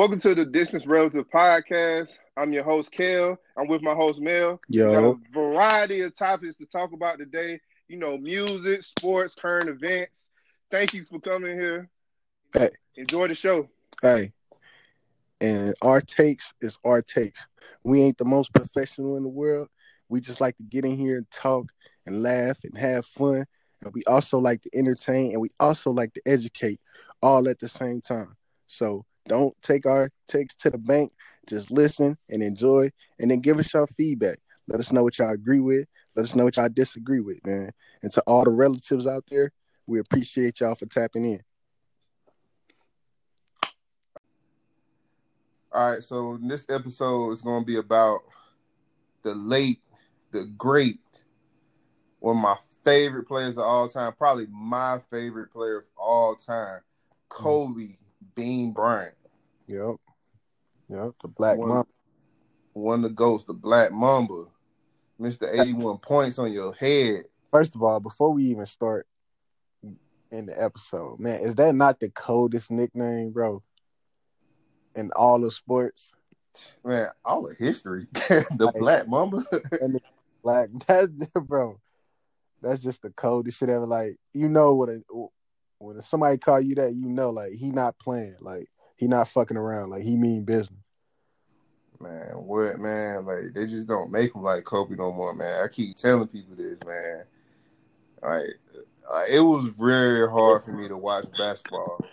Welcome 0.00 0.20
to 0.20 0.34
the 0.34 0.46
Distance 0.46 0.86
Relative 0.86 1.28
Podcast. 1.28 2.12
I'm 2.34 2.54
your 2.54 2.64
host, 2.64 2.90
Kel. 2.90 3.38
I'm 3.54 3.68
with 3.68 3.82
my 3.82 3.92
host, 3.92 4.18
Mel. 4.18 4.58
Yo. 4.66 4.92
Got 4.94 5.04
a 5.04 5.34
variety 5.34 6.00
of 6.00 6.16
topics 6.16 6.56
to 6.56 6.64
talk 6.64 6.94
about 6.94 7.18
today. 7.18 7.60
You 7.86 7.98
know, 7.98 8.16
music, 8.16 8.82
sports, 8.82 9.34
current 9.34 9.68
events. 9.68 10.28
Thank 10.70 10.94
you 10.94 11.04
for 11.04 11.20
coming 11.20 11.54
here. 11.54 11.90
Hey. 12.54 12.70
Enjoy 12.96 13.28
the 13.28 13.34
show. 13.34 13.68
Hey, 14.00 14.32
and 15.38 15.74
our 15.82 16.00
takes 16.00 16.54
is 16.62 16.78
our 16.82 17.02
takes. 17.02 17.46
We 17.84 18.00
ain't 18.00 18.16
the 18.16 18.24
most 18.24 18.54
professional 18.54 19.18
in 19.18 19.22
the 19.22 19.28
world. 19.28 19.68
We 20.08 20.22
just 20.22 20.40
like 20.40 20.56
to 20.56 20.62
get 20.62 20.86
in 20.86 20.96
here 20.96 21.18
and 21.18 21.30
talk 21.30 21.72
and 22.06 22.22
laugh 22.22 22.56
and 22.64 22.78
have 22.78 23.04
fun. 23.04 23.44
And 23.82 23.92
we 23.92 24.02
also 24.06 24.38
like 24.38 24.62
to 24.62 24.70
entertain 24.72 25.32
and 25.32 25.42
we 25.42 25.50
also 25.60 25.90
like 25.90 26.14
to 26.14 26.22
educate 26.24 26.80
all 27.22 27.50
at 27.50 27.58
the 27.58 27.68
same 27.68 28.00
time. 28.00 28.38
So 28.66 29.04
don't 29.30 29.54
take 29.62 29.86
our 29.86 30.10
takes 30.26 30.54
to 30.56 30.70
the 30.70 30.78
bank. 30.78 31.12
Just 31.48 31.70
listen 31.70 32.18
and 32.28 32.42
enjoy 32.42 32.90
and 33.20 33.30
then 33.30 33.38
give 33.38 33.60
us 33.60 33.72
your 33.72 33.86
feedback. 33.86 34.38
Let 34.66 34.80
us 34.80 34.90
know 34.90 35.04
what 35.04 35.18
y'all 35.18 35.30
agree 35.30 35.60
with. 35.60 35.86
Let 36.16 36.24
us 36.24 36.34
know 36.34 36.44
what 36.44 36.56
y'all 36.56 36.68
disagree 36.68 37.20
with, 37.20 37.44
man. 37.46 37.70
And 38.02 38.10
to 38.12 38.22
all 38.26 38.44
the 38.44 38.50
relatives 38.50 39.06
out 39.06 39.24
there, 39.30 39.52
we 39.86 40.00
appreciate 40.00 40.58
y'all 40.58 40.74
for 40.74 40.86
tapping 40.86 41.24
in. 41.24 41.40
All 45.72 45.92
right, 45.92 46.02
so 46.02 46.36
this 46.42 46.66
episode 46.68 47.30
is 47.30 47.42
going 47.42 47.62
to 47.62 47.66
be 47.66 47.76
about 47.76 48.22
the 49.22 49.34
late, 49.36 49.80
the 50.32 50.46
great, 50.58 50.98
one 52.18 52.36
of 52.36 52.42
my 52.42 52.56
favorite 52.84 53.28
players 53.28 53.56
of 53.56 53.62
all 53.62 53.88
time, 53.88 54.12
probably 54.18 54.48
my 54.50 55.00
favorite 55.12 55.52
player 55.52 55.78
of 55.78 55.84
all 55.96 56.34
time, 56.34 56.80
mm-hmm. 56.80 57.28
Kobe 57.28 57.96
Bean 58.34 58.72
Bryant. 58.72 59.14
Yep. 59.70 59.96
Yep. 60.88 61.12
The 61.22 61.28
Black 61.28 61.58
One- 61.58 61.68
Mamba. 61.68 61.88
One 62.72 63.04
of 63.04 63.10
the 63.10 63.14
ghosts, 63.14 63.46
the 63.46 63.54
Black 63.54 63.92
Mamba. 63.92 64.46
Mr. 65.20 65.52
81 65.52 65.98
points 65.98 66.38
on 66.38 66.50
your 66.52 66.72
head. 66.74 67.24
First 67.50 67.74
of 67.74 67.82
all, 67.82 68.00
before 68.00 68.32
we 68.32 68.44
even 68.44 68.64
start 68.64 69.06
in 70.30 70.46
the 70.46 70.62
episode, 70.62 71.20
man, 71.20 71.40
is 71.40 71.54
that 71.56 71.74
not 71.74 72.00
the 72.00 72.08
coldest 72.08 72.70
nickname, 72.70 73.30
bro? 73.30 73.62
In 74.96 75.10
all 75.14 75.44
of 75.44 75.52
sports, 75.52 76.12
Man, 76.84 77.08
all 77.24 77.48
of 77.48 77.56
history. 77.58 78.06
the 78.12 78.72
Black 78.78 79.06
Mamba. 79.06 79.44
and 79.80 79.94
the 79.94 80.00
black 80.42 80.68
that 80.86 81.10
bro, 81.46 81.78
that's 82.62 82.82
just 82.82 83.02
the 83.02 83.10
coldest 83.10 83.58
shit 83.58 83.68
ever. 83.68 83.86
Like 83.86 84.16
you 84.32 84.48
know 84.48 84.74
what 84.74 84.88
a 84.88 85.02
when 85.78 86.00
somebody 86.02 86.38
call 86.38 86.60
you 86.60 86.74
that, 86.76 86.94
you 86.94 87.08
know, 87.08 87.30
like 87.30 87.52
he 87.52 87.70
not 87.70 87.98
playing, 87.98 88.36
like 88.40 88.68
he 89.00 89.08
not 89.08 89.28
fucking 89.28 89.56
around, 89.56 89.88
like 89.88 90.02
he 90.02 90.18
mean 90.18 90.44
business. 90.44 90.78
man, 91.98 92.32
what, 92.34 92.78
man? 92.78 93.24
Like, 93.24 93.54
they 93.54 93.64
just 93.64 93.88
don't 93.88 94.12
make 94.12 94.34
him 94.34 94.42
like 94.42 94.64
Kobe 94.64 94.94
no 94.94 95.10
more, 95.10 95.34
man. 95.34 95.62
I 95.64 95.68
keep 95.68 95.96
telling 95.96 96.28
people 96.28 96.54
this, 96.54 96.78
man. 96.86 97.24
Like, 98.22 98.58
uh, 99.10 99.22
it 99.32 99.40
was 99.40 99.70
very 99.70 100.28
hard 100.28 100.64
for 100.64 100.72
me 100.72 100.86
to 100.86 100.98
watch 100.98 101.24
basketball. 101.38 102.04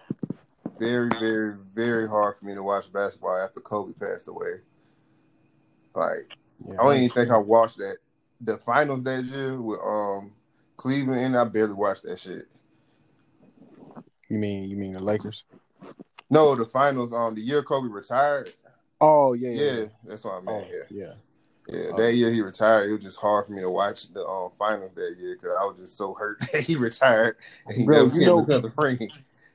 Very, 0.80 1.10
very, 1.10 1.58
very 1.76 2.08
hard 2.08 2.38
for 2.38 2.46
me 2.46 2.56
to 2.56 2.64
watch 2.64 2.90
basketball 2.94 3.36
after 3.36 3.60
Kobe 3.60 3.92
passed 3.92 4.30
away. 4.30 4.62
Like, 5.94 6.30
Yeah, 6.66 6.76
I 6.80 6.84
don't 6.84 6.96
even 6.96 7.10
think 7.10 7.32
I 7.32 7.38
watched 7.38 7.80
that 7.80 7.98
the 8.40 8.58
finals 8.60 9.04
that 9.04 9.26
year 9.26 9.62
with 9.62 9.80
um 9.86 10.32
Cleveland, 10.78 11.20
and 11.20 11.38
I 11.38 11.44
barely 11.44 11.74
watched 11.74 12.04
that 12.04 12.18
shit. 12.18 12.48
you 14.30 14.38
mean 14.38 14.70
you 14.70 14.78
mean 14.78 14.94
the 14.94 15.04
Lakers? 15.04 15.44
No, 16.30 16.56
the 16.56 16.66
finals. 16.66 17.14
Um, 17.14 17.36
the 17.36 17.42
year 17.42 17.64
Kobe 17.64 17.88
retired. 17.90 18.54
Oh 19.00 19.34
yeah, 19.34 19.50
yeah, 19.50 19.56
Yeah, 19.64 19.78
yeah. 19.80 19.86
that's 20.06 20.24
what 20.24 20.34
I 20.34 20.52
Oh, 20.52 20.66
yeah. 20.72 20.78
yeah. 20.90 21.14
Yeah, 21.70 21.90
Oh. 21.94 21.98
that 21.98 22.14
year 22.14 22.32
he 22.32 22.42
retired. 22.42 22.90
It 22.90 22.94
was 22.94 23.04
just 23.04 23.20
hard 23.20 23.46
for 23.46 23.52
me 23.52 23.62
to 23.62 23.70
watch 23.70 24.12
the 24.14 24.26
um, 24.26 24.52
finals 24.58 24.92
that 24.96 25.16
year 25.20 25.36
because 25.36 25.56
I 25.60 25.66
was 25.66 25.78
just 25.78 25.98
so 25.98 26.14
hurt 26.14 26.40
that 26.54 26.64
he 26.64 26.76
retired 26.76 27.36
and 27.66 27.76
he 27.76 27.86
Bro, 27.86 28.06
never 28.06 28.20
you 28.20 28.26
know- 28.26 28.46
another 28.46 28.74
ring. 28.78 29.12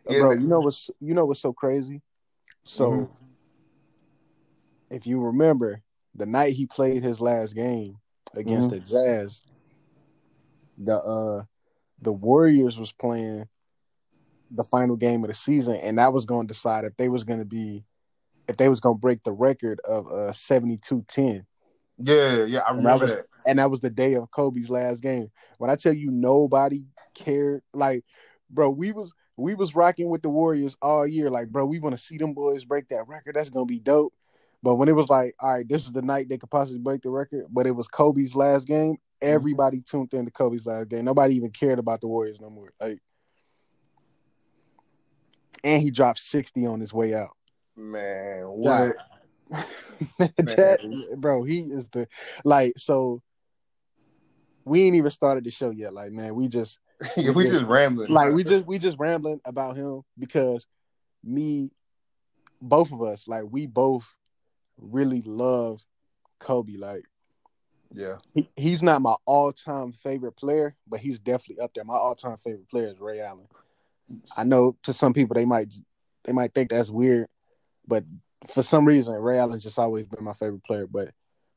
Uh, 0.06 0.14
bro, 0.18 0.32
you 0.32 0.46
know 0.46 0.60
what's 0.60 0.90
you 1.00 1.14
know 1.14 1.24
what's 1.24 1.40
so 1.40 1.52
crazy? 1.52 2.02
So 2.64 2.90
Mhm. 2.90 3.08
if 4.90 5.06
you 5.06 5.20
remember 5.20 5.82
the 6.14 6.26
night 6.26 6.52
he 6.54 6.66
played 6.66 7.02
his 7.02 7.20
last 7.20 7.54
game 7.54 7.98
against 8.34 8.68
Mhm. 8.68 8.72
the 8.72 8.80
Jazz, 8.80 9.42
the 10.78 10.96
uh 10.96 11.44
the 12.00 12.12
Warriors 12.12 12.78
was 12.78 12.92
playing 12.92 13.48
the 14.54 14.64
final 14.64 14.96
game 14.96 15.24
of 15.24 15.28
the 15.28 15.34
season, 15.34 15.76
and 15.76 15.98
that 15.98 16.12
was 16.12 16.24
going 16.24 16.46
to 16.46 16.52
decide 16.52 16.84
if 16.84 16.96
they 16.96 17.08
was 17.08 17.24
going 17.24 17.38
to 17.38 17.44
be 17.44 17.84
if 18.48 18.56
they 18.56 18.68
was 18.68 18.80
going 18.80 18.96
to 18.96 19.00
break 19.00 19.22
the 19.22 19.32
record 19.32 19.80
of 19.88 20.06
uh 20.08 20.32
72-10. 20.32 21.44
Yeah, 21.98 22.44
yeah, 22.44 22.60
I 22.60 22.70
And 22.70 22.78
that 22.78 22.82
remember 22.82 23.04
was 23.04 23.14
that. 23.16 23.26
and 23.46 23.58
that 23.58 23.70
was 23.70 23.80
the 23.80 23.90
day 23.90 24.14
of 24.14 24.30
Kobe's 24.30 24.68
last 24.70 25.02
game. 25.02 25.30
When 25.58 25.70
I 25.70 25.76
tell 25.76 25.92
you 25.92 26.10
nobody 26.10 26.84
cared, 27.14 27.62
like, 27.72 28.04
bro, 28.50 28.70
we 28.70 28.92
was 28.92 29.12
we 29.36 29.54
was 29.54 29.74
rocking 29.74 30.08
with 30.08 30.22
the 30.22 30.28
Warriors 30.28 30.76
all 30.82 31.06
year. 31.06 31.30
Like, 31.30 31.48
bro, 31.48 31.64
we 31.64 31.78
want 31.78 31.96
to 31.96 32.02
see 32.02 32.18
them 32.18 32.34
boys 32.34 32.64
break 32.64 32.88
that 32.88 33.06
record. 33.08 33.36
That's 33.36 33.50
gonna 33.50 33.66
be 33.66 33.78
dope. 33.78 34.12
But 34.62 34.76
when 34.76 34.88
it 34.88 34.92
was 34.96 35.08
like, 35.08 35.34
all 35.40 35.54
right, 35.54 35.68
this 35.68 35.84
is 35.84 35.92
the 35.92 36.02
night 36.02 36.28
they 36.28 36.38
could 36.38 36.50
possibly 36.50 36.78
break 36.80 37.02
the 37.02 37.10
record, 37.10 37.46
but 37.50 37.66
it 37.66 37.72
was 37.72 37.88
Kobe's 37.88 38.34
last 38.34 38.66
game. 38.66 38.96
Everybody 39.20 39.80
tuned 39.80 40.12
in 40.14 40.24
to 40.24 40.30
Kobe's 40.30 40.66
last 40.66 40.88
game. 40.88 41.04
Nobody 41.04 41.34
even 41.36 41.50
cared 41.50 41.78
about 41.78 42.00
the 42.00 42.08
Warriors 42.08 42.38
no 42.40 42.50
more. 42.50 42.72
Like, 42.80 42.98
and 45.64 45.82
he 45.82 45.90
dropped 45.90 46.20
sixty 46.20 46.66
on 46.66 46.80
his 46.80 46.92
way 46.92 47.14
out. 47.14 47.36
Man, 47.76 48.44
what? 48.46 48.96
that, 50.18 51.14
bro, 51.18 51.42
he 51.42 51.60
is 51.60 51.88
the 51.90 52.06
like 52.44 52.74
so. 52.76 53.22
We 54.64 54.82
ain't 54.82 54.96
even 54.96 55.10
started 55.10 55.44
the 55.44 55.50
show 55.50 55.70
yet. 55.70 55.92
Like, 55.92 56.12
man, 56.12 56.34
we 56.34 56.48
just 56.48 56.78
yeah, 57.16 57.32
we 57.32 57.44
just 57.44 57.64
rambling. 57.64 58.10
like 58.10 58.32
we 58.32 58.44
just 58.44 58.66
we 58.66 58.78
just 58.78 58.98
rambling 58.98 59.40
about 59.44 59.76
him 59.76 60.02
because 60.18 60.66
me, 61.24 61.72
both 62.60 62.92
of 62.92 63.02
us, 63.02 63.26
like 63.26 63.44
we 63.50 63.66
both 63.66 64.06
really 64.78 65.22
love 65.22 65.80
Kobe. 66.38 66.76
Like 66.76 67.04
yeah, 67.92 68.16
he, 68.34 68.48
he's 68.56 68.82
not 68.82 69.02
my 69.02 69.14
all 69.26 69.52
time 69.52 69.92
favorite 69.92 70.32
player, 70.32 70.76
but 70.86 71.00
he's 71.00 71.18
definitely 71.18 71.62
up 71.62 71.72
there. 71.74 71.84
My 71.84 71.94
all 71.94 72.14
time 72.14 72.36
favorite 72.36 72.68
player 72.68 72.88
is 72.88 73.00
Ray 73.00 73.20
Allen. 73.20 73.48
I 74.36 74.44
know 74.44 74.76
to 74.82 74.92
some 74.92 75.12
people 75.12 75.34
they 75.34 75.44
might 75.44 75.72
they 76.24 76.32
might 76.32 76.54
think 76.54 76.70
that's 76.70 76.90
weird, 76.90 77.26
but 77.86 78.04
for 78.48 78.62
some 78.62 78.84
reason 78.84 79.14
Ray 79.14 79.38
Allen's 79.38 79.62
just 79.62 79.78
always 79.78 80.06
been 80.06 80.24
my 80.24 80.32
favorite 80.32 80.64
player. 80.64 80.86
But 80.86 81.10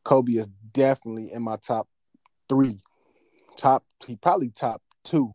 Kobe 0.03 0.33
is 0.33 0.47
definitely 0.73 1.31
in 1.31 1.41
my 1.41 1.57
top 1.57 1.87
three, 2.49 2.79
top 3.57 3.83
he 4.05 4.15
probably 4.15 4.49
top 4.49 4.81
two, 5.03 5.33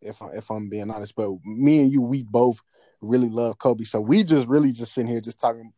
if 0.00 0.22
I, 0.22 0.28
if 0.34 0.50
I'm 0.50 0.68
being 0.68 0.90
honest. 0.90 1.14
But 1.14 1.32
me 1.44 1.80
and 1.80 1.92
you, 1.92 2.00
we 2.00 2.22
both 2.22 2.60
really 3.00 3.28
love 3.28 3.58
Kobe, 3.58 3.84
so 3.84 4.00
we 4.00 4.22
just 4.24 4.46
really 4.46 4.72
just 4.72 4.94
sitting 4.94 5.10
here 5.10 5.20
just 5.20 5.40
talking 5.40 5.72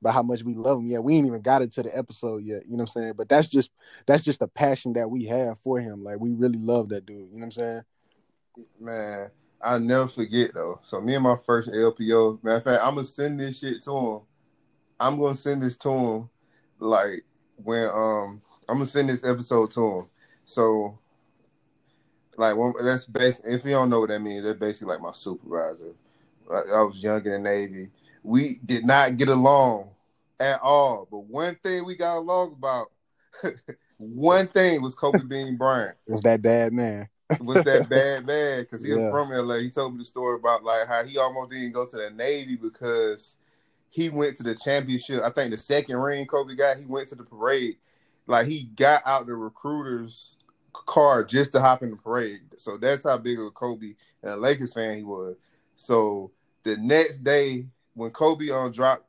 about 0.00 0.14
how 0.14 0.22
much 0.22 0.42
we 0.42 0.54
love 0.54 0.78
him. 0.78 0.86
Yeah, 0.86 0.98
we 0.98 1.16
ain't 1.16 1.26
even 1.26 1.40
got 1.40 1.62
into 1.62 1.82
the 1.82 1.96
episode 1.96 2.44
yet. 2.44 2.64
You 2.66 2.72
know 2.72 2.82
what 2.82 2.96
I'm 2.96 3.02
saying? 3.02 3.12
But 3.16 3.28
that's 3.28 3.48
just 3.48 3.70
that's 4.06 4.22
just 4.22 4.40
the 4.40 4.48
passion 4.48 4.92
that 4.94 5.10
we 5.10 5.24
have 5.24 5.58
for 5.60 5.80
him. 5.80 6.04
Like 6.04 6.20
we 6.20 6.32
really 6.32 6.58
love 6.58 6.90
that 6.90 7.06
dude. 7.06 7.16
You 7.16 7.38
know 7.38 7.38
what 7.38 7.44
I'm 7.44 7.50
saying? 7.52 7.82
man, 8.80 9.30
I'll 9.66 9.80
never 9.80 10.06
forget 10.06 10.54
though. 10.54 10.78
So 10.82 11.00
me 11.00 11.14
and 11.14 11.24
my 11.24 11.36
first 11.36 11.70
LPO, 11.70 12.42
matter 12.44 12.56
of 12.58 12.64
fact, 12.64 12.82
I'm 12.84 12.94
gonna 12.94 13.04
send 13.04 13.40
this 13.40 13.58
shit 13.58 13.82
to 13.82 13.90
him. 13.90 14.20
I'm 15.00 15.20
gonna 15.20 15.34
send 15.34 15.62
this 15.62 15.76
to 15.78 15.90
him, 15.90 16.30
like 16.78 17.24
when 17.56 17.88
um 17.88 18.42
I'm 18.68 18.76
gonna 18.76 18.86
send 18.86 19.08
this 19.08 19.24
episode 19.24 19.72
to 19.72 19.80
him. 19.80 20.06
So, 20.44 20.98
like, 22.36 22.54
that's 22.80 23.06
basically 23.06 23.54
if 23.54 23.64
you 23.64 23.72
don't 23.72 23.90
know 23.90 24.00
what 24.00 24.10
that 24.10 24.20
means, 24.20 24.44
that's 24.44 24.58
basically 24.58 24.94
like 24.94 25.02
my 25.02 25.12
supervisor. 25.12 25.94
I, 26.48 26.76
I 26.76 26.82
was 26.82 27.02
young 27.02 27.24
in 27.26 27.32
the 27.32 27.38
Navy. 27.38 27.90
We 28.22 28.58
did 28.64 28.84
not 28.84 29.16
get 29.16 29.28
along 29.28 29.90
at 30.38 30.60
all, 30.60 31.08
but 31.10 31.24
one 31.24 31.56
thing 31.64 31.84
we 31.84 31.96
got 31.96 32.18
along 32.18 32.52
about. 32.52 32.92
one 33.98 34.46
thing 34.46 34.80
was 34.80 34.94
Kobe 34.94 35.24
Bean 35.26 35.56
Bryant 35.56 35.96
Was 36.06 36.22
that 36.22 36.40
bad 36.40 36.72
man? 36.72 37.08
Was 37.40 37.62
that 37.64 37.88
bad 37.90 38.26
bad 38.26 38.60
because 38.60 38.82
he 38.82 38.90
Yeah. 38.90 39.10
was 39.10 39.10
from 39.10 39.30
LA. 39.30 39.56
He 39.56 39.70
told 39.70 39.92
me 39.92 39.98
the 39.98 40.04
story 40.04 40.36
about 40.38 40.64
like 40.64 40.86
how 40.86 41.04
he 41.04 41.18
almost 41.18 41.50
didn't 41.50 41.72
go 41.72 41.86
to 41.86 41.96
the 41.96 42.10
Navy 42.10 42.56
because 42.56 43.36
he 43.90 44.10
went 44.10 44.36
to 44.36 44.42
the 44.42 44.54
championship. 44.54 45.22
I 45.22 45.30
think 45.30 45.50
the 45.50 45.56
second 45.58 45.96
ring 45.96 46.26
Kobe 46.26 46.54
got, 46.54 46.78
he 46.78 46.84
went 46.84 47.08
to 47.08 47.14
the 47.14 47.24
parade. 47.24 47.76
Like 48.26 48.46
he 48.46 48.64
got 48.76 49.02
out 49.06 49.26
the 49.26 49.34
recruiter's 49.34 50.36
car 50.72 51.24
just 51.24 51.52
to 51.52 51.60
hop 51.60 51.82
in 51.82 51.90
the 51.90 51.96
parade. 51.96 52.40
So 52.56 52.76
that's 52.76 53.04
how 53.04 53.18
big 53.18 53.38
of 53.38 53.46
a 53.46 53.50
Kobe 53.50 53.94
and 54.22 54.32
a 54.32 54.36
Lakers 54.36 54.74
fan 54.74 54.98
he 54.98 55.04
was. 55.04 55.36
So 55.76 56.30
the 56.64 56.76
next 56.76 57.24
day 57.24 57.66
when 57.94 58.10
Kobe 58.10 58.50
on 58.50 58.72
dropped, 58.72 59.04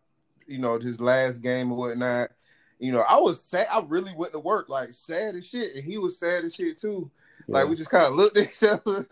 you 0.48 0.60
know, 0.60 0.80
his 0.80 1.02
last 1.02 1.40
game 1.40 1.72
or 1.72 1.78
whatnot, 1.78 2.32
you 2.80 2.92
know, 2.92 3.04
I 3.10 3.20
was 3.20 3.42
sad. 3.44 3.68
I 3.72 3.84
really 3.88 4.14
went 4.16 4.34
to 4.34 4.40
work 4.40 4.70
like 4.70 4.94
sad 4.94 5.36
as 5.36 5.48
shit, 5.48 5.76
and 5.76 5.84
he 5.84 5.98
was 5.98 6.20
sad 6.20 6.46
as 6.46 6.54
shit 6.56 6.80
too. 6.80 7.10
Like 7.48 7.64
Yeah. 7.66 7.70
we 7.70 7.76
just 7.78 7.90
kind 7.90 8.06
of 8.06 8.14
looked 8.14 8.38
at 8.38 8.50
each 8.50 8.64
other. 8.64 9.06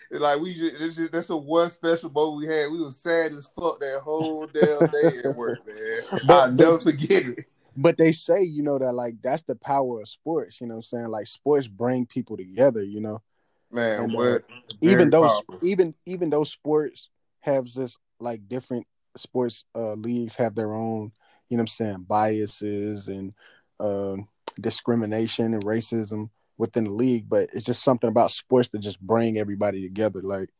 like 0.10 0.40
we 0.40 0.54
just, 0.54 0.80
it's 0.80 0.96
just 0.96 1.12
that's 1.12 1.30
a 1.30 1.36
one 1.36 1.68
special 1.70 2.10
moment 2.10 2.36
we 2.48 2.54
had. 2.54 2.70
We 2.70 2.80
was 2.82 2.96
sad 2.96 3.32
as 3.32 3.46
fuck 3.56 3.80
that 3.80 4.00
whole 4.04 4.46
damn 4.52 4.86
day 4.88 5.18
at 5.28 5.36
work, 5.36 5.58
man. 5.66 6.20
But- 6.26 6.34
I'll 6.34 6.52
never 6.52 6.78
forget 6.78 7.26
it. 7.26 7.40
But 7.74 7.96
they 7.96 8.12
say, 8.12 8.42
you 8.42 8.62
know, 8.62 8.78
that 8.78 8.92
like 8.92 9.14
that's 9.22 9.42
the 9.44 9.54
power 9.56 10.02
of 10.02 10.08
sports. 10.08 10.60
You 10.60 10.66
know 10.66 10.74
what 10.74 10.78
I'm 10.92 10.98
saying? 10.98 11.06
Like 11.08 11.26
sports 11.26 11.66
bring 11.66 12.04
people 12.04 12.36
together. 12.36 12.82
You 12.84 13.00
know, 13.00 13.22
Man, 13.70 14.04
And, 14.04 14.14
uh, 14.16 14.38
even 14.82 14.98
very 14.98 15.10
though 15.10 15.26
powerful. 15.28 15.58
even 15.62 15.94
even 16.04 16.28
though 16.28 16.44
sports 16.44 17.08
have 17.40 17.72
this 17.72 17.96
like 18.20 18.46
different 18.46 18.86
sports 19.16 19.64
uh 19.74 19.94
leagues 19.94 20.36
have 20.36 20.54
their 20.54 20.74
own. 20.74 21.12
You 21.48 21.56
know 21.56 21.62
what 21.62 21.64
I'm 21.64 21.66
saying? 21.68 22.04
Biases 22.06 23.08
and 23.08 23.32
uh, 23.80 24.16
discrimination 24.60 25.54
and 25.54 25.64
racism 25.64 26.30
within 26.58 26.84
the 26.84 26.90
league, 26.90 27.28
but 27.28 27.48
it's 27.52 27.66
just 27.66 27.82
something 27.82 28.08
about 28.08 28.30
sports 28.30 28.68
that 28.68 28.80
just 28.80 29.00
bring 29.00 29.38
everybody 29.38 29.82
together. 29.82 30.20
Like, 30.22 30.50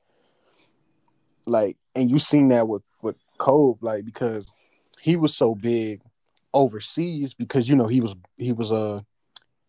like, 1.47 1.77
and 1.95 2.11
you've 2.11 2.23
seen 2.23 2.49
that 2.49 2.69
with 2.69 2.83
with 3.03 3.17
Kobe, 3.39 3.79
like 3.83 4.05
because 4.05 4.47
he 5.01 5.17
was 5.17 5.37
so 5.37 5.55
big 5.55 6.01
overseas 6.55 7.35
because 7.35 7.69
you 7.69 7.77
know 7.77 7.87
he 7.87 8.01
was 8.01 8.15
he 8.37 8.53
was 8.53 8.71
uh 8.71 9.01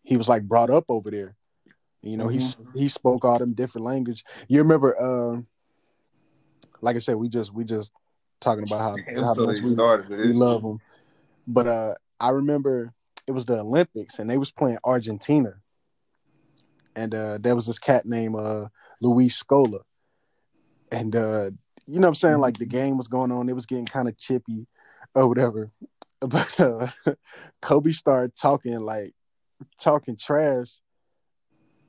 he 0.02 0.16
was 0.16 0.28
like 0.28 0.42
brought 0.42 0.70
up 0.70 0.84
over 0.88 1.10
there. 1.10 1.36
You 2.02 2.18
know, 2.18 2.28
he's 2.28 2.56
he 2.74 2.88
spoke 2.88 3.24
all 3.24 3.38
them 3.38 3.54
different 3.54 3.86
language. 3.86 4.24
You 4.46 4.58
remember, 4.58 5.00
uh, 5.00 5.40
like 6.82 6.96
I 6.96 6.98
said, 6.98 7.16
we 7.16 7.30
just 7.30 7.52
we 7.52 7.64
just 7.64 7.90
talking 8.42 8.64
about 8.64 8.80
how, 8.80 8.96
Damn, 8.96 9.24
how 9.24 9.32
so 9.32 9.46
much 9.46 9.56
they 9.56 9.62
we, 9.62 9.68
started 9.70 10.10
we 10.10 10.32
love 10.34 10.62
him. 10.62 10.80
But 11.46 11.66
uh, 11.66 11.94
I 12.20 12.30
remember 12.30 12.92
it 13.26 13.32
was 13.32 13.46
the 13.46 13.60
Olympics 13.60 14.18
and 14.18 14.28
they 14.28 14.36
was 14.36 14.50
playing 14.50 14.78
Argentina, 14.84 15.54
and 16.96 17.14
uh, 17.14 17.38
there 17.40 17.56
was 17.56 17.66
this 17.66 17.78
cat 17.78 18.06
named 18.06 18.36
uh, 18.36 18.68
Luis 19.00 19.42
Scola, 19.42 19.80
and 20.92 21.14
uh, 21.14 21.50
you 21.86 21.98
know 21.98 22.06
what 22.06 22.08
I'm 22.08 22.14
saying 22.14 22.38
like 22.38 22.58
the 22.58 22.66
game 22.66 22.96
was 22.98 23.08
going 23.08 23.32
on, 23.32 23.48
it 23.48 23.54
was 23.56 23.66
getting 23.66 23.86
kind 23.86 24.08
of 24.08 24.16
chippy 24.18 24.66
or 25.14 25.26
whatever. 25.28 25.70
But 26.20 26.58
uh, 26.58 26.86
Kobe 27.60 27.90
started 27.92 28.34
talking 28.34 28.80
like 28.80 29.12
talking 29.78 30.16
trash 30.16 30.68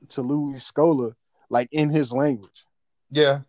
to 0.10 0.22
Luis 0.22 0.70
Scola, 0.70 1.14
like 1.50 1.70
in 1.72 1.90
his 1.90 2.12
language. 2.12 2.66
Yeah, 3.12 3.42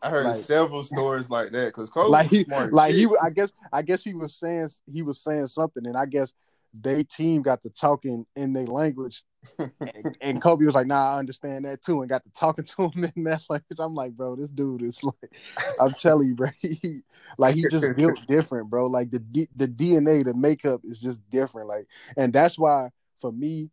I 0.00 0.08
heard 0.08 0.24
Like- 0.26 0.36
several 0.36 0.82
stories 0.84 1.28
like 1.28 1.50
that 1.52 1.66
because 1.66 1.90
Kobe 1.90 2.08
like 2.10 2.30
he, 2.30 2.46
like 2.70 2.94
he. 2.94 3.06
I 3.20 3.28
guess, 3.28 3.52
I 3.70 3.82
guess 3.82 4.02
he 4.02 4.14
was 4.14 4.34
saying 4.34 4.70
he 4.90 5.02
was 5.02 5.20
saying 5.20 5.48
something, 5.48 5.86
and 5.86 5.96
I 5.96 6.06
guess 6.06 6.32
they 6.80 7.04
team 7.04 7.42
got 7.42 7.62
to 7.62 7.70
talking 7.70 8.26
in 8.36 8.52
their 8.52 8.66
language, 8.66 9.24
and, 9.58 10.16
and 10.20 10.42
Kobe 10.42 10.64
was 10.64 10.74
like, 10.74 10.86
"Nah, 10.86 11.14
I 11.14 11.18
understand 11.18 11.64
that 11.64 11.82
too," 11.82 12.00
and 12.00 12.08
got 12.08 12.24
to 12.24 12.30
talking 12.30 12.64
to 12.64 12.90
him 12.90 13.12
in 13.16 13.24
that 13.24 13.42
language. 13.48 13.78
I'm 13.78 13.94
like, 13.94 14.12
bro, 14.12 14.36
this 14.36 14.48
dude 14.48 14.82
is 14.82 15.02
like, 15.02 15.32
I'm 15.80 15.94
telling 15.94 16.28
you, 16.28 16.34
bro, 16.34 16.50
he, 16.60 17.02
like 17.36 17.54
he 17.54 17.64
just 17.70 17.96
built 17.96 18.18
different, 18.26 18.70
bro. 18.70 18.86
Like 18.86 19.10
the 19.10 19.20
D, 19.20 19.48
the 19.56 19.68
DNA, 19.68 20.24
the 20.24 20.34
makeup 20.34 20.82
is 20.84 21.00
just 21.00 21.20
different. 21.30 21.68
Like, 21.68 21.86
and 22.16 22.32
that's 22.32 22.58
why 22.58 22.90
for 23.20 23.32
me, 23.32 23.70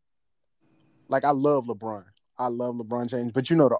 like 1.07 1.23
I 1.23 1.31
love 1.31 1.65
LeBron. 1.65 2.05
I 2.37 2.47
love 2.47 2.75
LeBron 2.75 3.09
James, 3.09 3.31
but 3.31 3.49
you 3.49 3.55
know 3.55 3.69
the, 3.69 3.79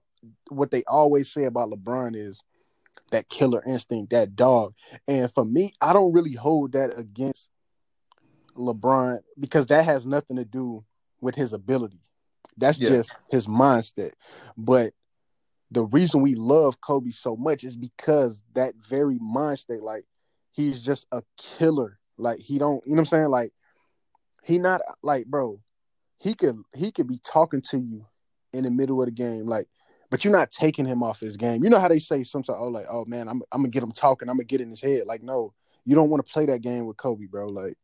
what 0.50 0.72
they 0.72 0.84
always 0.88 1.32
say 1.32 1.44
about 1.44 1.70
LeBron 1.70 2.16
is 2.16 2.42
that 3.12 3.30
killer 3.30 3.64
instinct, 3.66 4.12
that 4.12 4.36
dog. 4.36 4.74
And 5.08 5.32
for 5.34 5.46
me, 5.46 5.74
I 5.82 5.94
don't 5.94 6.14
really 6.14 6.34
hold 6.34 6.74
that 6.74 6.98
against 6.98 7.50
LeBron 8.56 9.20
because 9.40 9.68
that 9.68 9.86
has 9.86 10.06
nothing 10.06 10.38
to 10.38 10.46
do 10.46 10.84
with 11.22 11.36
his 11.36 11.54
ability. 11.54 12.02
That's 12.58 12.80
Yeah. 12.80 12.90
just 12.90 13.12
his 13.30 13.48
mindset. 13.48 14.12
But 14.58 14.94
the 15.72 15.84
reason 15.84 16.22
we 16.22 16.36
love 16.36 16.80
Kobe 16.80 17.12
so 17.12 17.36
much 17.36 17.64
is 17.64 17.76
because 17.76 18.42
that 18.54 18.76
very 18.76 19.18
mindset, 19.20 19.82
like 19.82 20.06
he's 20.52 20.84
just 20.84 21.06
a 21.12 21.24
killer. 21.38 22.00
Like 22.18 22.40
he 22.40 22.58
don't, 22.58 22.82
you 22.86 22.92
know 22.92 23.02
what 23.02 23.12
I'm 23.12 23.20
saying? 23.20 23.28
Like 23.30 23.52
he 24.44 24.58
not 24.58 24.82
like, 25.04 25.26
bro, 25.26 25.60
he 26.18 26.34
could 26.34 26.62
he 26.74 26.92
could 26.92 27.08
be 27.08 27.20
talking 27.24 27.62
to 27.62 27.78
you 27.78 28.06
in 28.54 28.64
the 28.64 28.72
middle 28.72 29.02
of 29.02 29.08
the 29.08 29.12
game, 29.12 29.48
like, 29.48 29.68
but 30.10 30.24
you're 30.24 30.32
not 30.32 30.52
taking 30.52 30.86
him 30.86 31.04
off 31.04 31.20
his 31.20 31.36
game. 31.36 31.64
You 31.64 31.70
know 31.70 31.80
how 31.80 31.90
they 31.90 32.00
say 32.00 32.24
sometimes, 32.24 32.58
oh, 32.62 32.68
like, 32.70 32.86
oh 32.90 33.04
man, 33.06 33.28
I'm 33.28 33.42
I'm 33.52 33.62
gonna 33.62 33.70
get 33.70 33.84
him 33.84 33.92
talking, 33.92 34.30
I'm 34.30 34.38
gonna 34.38 34.46
get 34.46 34.62
in 34.62 34.70
his 34.70 34.82
head. 34.82 35.04
Like, 35.06 35.24
no, 35.24 35.54
you 35.84 35.96
don't 35.96 36.10
want 36.10 36.26
to 36.26 36.32
play 36.32 36.46
that 36.46 36.62
game 36.62 36.86
with 36.86 36.96
Kobe, 36.98 37.26
bro. 37.26 37.48
Like, 37.48 37.76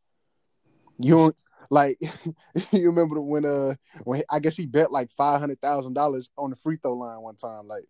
you 1.03 1.33
like 1.69 1.99
you 2.71 2.87
remember 2.87 3.21
when 3.21 3.45
uh 3.45 3.75
when 4.03 4.19
he- 4.19 4.25
I 4.29 4.39
guess 4.39 4.57
he 4.57 4.65
bet 4.65 4.91
like 4.91 5.09
five 5.11 5.39
hundred 5.39 5.61
thousand 5.61 5.93
dollars 5.93 6.29
on 6.37 6.49
the 6.49 6.55
free 6.55 6.77
throw 6.81 6.93
line 6.93 7.21
one 7.21 7.35
time, 7.35 7.67
like. 7.67 7.85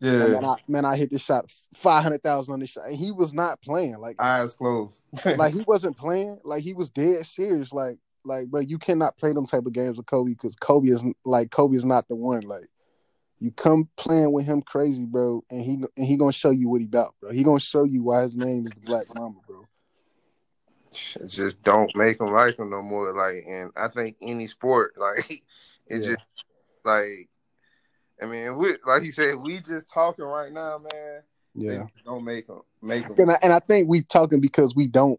yeah, 0.00 0.26
Man, 0.26 0.44
I, 0.44 0.54
man, 0.66 0.84
I 0.84 0.96
hit 0.96 1.10
this 1.10 1.22
shot 1.22 1.50
five 1.74 2.02
hundred 2.02 2.22
thousand 2.22 2.52
on 2.54 2.60
this 2.60 2.70
shot, 2.70 2.86
and 2.86 2.96
he 2.96 3.12
was 3.12 3.32
not 3.32 3.60
playing. 3.62 3.98
Like, 3.98 4.16
eyes 4.20 4.54
closed. 4.54 5.00
like 5.36 5.54
he 5.54 5.62
wasn't 5.66 5.96
playing. 5.96 6.38
Like 6.44 6.62
he 6.62 6.74
was 6.74 6.90
dead 6.90 7.24
serious. 7.26 7.72
Like, 7.72 7.98
like, 8.24 8.48
bro, 8.48 8.60
you 8.60 8.78
cannot 8.78 9.16
play 9.16 9.32
them 9.32 9.46
type 9.46 9.66
of 9.66 9.72
games 9.72 9.96
with 9.96 10.06
Kobe 10.06 10.32
because 10.32 10.54
Kobe 10.56 10.88
is 10.88 11.02
like 11.24 11.50
Kobe 11.50 11.76
is 11.76 11.84
not 11.84 12.08
the 12.08 12.14
one. 12.14 12.42
Like, 12.42 12.68
you 13.38 13.50
come 13.50 13.88
playing 13.96 14.32
with 14.32 14.46
him 14.46 14.62
crazy, 14.62 15.04
bro, 15.04 15.42
and 15.50 15.60
he 15.62 15.74
and 15.96 16.06
he 16.06 16.16
gonna 16.16 16.32
show 16.32 16.50
you 16.50 16.68
what 16.68 16.80
he 16.80 16.86
about, 16.86 17.14
bro. 17.20 17.30
He 17.32 17.42
gonna 17.44 17.60
show 17.60 17.84
you 17.84 18.02
why 18.02 18.22
his 18.22 18.34
name 18.34 18.66
is 18.66 18.74
Black 18.74 19.06
Mamba, 19.14 19.40
bro. 19.46 19.61
Just 21.26 21.62
don't 21.62 21.94
make 21.96 22.18
them 22.18 22.32
like 22.32 22.56
them 22.56 22.70
no 22.70 22.82
more. 22.82 23.12
Like, 23.14 23.44
and 23.48 23.70
I 23.76 23.88
think 23.88 24.16
any 24.20 24.46
sport, 24.46 24.94
like, 24.98 25.42
it 25.86 25.98
Yeah. 25.98 25.98
just 25.98 26.20
like, 26.84 27.28
I 28.22 28.26
mean, 28.26 28.56
we 28.56 28.76
like 28.86 29.02
you 29.02 29.12
said, 29.12 29.36
we 29.36 29.58
just 29.60 29.88
talking 29.88 30.24
right 30.24 30.52
now, 30.52 30.78
man. 30.78 31.22
Yeah, 31.54 31.86
don't 32.04 32.24
make 32.24 32.46
them 32.46 32.62
make 32.80 33.06
them. 33.06 33.16
and 33.18 33.32
I, 33.32 33.38
and 33.42 33.52
I 33.52 33.58
think 33.58 33.88
we 33.88 34.02
talking 34.02 34.40
because 34.40 34.74
we 34.74 34.86
don't. 34.86 35.18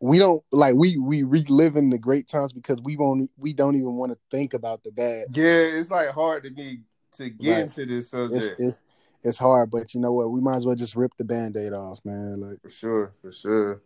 We 0.00 0.18
don't 0.18 0.42
like 0.50 0.74
we 0.74 0.98
we 0.98 1.22
reliving 1.22 1.90
the 1.90 1.98
great 1.98 2.26
times 2.26 2.52
because 2.52 2.80
we 2.82 2.96
won't 2.96 3.30
we 3.36 3.52
don't 3.52 3.76
even 3.76 3.94
want 3.94 4.10
to 4.10 4.18
think 4.32 4.52
about 4.52 4.82
the 4.82 4.90
bad. 4.90 5.26
Yeah, 5.32 5.44
it's 5.44 5.92
like 5.92 6.08
hard 6.08 6.42
to 6.42 6.50
be 6.50 6.80
to 7.12 7.30
get 7.30 7.48
Right. 7.52 7.62
into 7.62 7.86
this 7.86 8.06
It's, 8.06 8.10
subject 8.10 8.60
it's 8.60 8.80
it's 9.22 9.38
hard, 9.38 9.70
but 9.70 9.94
you 9.94 10.00
know 10.00 10.12
what? 10.12 10.32
We 10.32 10.40
might 10.40 10.56
as 10.56 10.66
well 10.66 10.74
just 10.74 10.96
rip 10.96 11.12
the 11.16 11.24
band-aid 11.24 11.72
off, 11.72 12.00
man. 12.04 12.40
Like 12.40 12.60
for 12.62 12.68
sure, 12.70 13.12
for 13.22 13.30
sure. 13.30 13.80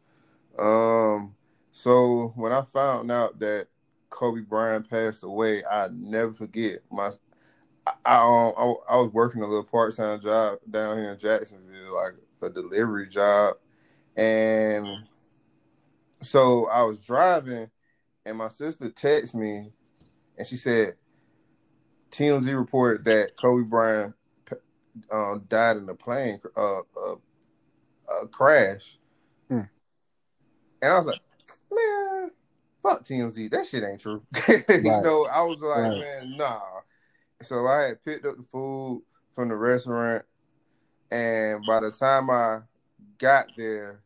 Um, 0.59 1.35
so 1.73 2.33
when 2.37 2.53
I 2.53 2.63
found 2.63 3.11
out 3.11 3.39
that 3.41 3.67
Kobe 4.11 4.41
Bryant 4.41 4.89
passed 4.89 5.23
away, 5.23 5.63
I 5.71 5.89
never 5.93 6.33
forget 6.33 6.79
my. 6.91 7.11
I, 7.87 7.93
I 8.05 8.17
um 8.17 8.53
I, 8.57 8.95
I 8.95 8.97
was 8.97 9.13
working 9.13 9.43
a 9.43 9.47
little 9.47 9.65
part 9.65 9.95
time 9.95 10.21
job 10.21 10.59
down 10.71 10.99
here 10.99 11.13
in 11.13 11.19
Jacksonville, 11.19 11.95
like 11.95 12.15
a 12.43 12.51
delivery 12.51 13.09
job, 13.09 13.57
and 14.17 14.87
so 16.21 16.67
I 16.69 16.83
was 16.83 17.05
driving, 17.05 17.71
and 18.25 18.39
my 18.39 18.49
sister 18.49 18.89
texted 18.89 19.37
me, 19.37 19.71
and 20.39 20.47
she 20.47 20.57
said, 20.57 20.95
TMZ 22.11 22.57
reported 22.57 23.05
that 23.05 23.37
Kobe 23.37 23.69
Bryant 23.69 24.15
um, 25.13 25.45
died 25.49 25.77
in 25.77 25.89
a 25.89 25.95
plane 25.95 26.41
uh, 26.57 26.79
uh, 26.79 27.13
uh, 27.13 28.27
crash. 28.31 28.99
And 30.83 30.93
I 30.93 30.99
was 30.99 31.07
like, 31.07 31.21
man, 31.73 32.31
fuck 32.83 33.05
TMZ, 33.05 33.51
that 33.51 33.67
shit 33.67 33.83
ain't 33.85 34.01
true. 34.01 34.23
you 34.49 34.83
know, 35.03 35.27
I 35.27 35.43
was 35.43 35.61
like, 35.61 35.83
Right. 35.83 35.99
man, 35.99 36.37
nah. 36.37 36.61
So 37.43 37.67
I 37.67 37.83
had 37.83 38.05
picked 38.05 38.25
up 38.27 38.37
the 38.37 38.45
food 38.45 39.03
from 39.35 39.49
the 39.49 39.57
restaurant, 39.57 40.25
and 41.11 41.65
by 41.67 41.81
the 41.81 41.91
time 41.91 42.31
I 42.31 42.61
got 43.19 43.47
there 43.57 44.01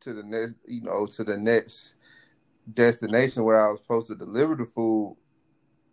to 0.00 0.12
the 0.12 0.22
next, 0.22 0.56
you 0.66 0.82
know, 0.82 1.06
to 1.06 1.24
the 1.24 1.36
next 1.36 1.94
destination 2.72 3.44
where 3.44 3.60
I 3.60 3.70
was 3.70 3.80
supposed 3.80 4.06
to 4.08 4.14
deliver 4.14 4.54
the 4.54 4.66
food, 4.66 5.16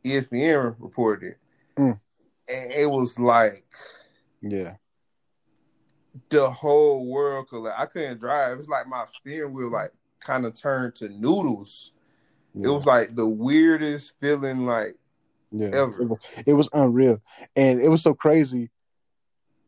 ESPN 0.04 0.76
reported 0.80 1.30
it, 1.32 1.38
Mm. 1.76 2.00
and 2.48 2.72
it 2.72 2.90
was 2.90 3.18
like 3.20 3.66
yeah, 4.42 4.76
the 6.30 6.50
whole 6.50 7.06
world 7.06 7.50
could. 7.50 7.66
I 7.68 7.86
couldn't 7.86 8.20
drive. 8.20 8.54
It 8.54 8.58
was 8.58 8.70
like 8.70 8.88
my 8.88 9.06
steering 9.06 9.54
wheel 9.54 9.70
like 9.70 9.92
kind 10.20 10.46
of 10.46 10.54
turned 10.54 10.96
to 10.96 11.10
noodles. 11.10 11.92
yeah. 12.54 12.68
It 12.68 12.72
was 12.72 12.86
like 12.86 13.16
the 13.16 13.28
weirdest 13.28 14.14
feeling. 14.20 14.66
Like 14.66 14.96
Yeah, 15.52 15.70
ever. 15.74 16.02
It, 16.02 16.08
was, 16.08 16.20
it 16.48 16.54
was 16.54 16.70
unreal, 16.74 17.22
and 17.56 17.82
it 17.82 17.90
was 17.90 18.02
so 18.02 18.14
crazy. 18.14 18.70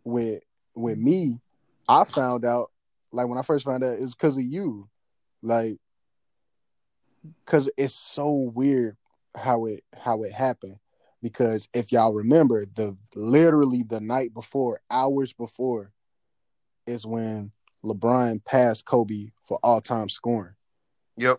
With 0.03 0.41
with 0.75 0.97
me, 0.97 1.39
I 1.87 2.03
found 2.05 2.43
out 2.45 2.71
like 3.11 3.27
when 3.27 3.37
I 3.37 3.43
first 3.43 3.65
found 3.65 3.83
out 3.83 3.97
it's 3.99 4.15
because 4.15 4.37
of 4.37 4.43
you, 4.43 4.89
like 5.41 5.77
because 7.45 7.69
it's 7.77 7.93
so 7.93 8.31
weird 8.31 8.97
how 9.35 9.65
it 9.65 9.83
how 9.95 10.23
it 10.23 10.31
happened. 10.31 10.77
Because 11.21 11.69
if 11.71 11.91
y'all 11.91 12.13
remember, 12.13 12.65
the 12.65 12.97
literally 13.13 13.83
the 13.83 14.01
night 14.01 14.33
before, 14.33 14.81
hours 14.89 15.33
before, 15.33 15.91
is 16.87 17.05
when 17.05 17.51
LeBron 17.83 18.43
passed 18.45 18.85
Kobe 18.85 19.27
for 19.43 19.59
all 19.63 19.81
time 19.81 20.09
scoring 20.09 20.53
yep, 21.17 21.37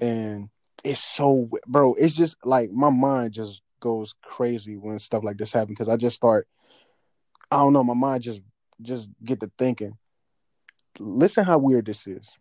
and 0.00 0.48
it's 0.84 1.00
so 1.00 1.48
bro 1.66 1.94
it's 1.94 2.14
just 2.14 2.36
like 2.44 2.70
my 2.70 2.90
mind 2.90 3.32
just 3.32 3.62
goes 3.84 4.14
crazy 4.22 4.78
when 4.78 4.98
stuff 4.98 5.22
like 5.22 5.36
this 5.36 5.52
happens 5.52 5.76
because 5.78 5.92
I 5.92 5.98
just 5.98 6.16
start. 6.16 6.48
I 7.50 7.58
don't 7.58 7.74
know. 7.74 7.84
My 7.84 7.94
mind 7.94 8.22
just 8.22 8.40
just 8.80 9.08
get 9.22 9.40
to 9.40 9.52
thinking. 9.58 9.98
Listen, 10.98 11.44
how 11.44 11.58
weird 11.58 11.84
this 11.84 12.06
is. 12.06 12.32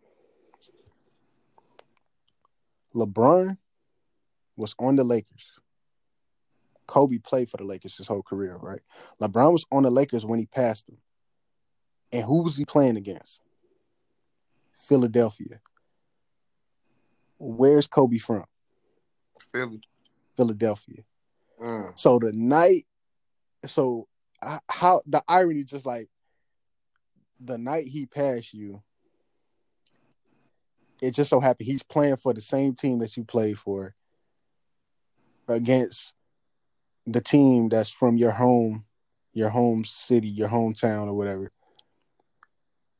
LeBron 2.95 3.57
was 4.55 4.73
on 4.79 4.95
the 4.95 5.03
Lakers. 5.03 5.51
Kobe 6.87 7.17
played 7.17 7.49
for 7.49 7.57
the 7.57 7.65
Lakers 7.65 7.97
his 7.97 8.07
whole 8.07 8.23
career, 8.23 8.55
right? 8.55 8.81
LeBron 9.21 9.51
was 9.51 9.65
on 9.69 9.83
the 9.83 9.89
Lakers 9.89 10.25
when 10.25 10.39
he 10.39 10.45
passed 10.45 10.87
him. 10.87 10.97
And 12.13 12.23
who 12.23 12.43
was 12.43 12.55
he 12.55 12.63
playing 12.63 12.95
against? 12.95 13.39
Philadelphia. 14.87 15.59
Where's 17.39 17.87
Kobe 17.87 18.19
from? 18.19 18.45
Philly. 19.51 19.81
Philadelphia. 20.37 21.03
Mm. 21.59 21.97
So 21.97 22.19
the 22.19 22.31
night, 22.31 22.85
so 23.65 24.07
how 24.69 25.01
the 25.07 25.23
irony, 25.27 25.63
just 25.63 25.87
like 25.87 26.09
the 27.39 27.57
night 27.57 27.87
he 27.87 28.05
passed 28.05 28.53
you, 28.53 28.83
it 31.01 31.11
just 31.11 31.31
so 31.31 31.39
happened 31.39 31.67
he's 31.67 31.83
playing 31.83 32.17
for 32.17 32.33
the 32.33 32.41
same 32.41 32.75
team 32.75 32.99
that 32.99 33.17
you 33.17 33.23
played 33.23 33.57
for 33.57 33.95
against 35.47 36.13
the 37.05 37.21
team 37.21 37.69
that's 37.69 37.89
from 37.89 38.17
your 38.17 38.31
home, 38.31 38.85
your 39.33 39.49
home 39.49 39.83
city, 39.83 40.27
your 40.27 40.49
hometown, 40.49 41.07
or 41.07 41.13
whatever. 41.13 41.51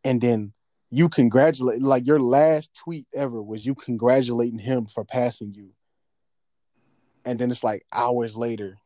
And 0.04 0.22
then 0.22 0.54
you 0.90 1.10
congratulate, 1.10 1.82
like 1.82 2.06
your 2.06 2.20
last 2.20 2.74
tweet 2.74 3.08
ever 3.14 3.42
was 3.42 3.66
you 3.66 3.76
congratulating 3.76 4.60
him 4.60 4.86
for 4.86 5.04
passing 5.04 5.54
you. 5.54 5.72
And 7.26 7.40
then 7.40 7.52
it's 7.52 7.64
like 7.64 7.84
hours 7.94 8.36
later, 8.36 8.78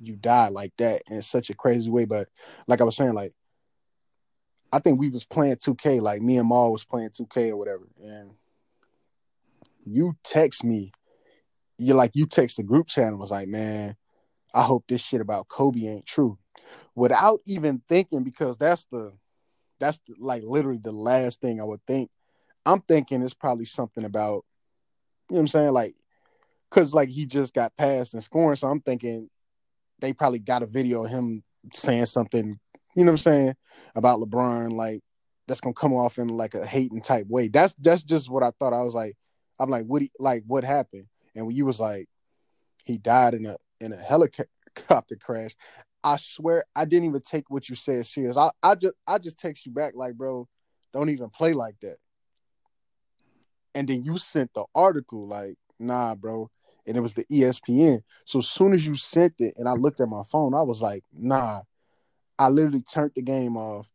you 0.00 0.16
die 0.16 0.48
like 0.48 0.72
that 0.78 1.02
in 1.08 1.22
such 1.22 1.50
a 1.50 1.54
crazy 1.54 1.90
way. 1.90 2.04
But 2.04 2.28
like 2.66 2.80
I 2.80 2.84
was 2.84 2.96
saying, 2.96 3.14
like 3.14 3.34
I 4.72 4.78
think 4.78 4.98
we 4.98 5.10
was 5.10 5.24
playing 5.24 5.56
2K, 5.56 6.00
like 6.00 6.22
me 6.22 6.38
and 6.38 6.48
Maul 6.48 6.72
was 6.72 6.84
playing 6.84 7.10
2K 7.10 7.50
or 7.50 7.56
whatever, 7.56 7.88
and 8.02 8.32
you 9.84 10.16
text 10.22 10.64
me, 10.64 10.92
you 11.78 11.94
like 11.94 12.12
you 12.14 12.26
text 12.26 12.56
the 12.56 12.62
group 12.62 12.88
and 12.96 13.18
was 13.18 13.30
like, 13.30 13.48
man, 13.48 13.96
I 14.54 14.62
hope 14.62 14.84
this 14.88 15.00
shit 15.00 15.20
about 15.20 15.48
Kobe 15.48 15.86
ain't 15.86 16.06
true, 16.06 16.38
without 16.94 17.40
even 17.46 17.82
thinking 17.88 18.22
because 18.24 18.56
that's 18.58 18.86
the 18.90 19.12
that's 19.78 20.00
like 20.18 20.42
literally 20.44 20.80
the 20.82 20.92
last 20.92 21.40
thing 21.40 21.60
I 21.60 21.64
would 21.64 21.84
think. 21.86 22.10
I'm 22.66 22.82
thinking 22.82 23.22
it's 23.22 23.32
probably 23.32 23.64
something 23.64 24.04
about, 24.04 24.44
you 25.30 25.34
know 25.34 25.36
what 25.36 25.40
I'm 25.40 25.48
saying, 25.48 25.72
like, 25.72 25.94
cause 26.70 26.92
like 26.92 27.08
he 27.08 27.24
just 27.24 27.54
got 27.54 27.76
passed 27.76 28.12
and 28.12 28.22
scoring, 28.22 28.56
so 28.56 28.68
I'm 28.68 28.80
thinking 28.80 29.30
they 30.00 30.12
probably 30.12 30.38
got 30.38 30.62
a 30.62 30.66
video 30.66 31.04
of 31.04 31.10
him 31.10 31.42
saying 31.72 32.06
something 32.06 32.58
you 32.94 33.04
know 33.04 33.12
what 33.12 33.26
I'm 33.26 33.32
saying, 33.32 33.56
about 33.94 34.20
LeBron, 34.20 34.72
like 34.72 35.00
that's 35.46 35.60
gonna 35.60 35.74
come 35.74 35.94
off 35.94 36.18
in 36.18 36.28
like 36.28 36.54
a 36.54 36.66
hating 36.66 37.02
type 37.02 37.26
way. 37.28 37.48
That's 37.48 37.74
that's 37.78 38.02
just 38.02 38.28
what 38.28 38.42
I 38.42 38.50
thought. 38.58 38.72
I 38.72 38.82
was 38.82 38.94
like, 38.94 39.16
I'm 39.58 39.70
like, 39.70 39.86
what? 39.86 40.02
He, 40.02 40.10
like, 40.18 40.44
what 40.46 40.64
happened? 40.64 41.06
And 41.34 41.46
when 41.46 41.56
you 41.56 41.64
was 41.64 41.78
like, 41.80 42.08
he 42.84 42.98
died 42.98 43.34
in 43.34 43.46
a 43.46 43.56
in 43.80 43.92
a 43.92 43.96
helicopter 43.96 45.16
crash. 45.20 45.54
I 46.02 46.16
swear, 46.16 46.64
I 46.74 46.84
didn't 46.84 47.08
even 47.08 47.20
take 47.20 47.50
what 47.50 47.68
you 47.68 47.74
said 47.74 48.06
serious. 48.06 48.36
I 48.36 48.50
I 48.62 48.74
just 48.74 48.94
I 49.06 49.18
just 49.18 49.38
text 49.38 49.66
you 49.66 49.72
back 49.72 49.92
like, 49.94 50.14
bro, 50.14 50.48
don't 50.92 51.10
even 51.10 51.30
play 51.30 51.52
like 51.52 51.76
that. 51.80 51.96
And 53.74 53.88
then 53.88 54.04
you 54.04 54.18
sent 54.18 54.52
the 54.54 54.64
article 54.74 55.28
like, 55.28 55.56
nah, 55.78 56.14
bro. 56.14 56.50
And 56.86 56.96
it 56.96 57.00
was 57.00 57.14
the 57.14 57.24
ESPN. 57.26 58.02
So 58.24 58.40
as 58.40 58.48
soon 58.48 58.72
as 58.72 58.84
you 58.84 58.96
sent 58.96 59.34
it, 59.38 59.54
and 59.56 59.68
I 59.68 59.72
looked 59.72 60.00
at 60.00 60.08
my 60.08 60.22
phone, 60.24 60.54
I 60.54 60.62
was 60.62 60.80
like, 60.80 61.04
nah, 61.12 61.60
I 62.38 62.48
literally 62.48 62.80
turned 62.80 63.12
the 63.14 63.22
game 63.22 63.56
off, 63.56 63.88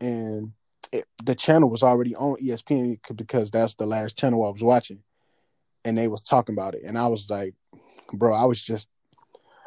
and 0.00 0.52
it, 0.92 1.06
the 1.24 1.34
channel 1.34 1.70
was 1.70 1.82
already 1.82 2.14
on 2.14 2.36
ESPN 2.36 2.98
because 3.16 3.50
that's 3.50 3.74
the 3.74 3.86
last 3.86 4.18
channel 4.18 4.44
I 4.44 4.50
was 4.50 4.62
watching, 4.62 5.02
and 5.84 5.96
they 5.96 6.06
was 6.06 6.20
talking 6.20 6.54
about 6.54 6.74
it, 6.74 6.82
and 6.84 6.98
I 6.98 7.06
was 7.06 7.28
like, 7.30 7.54
bro, 8.12 8.34
I 8.34 8.44
was 8.44 8.60
just, 8.62 8.88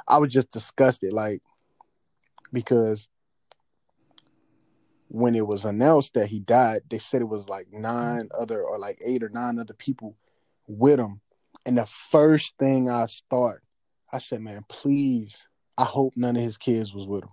I 0.08 0.18
was 0.20 0.32
just 0.32 0.52
disgusted, 0.52 1.14
like, 1.14 1.42
because 2.54 3.08
when 5.10 5.36
it 5.36 5.48
was 5.48 5.66
announced 5.66 6.14
that 6.14 6.28
he 6.28 6.40
died, 6.40 6.82
they 6.90 6.98
said 6.98 7.22
it 7.22 7.26
was 7.30 7.48
like 7.48 7.68
nine 7.72 8.30
other 8.38 8.64
or 8.64 8.78
like 8.78 8.98
eight 9.06 9.24
or 9.24 9.30
nine 9.30 9.60
other 9.60 9.74
people 9.74 10.16
with 10.68 11.00
him, 11.00 11.22
and 11.66 11.78
the 11.78 11.86
first 11.86 12.58
thing 12.58 12.90
I 12.90 13.08
thought, 13.30 13.58
I 14.12 14.20
said, 14.20 14.42
man, 14.42 14.64
please, 14.70 15.48
I 15.78 15.84
hope 15.84 16.14
none 16.16 16.36
of 16.36 16.42
his 16.42 16.58
kids 16.58 16.94
was 16.94 17.08
with 17.08 17.24
him. 17.24 17.30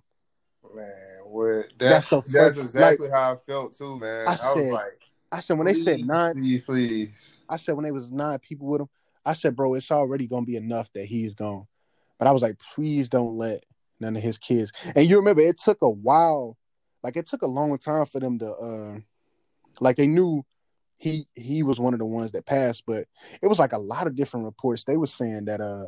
Man, 0.75 0.91
what 1.25 1.67
That's 1.79 2.07
that's 2.07 2.07
the 2.07 2.17
that's, 2.17 2.57
first- 2.57 2.59
exactly 2.59 3.11
how 3.11 3.35
I 3.35 3.37
felt 3.37 3.75
too, 3.77 3.99
man. 3.99 4.29
I 4.29 4.37
I, 4.43 4.55
was 4.55 4.73
like, 4.73 5.01
I 5.33 5.41
said 5.41 5.59
when 5.59 5.67
they 5.67 5.75
said 5.75 6.01
nine, 6.01 6.35
please, 6.35 6.63
please. 6.63 7.41
I 7.49 7.57
said 7.57 7.75
when 7.75 7.85
they 7.85 7.93
was 7.93 8.11
nine 8.11 8.39
people 8.39 8.67
with 8.67 8.81
him, 8.81 8.89
I 9.25 9.33
said, 9.35 9.57
bro, 9.57 9.75
it's 9.75 9.91
already 9.91 10.27
gonna 10.27 10.47
be 10.47 10.57
enough 10.57 10.93
that 10.95 11.07
he's 11.07 11.35
gone. 11.35 11.67
But 12.19 12.29
I 12.29 12.33
was 12.33 12.43
like, 12.43 12.57
please 12.75 13.09
don't 13.09 13.37
let 13.37 13.65
none 14.01 14.17
of 14.17 14.23
his 14.23 14.39
kids. 14.39 14.73
And 14.95 15.09
you 15.09 15.17
remember 15.17 15.43
it 15.43 15.59
took 15.59 15.79
a 15.83 15.91
while, 15.91 16.57
like 17.03 17.17
it 17.17 17.27
took 17.27 17.43
a 17.43 17.47
long 17.47 17.77
time 17.79 18.07
for 18.07 18.21
them 18.21 18.39
to 18.39 18.53
uh 18.53 18.99
like 19.81 19.97
they 19.97 20.07
knew 20.07 20.45
he 20.97 21.27
he 21.35 21.63
was 21.63 21.81
one 21.81 21.93
of 21.93 21.99
the 21.99 22.07
ones 22.07 22.33
that 22.33 22.47
passed, 22.47 22.85
but 22.87 23.07
it 23.43 23.47
was 23.47 23.59
like 23.59 23.73
a 23.73 23.79
lot 23.79 24.07
of 24.07 24.17
different 24.17 24.47
reports. 24.47 24.85
They 24.85 24.97
were 24.97 25.07
saying 25.07 25.47
that 25.47 25.61
uh 25.61 25.87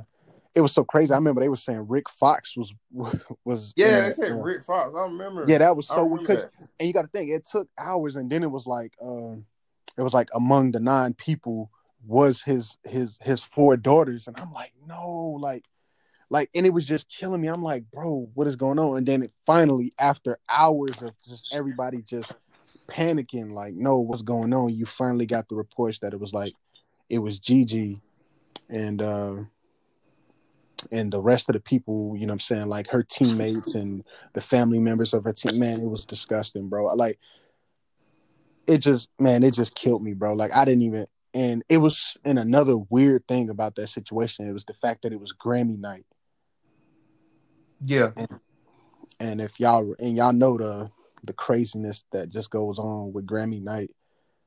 it 0.55 0.63
was 0.63 0.73
so 0.73 0.85
crazy. 0.85 1.13
I 1.13 1.17
remember 1.17 1.41
they 1.41 1.51
were 1.51 1.57
saying 1.57 1.87
Rick 1.87 2.09
Fox 2.09 2.57
was 2.57 2.75
was 3.45 3.73
Yeah, 3.77 4.01
they 4.01 4.11
said 4.11 4.33
uh, 4.33 4.37
Rick 4.37 4.65
Fox. 4.65 4.95
I 4.97 5.03
remember. 5.03 5.45
Yeah, 5.47 5.59
that 5.59 5.77
was 5.77 5.87
so 5.87 6.09
because 6.17 6.47
and 6.81 6.87
you 6.87 6.93
got 6.93 7.03
to 7.03 7.09
think 7.09 7.31
it 7.31 7.47
took 7.47 7.69
hours, 7.79 8.17
and 8.17 8.31
then 8.31 8.43
it 8.43 8.51
was 8.51 8.67
like 8.67 8.95
um, 9.03 9.45
it 9.97 10.03
was 10.03 10.15
like 10.15 10.29
among 10.35 10.73
the 10.73 10.81
nine 10.81 11.15
people 11.15 11.71
was 12.07 12.43
his 12.43 12.79
his 12.85 13.17
his 13.21 13.41
four 13.41 13.77
daughters, 13.77 14.27
and 14.27 14.37
I'm 14.39 14.53
like, 14.53 14.73
no, 14.87 15.37
like, 15.41 15.65
like, 16.31 16.51
and 16.55 16.67
it 16.67 16.73
was 16.73 16.87
just 16.87 17.09
killing 17.09 17.41
me. 17.41 17.49
I'm 17.49 17.63
like, 17.63 17.85
bro, 17.91 18.29
what 18.35 18.47
is 18.47 18.57
going 18.57 18.79
on? 18.79 18.99
And 18.99 19.07
then 19.07 19.23
it 19.23 19.33
finally, 19.45 19.93
after 19.99 20.39
hours 20.49 21.03
of 21.03 21.13
just 21.27 21.49
everybody 21.53 22.03
just 22.03 22.35
panicking, 22.89 23.53
like, 23.53 23.75
no, 23.75 23.99
what's 23.99 24.23
going 24.23 24.53
on? 24.53 24.75
You 24.75 24.87
finally 24.87 25.27
got 25.27 25.49
the 25.49 25.55
reports 25.55 26.01
that 26.01 26.13
it 26.13 26.21
was 26.21 26.33
like 26.33 26.53
it 27.09 27.19
was 27.19 27.39
Gigi, 27.39 28.01
and 28.69 29.01
uh, 29.01 29.37
and 30.91 31.13
the 31.13 31.21
rest 31.21 31.49
of 31.49 31.55
the 31.55 31.61
people, 31.61 32.15
you 32.17 32.27
know, 32.27 32.33
what 32.33 32.35
I'm 32.35 32.41
saying, 32.41 32.69
like 32.69 32.89
her 32.89 33.03
teammates 33.03 33.75
and 33.75 34.05
the 34.35 34.41
family 34.41 34.79
members 34.79 35.15
of 35.15 35.25
her 35.25 35.33
team. 35.33 35.59
Man, 35.59 35.81
it 35.81 35.89
was 35.89 36.05
disgusting, 36.05 36.69
bro. 36.69 36.87
Like, 36.87 37.19
it 38.67 38.79
just, 38.79 39.11
man, 39.19 39.43
it 39.43 39.55
just 39.55 39.75
killed 39.75 40.03
me, 40.03 40.13
bro. 40.13 40.35
Like, 40.35 40.55
I 40.55 40.65
didn't 40.65 40.83
even. 40.83 41.07
And 41.35 41.63
it 41.69 41.79
was, 41.79 42.17
and 42.25 42.39
another 42.39 42.79
weird 42.79 43.29
thing 43.29 43.51
about 43.51 43.77
that 43.77 43.89
situation, 43.89 44.49
it 44.49 44.53
was 44.53 44.65
the 44.65 44.75
fact 44.75 45.03
that 45.03 45.13
it 45.13 45.21
was 45.21 45.35
Grammy 45.35 45.79
night. 45.79 46.07
Yeah, 47.85 48.13
And 49.21 49.41
if 49.41 49.61
y'all 49.61 49.95
and 49.99 50.17
y'all 50.17 50.33
know 50.33 50.57
the 50.59 50.91
the 51.25 51.33
craziness 51.33 52.05
that 52.13 52.31
just 52.31 52.51
goes 52.51 52.79
on 52.79 53.13
with 53.13 53.27
Grammy 53.27 53.63
night, 53.63 53.91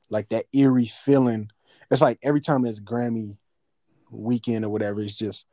like 0.10 0.30
that 0.30 0.46
eerie 0.54 0.86
feeling. 0.86 1.50
It's 1.92 2.02
like 2.02 2.20
every 2.22 2.42
time 2.42 2.66
it's 2.66 2.80
Grammy 2.80 3.38
weekend 4.12 4.66
or 4.66 4.70
whatever, 4.70 5.02
it's 5.02 5.16
just 5.16 5.46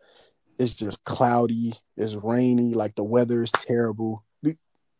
it's 0.59 0.75
just 0.75 1.05
cloudy, 1.05 1.75
it's 1.97 2.15
rainy, 2.15 2.75
like 2.75 2.95
the 2.95 3.05
weather 3.05 3.43
is 3.43 3.53
terrible. 3.53 4.25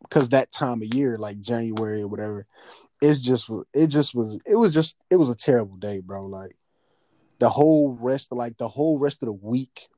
Because 0.03 0.29
that 0.29 0.53
time 0.53 0.83
of 0.83 0.95
year, 0.95 1.17
like 1.19 1.41
January 1.41 2.03
or 2.03 2.09
whatever, 2.09 2.47
it's 3.01 3.21
just 3.21 3.51
it 3.75 3.89
just 3.89 4.15
was 4.15 4.39
it 4.47 4.57
was 4.57 4.73
just 4.73 4.97
it 5.11 5.17
was 5.17 5.31
a 5.31 5.35
terrible 5.35 5.77
day, 5.77 6.01
bro. 6.01 6.27
Like 6.27 6.57
the 7.39 7.49
whole 7.49 7.97
rest 8.01 8.29
of 8.31 8.39
like 8.39 8.57
the 8.59 8.69
whole 8.69 8.99
rest 8.99 9.23
of 9.23 9.27
the 9.27 9.33
week 9.33 9.89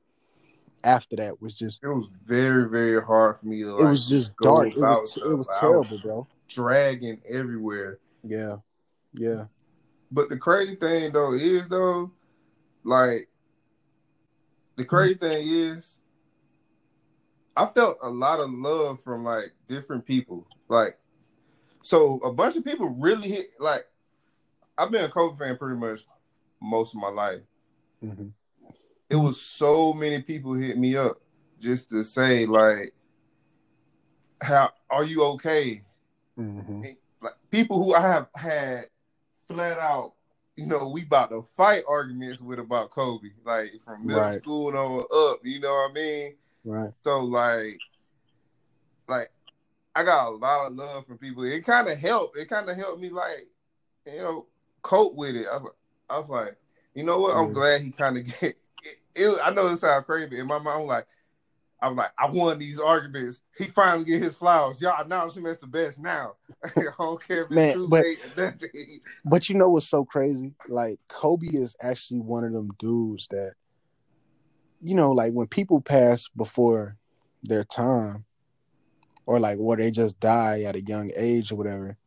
after 0.83 1.15
that 1.17 1.41
was 1.41 1.53
just 1.53 1.83
it 1.83 1.87
was 1.87 2.07
very, 2.25 2.69
very 2.69 3.01
hard 3.03 3.39
for 3.39 3.45
me 3.45 3.61
to. 3.61 3.79
it 3.79 3.85
was 3.85 4.07
just 4.07 4.31
dark. 4.41 4.67
It 4.67 4.81
was 4.81 5.17
it 5.17 5.37
was 5.37 5.49
terrible, 5.59 5.99
bro. 5.99 6.27
dragging 6.47 7.21
everywhere. 7.29 7.99
Yeah, 8.23 8.57
yeah. 9.13 9.45
But 10.11 10.29
the 10.29 10.37
crazy 10.37 10.75
thing 10.75 11.11
though 11.11 11.33
is 11.33 11.67
though, 11.67 12.11
like 12.83 13.29
the 14.75 14.85
crazy 14.85 15.15
thing 15.15 15.45
is, 15.45 15.99
I 17.55 17.65
felt 17.65 17.97
a 18.01 18.09
lot 18.09 18.39
of 18.39 18.51
love 18.51 19.01
from 19.01 19.23
like 19.23 19.51
different 19.67 20.05
people. 20.05 20.47
Like, 20.67 20.97
so 21.81 22.19
a 22.19 22.31
bunch 22.31 22.55
of 22.55 22.63
people 22.63 22.87
really 22.89 23.27
hit. 23.27 23.51
Like, 23.59 23.85
I've 24.77 24.91
been 24.91 25.03
a 25.03 25.09
Kobe 25.09 25.37
fan 25.37 25.57
pretty 25.57 25.77
much 25.77 26.05
most 26.61 26.95
of 26.95 27.01
my 27.01 27.09
life. 27.09 27.41
hmm 28.01 28.29
It 29.09 29.15
was 29.15 29.41
so 29.41 29.93
many 29.93 30.21
people 30.21 30.53
hit 30.53 30.77
me 30.77 30.95
up 30.95 31.19
just 31.59 31.89
to 31.89 32.03
say 32.03 32.45
like, 32.45 32.93
"How 34.41 34.71
are 34.89 35.03
you 35.03 35.23
okay?" 35.35 35.83
hmm 36.35 36.81
like 37.21 37.33
people 37.51 37.83
who 37.83 37.93
I 37.93 38.01
have 38.01 38.29
had 38.33 38.89
flat 39.47 39.77
out, 39.77 40.13
you 40.55 40.65
know, 40.65 40.89
we 40.89 41.03
about 41.03 41.31
to 41.31 41.41
fight 41.57 41.83
arguments 41.87 42.39
with 42.39 42.59
about 42.59 42.91
Kobe, 42.91 43.29
like 43.43 43.71
from 43.83 44.05
middle 44.05 44.21
Right. 44.21 44.41
school 44.41 44.77
on 44.77 45.05
up. 45.33 45.39
You 45.43 45.59
know 45.59 45.73
what 45.73 45.91
I 45.91 45.93
mean? 45.93 46.35
Right. 46.63 46.91
So 47.03 47.25
like, 47.25 47.81
like 49.07 49.29
I 49.95 50.03
got 50.03 50.27
a 50.27 50.31
lot 50.31 50.67
of 50.67 50.75
love 50.75 51.05
from 51.07 51.17
people. 51.17 51.43
It 51.43 51.65
kind 51.65 51.87
of 51.89 51.97
helped. 51.97 52.37
It 52.37 52.49
kind 52.49 52.69
of 52.69 52.77
helped 52.77 53.01
me, 53.01 53.09
like, 53.09 53.47
you 54.05 54.19
know, 54.19 54.45
cope 54.81 55.15
with 55.15 55.35
it. 55.35 55.47
I 55.51 55.57
was, 55.57 55.71
I 56.09 56.19
was 56.19 56.29
like, 56.29 56.55
you 56.93 57.03
know 57.03 57.19
what? 57.19 57.35
I'm 57.35 57.47
Yeah. 57.47 57.53
glad 57.53 57.81
he 57.81 57.91
kind 57.91 58.17
of 58.17 58.25
get. 58.41 58.57
It, 59.15 59.39
I 59.43 59.51
know 59.51 59.67
it 59.67 59.77
sounds 59.77 60.05
crazy, 60.05 60.39
in 60.39 60.47
my 60.47 60.59
mind, 60.59 60.81
I'm 60.81 60.87
like, 60.87 61.07
I 61.81 61.87
was 61.87 61.97
like, 61.97 62.11
I 62.17 62.29
won 62.29 62.59
these 62.59 62.79
arguments. 62.79 63.41
He 63.57 63.65
finally 63.65 64.03
get 64.03 64.21
his 64.21 64.35
flowers. 64.35 64.81
Y'all 64.81 65.01
announce 65.01 65.37
him 65.37 65.45
as 65.45 65.59
the 65.59 65.67
best 65.67 65.97
now. 65.99 66.33
I 66.63 66.83
don't 66.99 67.25
care 67.25 67.43
if 67.43 67.45
it's 67.47 67.55
Man, 67.55 67.73
true 67.73 67.87
but-. 67.87 68.05
But 69.23 69.47
you 69.47 69.55
know 69.55 69.69
what's 69.69 69.87
so 69.87 70.03
crazy? 70.03 70.55
Like 70.67 70.99
Kobe 71.07 71.47
is 71.47 71.75
actually 71.81 72.19
one 72.19 72.43
of 72.43 72.51
them 72.51 72.71
dudes 72.79 73.27
that, 73.31 73.53
you 74.81 74.93
know, 74.93 75.11
like 75.11 75.31
when 75.31 75.47
people 75.47 75.79
pass 75.79 76.27
before 76.35 76.97
their 77.43 77.63
time, 77.63 78.25
or 79.25 79.39
like 79.39 79.57
where 79.57 79.77
they 79.77 79.91
just 79.91 80.19
die 80.19 80.63
at 80.63 80.75
a 80.75 80.81
young 80.81 81.11
age 81.15 81.51
or 81.51 81.55
whatever, 81.55 81.97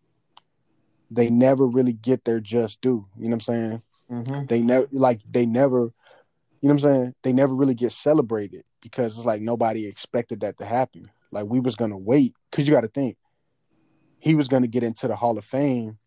they 1.11 1.31
never 1.31 1.67
really 1.67 1.93
get 1.93 2.25
their 2.25 2.41
just 2.41 2.81
due. 2.81 3.07
You 3.17 3.29
know 3.29 3.37
what 3.37 3.49
I'm 3.49 3.55
saying? 3.55 3.83
Mm-hmm. 4.11 4.47
They 4.47 4.61
never 4.61 4.89
like 4.91 5.21
they 5.31 5.47
never, 5.47 5.93
you 6.63 6.69
know 6.69 6.75
what 6.75 6.85
I'm 6.85 6.95
saying? 6.95 7.15
They 7.25 7.33
never 7.33 7.55
really 7.55 7.75
get 7.75 7.91
celebrated 7.91 8.63
because 8.81 9.17
it's 9.17 9.27
like 9.27 9.43
nobody 9.43 9.87
expected 9.87 10.41
that 10.41 10.59
to 10.59 10.65
happen. 10.65 11.07
Like 11.33 11.47
we 11.47 11.59
was 11.59 11.75
gonna 11.75 11.99
wait 11.99 12.35
because 12.51 12.67
you 12.67 12.73
got 12.73 12.83
to 12.83 12.89
think 12.89 13.17
he 14.21 14.37
was 14.37 14.47
gonna 14.47 14.69
get 14.69 14.85
into 14.85 15.09
the 15.09 15.17
Hall 15.17 15.37
of 15.37 15.45
Fame. 15.45 15.99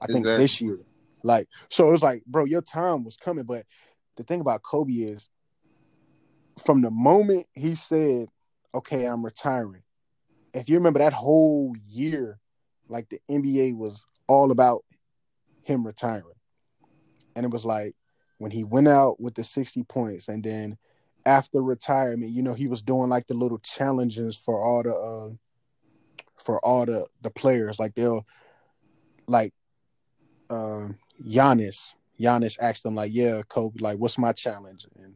I 0.00 0.06
think 0.06 0.20
Exactly. 0.20 0.42
this 0.42 0.60
year. 0.62 0.78
Like 1.22 1.48
so, 1.68 1.88
it 1.88 1.92
was 1.92 2.02
like, 2.02 2.24
bro, 2.24 2.46
your 2.46 2.62
time 2.62 3.04
was 3.04 3.18
coming. 3.18 3.44
But 3.44 3.66
the 4.16 4.22
thing 4.22 4.40
about 4.40 4.62
Kobe 4.62 4.92
is, 4.92 5.28
from 6.64 6.80
the 6.80 6.90
moment 6.90 7.46
he 7.52 7.74
said, 7.74 8.28
"Okay, 8.74 9.04
I'm 9.04 9.22
retiring," 9.22 9.82
if 10.54 10.70
you 10.70 10.76
remember 10.76 11.00
that 11.00 11.12
whole 11.12 11.74
year, 11.86 12.38
like 12.88 13.10
the 13.10 13.20
NBA 13.28 13.76
was 13.76 14.06
all 14.28 14.50
about 14.50 14.84
him 15.62 15.86
retiring, 15.86 16.38
and 17.36 17.44
it 17.44 17.50
was 17.50 17.66
like 17.66 17.94
when 18.38 18.50
he 18.50 18.64
went 18.64 18.88
out 18.88 19.20
with 19.20 19.34
the 19.34 19.44
60 19.44 19.82
points, 19.84 20.28
and 20.28 20.42
then 20.42 20.78
after 21.26 21.62
retirement, 21.62 22.32
you 22.32 22.42
know, 22.42 22.54
he 22.54 22.66
was 22.66 22.80
doing 22.80 23.10
like 23.10 23.26
the 23.26 23.34
little 23.34 23.58
challenges 23.58 24.36
for 24.36 24.62
all 24.62 24.82
the 24.82 24.94
uh, 24.94 25.34
for 26.42 26.64
all 26.64 26.86
the 26.86 27.06
the 27.20 27.30
players. 27.30 27.78
Like 27.78 27.94
they'll 27.94 28.24
like 29.26 29.52
um 30.48 30.96
Giannis. 31.22 31.94
Giannis 32.18 32.56
asked 32.60 32.84
him 32.84 32.94
like, 32.94 33.12
"Yeah, 33.14 33.42
Kobe, 33.48 33.80
like, 33.80 33.98
what's 33.98 34.18
my 34.18 34.32
challenge?" 34.32 34.86
And 34.96 35.14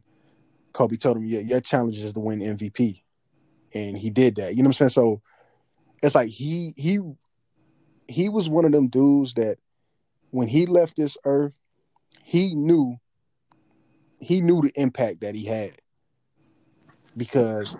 Kobe 0.71 0.97
told 0.97 1.17
him, 1.17 1.25
"Yeah, 1.25 1.39
your 1.39 1.61
challenge 1.61 1.97
is 1.97 2.13
to 2.13 2.19
win 2.19 2.39
MVP," 2.39 3.01
and 3.73 3.97
he 3.97 4.09
did 4.09 4.35
that. 4.35 4.55
You 4.55 4.63
know 4.63 4.67
what 4.67 4.81
I'm 4.81 4.89
saying? 4.89 4.89
So 4.89 5.21
it's 6.01 6.15
like 6.15 6.29
he 6.29 6.73
he 6.77 6.99
he 8.07 8.29
was 8.29 8.49
one 8.49 8.65
of 8.65 8.71
them 8.71 8.87
dudes 8.87 9.33
that 9.33 9.57
when 10.29 10.47
he 10.47 10.65
left 10.65 10.95
this 10.97 11.17
earth, 11.25 11.53
he 12.23 12.55
knew 12.55 12.97
he 14.23 14.41
knew 14.41 14.61
the 14.61 14.71
impact 14.75 15.21
that 15.21 15.35
he 15.35 15.45
had 15.45 15.71
because 17.15 17.75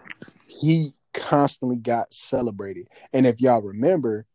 he 0.47 0.93
constantly 1.13 1.77
got 1.77 2.13
celebrated. 2.13 2.87
And 3.11 3.25
if 3.25 3.39
y'all 3.39 3.61
remember, 3.61 4.25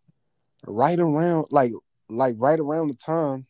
right 0.67 0.99
around 0.99 1.47
like 1.51 1.73
like 2.09 2.35
right 2.39 2.59
around 2.59 2.89
the 2.89 2.95
time, 2.95 3.47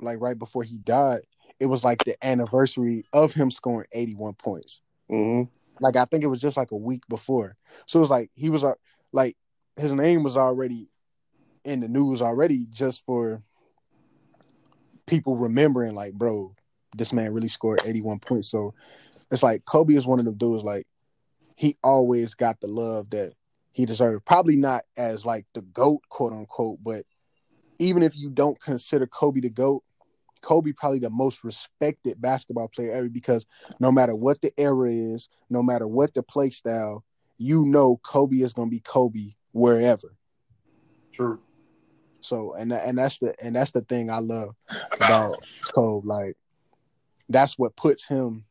like 0.00 0.20
right 0.20 0.38
before 0.38 0.62
he 0.62 0.78
died, 0.78 1.22
it 1.60 1.66
was 1.66 1.84
like 1.84 2.04
the 2.04 2.16
anniversary 2.24 3.04
of 3.12 3.34
him 3.34 3.50
scoring 3.50 3.88
81 3.92 4.34
points. 4.34 4.80
Mm-hmm. 5.10 5.50
Like 5.80 5.96
I 5.96 6.04
think 6.04 6.24
it 6.24 6.28
was 6.28 6.40
just 6.40 6.56
like 6.56 6.70
a 6.70 6.76
week 6.76 7.02
before. 7.08 7.56
So 7.86 7.98
it 7.98 8.00
was 8.00 8.10
like 8.10 8.30
he 8.34 8.50
was 8.50 8.64
uh, 8.64 8.74
like 9.12 9.36
his 9.76 9.92
name 9.92 10.22
was 10.22 10.36
already 10.36 10.88
in 11.64 11.80
the 11.80 11.88
news 11.88 12.22
already 12.22 12.66
just 12.70 13.04
for 13.04 13.42
people 15.06 15.36
remembering 15.36 15.94
like, 15.94 16.12
bro, 16.14 16.54
this 16.96 17.12
man 17.12 17.32
really 17.32 17.48
scored 17.48 17.80
81 17.84 18.20
points. 18.20 18.48
So 18.48 18.74
it's 19.30 19.42
like 19.42 19.64
Kobe 19.64 19.94
is 19.94 20.06
one 20.06 20.18
of 20.18 20.24
them 20.24 20.34
dudes 20.34 20.64
like 20.64 20.86
he 21.56 21.76
always 21.82 22.34
got 22.34 22.60
the 22.60 22.66
love 22.66 23.10
that 23.10 23.32
he 23.72 23.86
deserved. 23.86 24.24
Probably 24.24 24.56
not 24.56 24.84
as 24.96 25.26
like 25.26 25.46
the 25.54 25.62
GOAT, 25.62 26.02
quote 26.08 26.32
unquote, 26.32 26.78
but 26.82 27.04
even 27.78 28.02
if 28.02 28.18
you 28.18 28.30
don't 28.30 28.60
consider 28.60 29.06
Kobe 29.06 29.40
the 29.40 29.50
GOAT, 29.50 29.82
Kobe 30.42 30.72
probably 30.72 30.98
the 30.98 31.10
most 31.10 31.44
respected 31.44 32.20
basketball 32.20 32.68
player 32.68 32.92
ever 32.92 33.08
because 33.08 33.46
no 33.80 33.90
matter 33.90 34.14
what 34.14 34.40
the 34.42 34.52
era 34.56 34.92
is, 34.92 35.28
no 35.50 35.62
matter 35.62 35.88
what 35.88 36.14
the 36.14 36.22
play 36.22 36.50
style, 36.50 37.04
you 37.38 37.64
know 37.64 37.98
Kobe 38.02 38.36
is 38.36 38.52
gonna 38.52 38.70
be 38.70 38.80
Kobe 38.80 39.34
wherever. 39.52 40.16
True. 41.12 41.40
So 42.20 42.54
and 42.54 42.72
and 42.72 42.98
that's 42.98 43.18
the 43.18 43.34
and 43.42 43.56
that's 43.56 43.72
the 43.72 43.82
thing 43.82 44.10
I 44.10 44.18
love 44.18 44.54
about 44.92 45.42
Kobe. 45.74 46.06
Like 46.06 46.36
that's 47.28 47.58
what 47.58 47.76
puts 47.76 48.08
him 48.08 48.44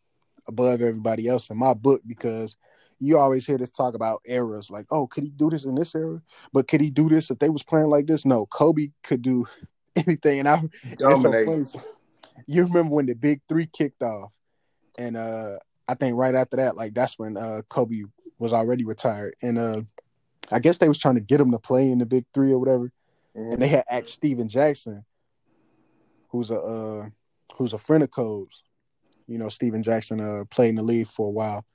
above 0.47 0.81
everybody 0.81 1.27
else 1.27 1.49
in 1.49 1.57
my 1.57 1.73
book 1.73 2.01
because 2.05 2.57
you 2.99 3.17
always 3.17 3.45
hear 3.45 3.57
this 3.57 3.71
talk 3.71 3.93
about 3.93 4.21
eras 4.25 4.69
like 4.69 4.85
oh 4.91 5.05
could 5.07 5.23
he 5.23 5.29
do 5.29 5.49
this 5.49 5.65
in 5.65 5.75
this 5.75 5.95
era? 5.95 6.21
But 6.53 6.67
could 6.67 6.81
he 6.81 6.89
do 6.89 7.09
this 7.09 7.29
if 7.29 7.39
they 7.39 7.49
was 7.49 7.63
playing 7.63 7.87
like 7.87 8.07
this? 8.07 8.25
No 8.25 8.45
kobe 8.45 8.89
could 9.03 9.21
do 9.21 9.45
anything. 9.95 10.39
And 10.39 10.47
i 10.49 10.61
it's 10.83 11.01
so 11.01 11.31
Dominate. 11.31 11.75
you 12.47 12.63
remember 12.63 12.95
when 12.95 13.05
the 13.05 13.13
big 13.15 13.41
three 13.49 13.65
kicked 13.65 14.01
off? 14.03 14.31
And 14.97 15.17
uh 15.17 15.57
i 15.87 15.93
think 15.93 16.15
right 16.17 16.35
after 16.35 16.57
that 16.57 16.75
like 16.75 16.93
that's 16.93 17.19
when 17.19 17.37
uh 17.37 17.61
kobe 17.69 18.03
was 18.39 18.53
already 18.53 18.85
retired. 18.85 19.35
And 19.41 19.57
uh 19.57 19.81
i 20.51 20.59
guess 20.59 20.77
they 20.77 20.87
was 20.87 20.99
trying 20.99 21.15
to 21.15 21.21
get 21.21 21.41
him 21.41 21.51
to 21.51 21.59
play 21.59 21.89
in 21.89 21.99
the 21.99 22.05
big 22.05 22.25
three 22.33 22.51
or 22.53 22.59
whatever. 22.59 22.91
Mhm. 23.35 23.53
and 23.53 23.61
they 23.61 23.67
had 23.67 23.83
asked 23.89 24.09
Stephen 24.13 24.47
Jackson, 24.47 25.03
who's 26.29 26.49
a 26.51 26.59
uh, 26.61 27.09
who's 27.57 27.73
a 27.73 27.77
friend 27.77 28.03
of 28.03 28.11
Cole's. 28.11 28.63
You 29.27 29.37
know, 29.37 29.49
Stephen 29.49 29.83
Jackson 29.83 30.19
uh, 30.19 30.43
played 30.49 30.69
in 30.69 30.75
the 30.75 30.83
league 30.83 31.07
for 31.07 31.27
a 31.27 31.31
while, 31.31 31.65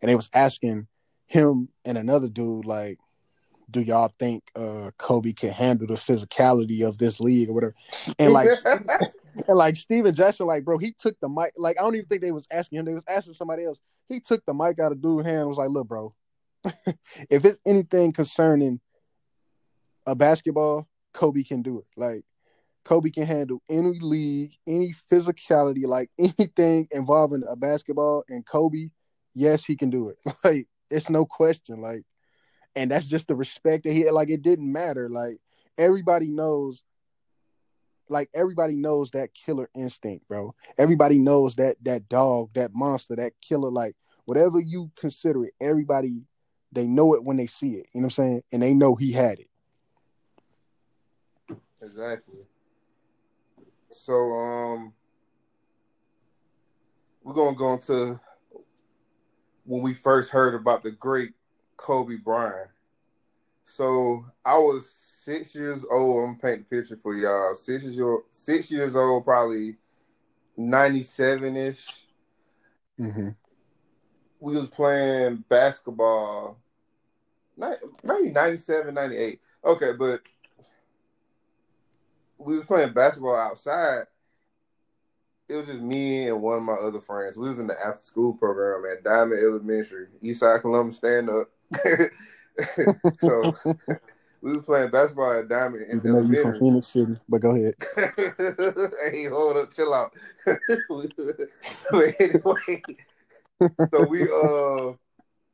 and 0.00 0.08
they 0.08 0.14
was 0.14 0.30
asking 0.32 0.86
him 1.26 1.68
and 1.84 1.98
another 1.98 2.28
dude 2.28 2.64
like, 2.64 2.98
"Do 3.70 3.80
y'all 3.80 4.12
think 4.18 4.44
uh, 4.54 4.92
Kobe 4.98 5.32
can 5.32 5.50
handle 5.50 5.88
the 5.88 5.94
physicality 5.94 6.86
of 6.86 6.98
this 6.98 7.18
league 7.18 7.48
or 7.48 7.54
whatever?" 7.54 7.74
And 8.18 8.32
like, 8.32 8.48
and 9.48 9.56
like 9.56 9.76
Stephen 9.76 10.14
Jackson, 10.14 10.46
like, 10.46 10.64
bro, 10.64 10.78
he 10.78 10.92
took 10.92 11.18
the 11.20 11.28
mic. 11.28 11.54
Like, 11.56 11.76
I 11.78 11.82
don't 11.82 11.96
even 11.96 12.06
think 12.06 12.22
they 12.22 12.32
was 12.32 12.46
asking 12.52 12.78
him; 12.78 12.84
they 12.84 12.94
was 12.94 13.04
asking 13.08 13.34
somebody 13.34 13.64
else. 13.64 13.80
He 14.08 14.20
took 14.20 14.44
the 14.44 14.54
mic 14.54 14.78
out 14.78 14.92
of 14.92 15.02
dude's 15.02 15.26
hand. 15.26 15.38
and 15.40 15.48
Was 15.48 15.58
like, 15.58 15.70
"Look, 15.70 15.88
bro, 15.88 16.14
if 17.30 17.44
it's 17.44 17.58
anything 17.66 18.12
concerning 18.12 18.80
a 20.06 20.14
basketball, 20.14 20.88
Kobe 21.12 21.42
can 21.42 21.62
do 21.62 21.78
it. 21.78 21.86
Like 21.96 22.24
Kobe 22.84 23.10
can 23.10 23.26
handle 23.26 23.62
any 23.68 23.98
league, 24.00 24.54
any 24.66 24.94
physicality, 25.10 25.86
like 25.86 26.10
anything 26.18 26.88
involving 26.90 27.42
a 27.48 27.56
basketball. 27.56 28.24
And 28.28 28.46
Kobe, 28.46 28.88
yes, 29.34 29.64
he 29.64 29.76
can 29.76 29.90
do 29.90 30.08
it. 30.08 30.18
Like 30.44 30.66
it's 30.90 31.08
no 31.08 31.24
question. 31.24 31.80
Like, 31.80 32.04
and 32.74 32.90
that's 32.90 33.06
just 33.06 33.28
the 33.28 33.34
respect 33.34 33.84
that 33.84 33.92
he 33.92 34.08
like. 34.10 34.30
It 34.30 34.42
didn't 34.42 34.70
matter. 34.70 35.08
Like 35.08 35.38
everybody 35.78 36.28
knows. 36.28 36.82
Like 38.08 38.28
everybody 38.34 38.74
knows 38.74 39.12
that 39.12 39.32
killer 39.32 39.70
instinct, 39.74 40.28
bro. 40.28 40.54
Everybody 40.76 41.18
knows 41.18 41.54
that 41.54 41.76
that 41.82 42.08
dog, 42.08 42.50
that 42.54 42.74
monster, 42.74 43.16
that 43.16 43.32
killer. 43.40 43.70
Like 43.70 43.94
whatever 44.26 44.60
you 44.60 44.90
consider 44.96 45.46
it, 45.46 45.54
everybody 45.60 46.24
they 46.72 46.86
know 46.86 47.14
it 47.14 47.22
when 47.22 47.36
they 47.36 47.46
see 47.46 47.74
it. 47.74 47.86
You 47.94 48.00
know 48.00 48.06
what 48.06 48.18
I'm 48.18 48.24
saying? 48.24 48.42
And 48.52 48.62
they 48.62 48.74
know 48.74 48.94
he 48.96 49.12
had 49.12 49.38
it. 49.38 49.48
Exactly. 51.80 52.38
So 53.92 54.32
um 54.32 54.92
we're 57.22 57.34
gonna 57.34 57.56
go 57.56 57.74
into 57.74 58.20
when 59.64 59.82
we 59.82 59.94
first 59.94 60.30
heard 60.30 60.54
about 60.54 60.82
the 60.82 60.90
great 60.90 61.32
Kobe 61.76 62.16
Bryant. 62.16 62.70
So 63.64 64.24
I 64.44 64.58
was 64.58 64.90
six 64.90 65.54
years 65.54 65.84
old. 65.90 66.28
I'm 66.28 66.36
painting 66.36 66.66
a 66.68 66.74
picture 66.74 66.96
for 66.96 67.14
y'all. 67.14 67.54
Six 67.54 67.84
years 67.84 68.00
old, 68.00 68.22
six 68.30 68.70
years 68.70 68.96
old, 68.96 69.24
probably 69.24 69.76
97 70.56 71.56
ish. 71.56 72.04
Mm-hmm. 73.00 73.28
We 74.40 74.56
was 74.56 74.68
playing 74.68 75.44
basketball. 75.48 76.58
Maybe 77.56 78.30
97, 78.30 78.92
98. 78.92 79.40
Okay, 79.64 79.92
but 79.92 80.22
we 82.44 82.54
was 82.54 82.64
playing 82.64 82.92
basketball 82.92 83.36
outside. 83.36 84.04
It 85.48 85.54
was 85.54 85.66
just 85.66 85.80
me 85.80 86.28
and 86.28 86.40
one 86.40 86.58
of 86.58 86.62
my 86.62 86.74
other 86.74 87.00
friends. 87.00 87.36
We 87.36 87.48
was 87.48 87.58
in 87.58 87.66
the 87.66 87.78
after 87.78 88.00
school 88.00 88.32
program 88.32 88.90
at 88.90 89.04
Diamond 89.04 89.40
Elementary, 89.40 90.06
Eastside 90.22 90.60
Columbus 90.60 90.96
Stand 90.96 91.28
Up. 91.28 91.50
so 93.18 93.52
we 94.40 94.56
was 94.56 94.64
playing 94.64 94.90
basketball 94.90 95.32
at 95.32 95.48
Diamond 95.48 95.86
in 95.90 95.98
Even 95.98 96.12
though 96.12 96.22
you 96.22 96.42
from. 96.42 96.58
Phenix 96.58 96.86
City, 96.86 97.14
but 97.28 97.40
go 97.40 97.54
ahead. 97.54 97.74
hey, 99.12 99.24
hold 99.26 99.56
up, 99.56 99.72
chill 99.72 99.92
out. 99.92 100.12
but 100.44 102.14
anyway, 102.20 102.82
so 103.60 104.06
we 104.08 104.22
uh 104.22 104.92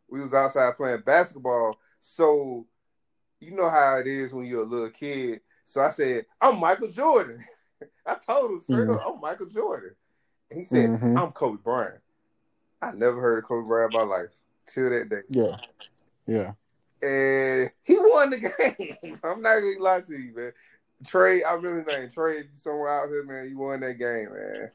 we 0.09 0.21
was 0.21 0.35
outside 0.35 0.77
playing 0.77 1.03
basketball. 1.05 1.77
So 2.01 2.67
you 3.41 3.53
know 3.53 3.69
how 3.69 3.97
it 3.97 4.07
is 4.07 4.33
when 4.33 4.47
you're 4.47 4.63
a 4.63 4.67
little 4.67 4.91
kid. 4.91 5.41
So 5.69 5.83
I 5.83 5.91
said, 5.91 6.25
I'm 6.41 6.59
Michael 6.59 6.89
Jordan. 6.89 7.45
I 8.07 8.15
told 8.15 8.53
him 8.53 8.61
straight 8.63 8.89
up, 8.89 9.03
I'm 9.07 9.21
Michael 9.21 9.51
Jordan. 9.51 9.91
And 10.51 10.59
he 10.59 10.65
said, 10.65 10.89
Mhm. 10.89 11.21
I'm 11.21 11.31
Kobe 11.31 11.59
Bryant. 11.63 12.01
I 12.81 12.93
never 12.93 13.21
heard 13.21 13.37
of 13.37 13.45
Kobe 13.45 13.69
Bryant 13.69 13.93
in 13.95 14.01
my 14.01 14.03
life 14.07 14.31
till 14.67 14.89
that 14.89 15.11
day. 15.11 15.21
Yeah, 15.29 15.57
yeah. 16.27 16.53
And 17.07 17.71
he 17.83 17.99
won 17.99 18.31
the 18.31 18.39
game. 18.99 19.21
I'm 19.23 19.43
not 19.43 19.61
gonna 19.61 19.79
lie 19.79 20.01
to 20.01 20.17
you, 20.17 20.33
man. 20.35 20.53
Trey, 21.05 21.43
I 21.45 21.53
remember 21.53 21.77
his 21.77 21.87
name. 21.87 22.11
Trey, 22.11 22.45
somewhere 22.55 22.89
out 22.89 23.11
here, 23.11 23.25
man. 23.25 23.51
You 23.51 23.59
won 23.59 23.81
that 23.81 23.99
game, 23.99 24.31
man. 24.33 24.71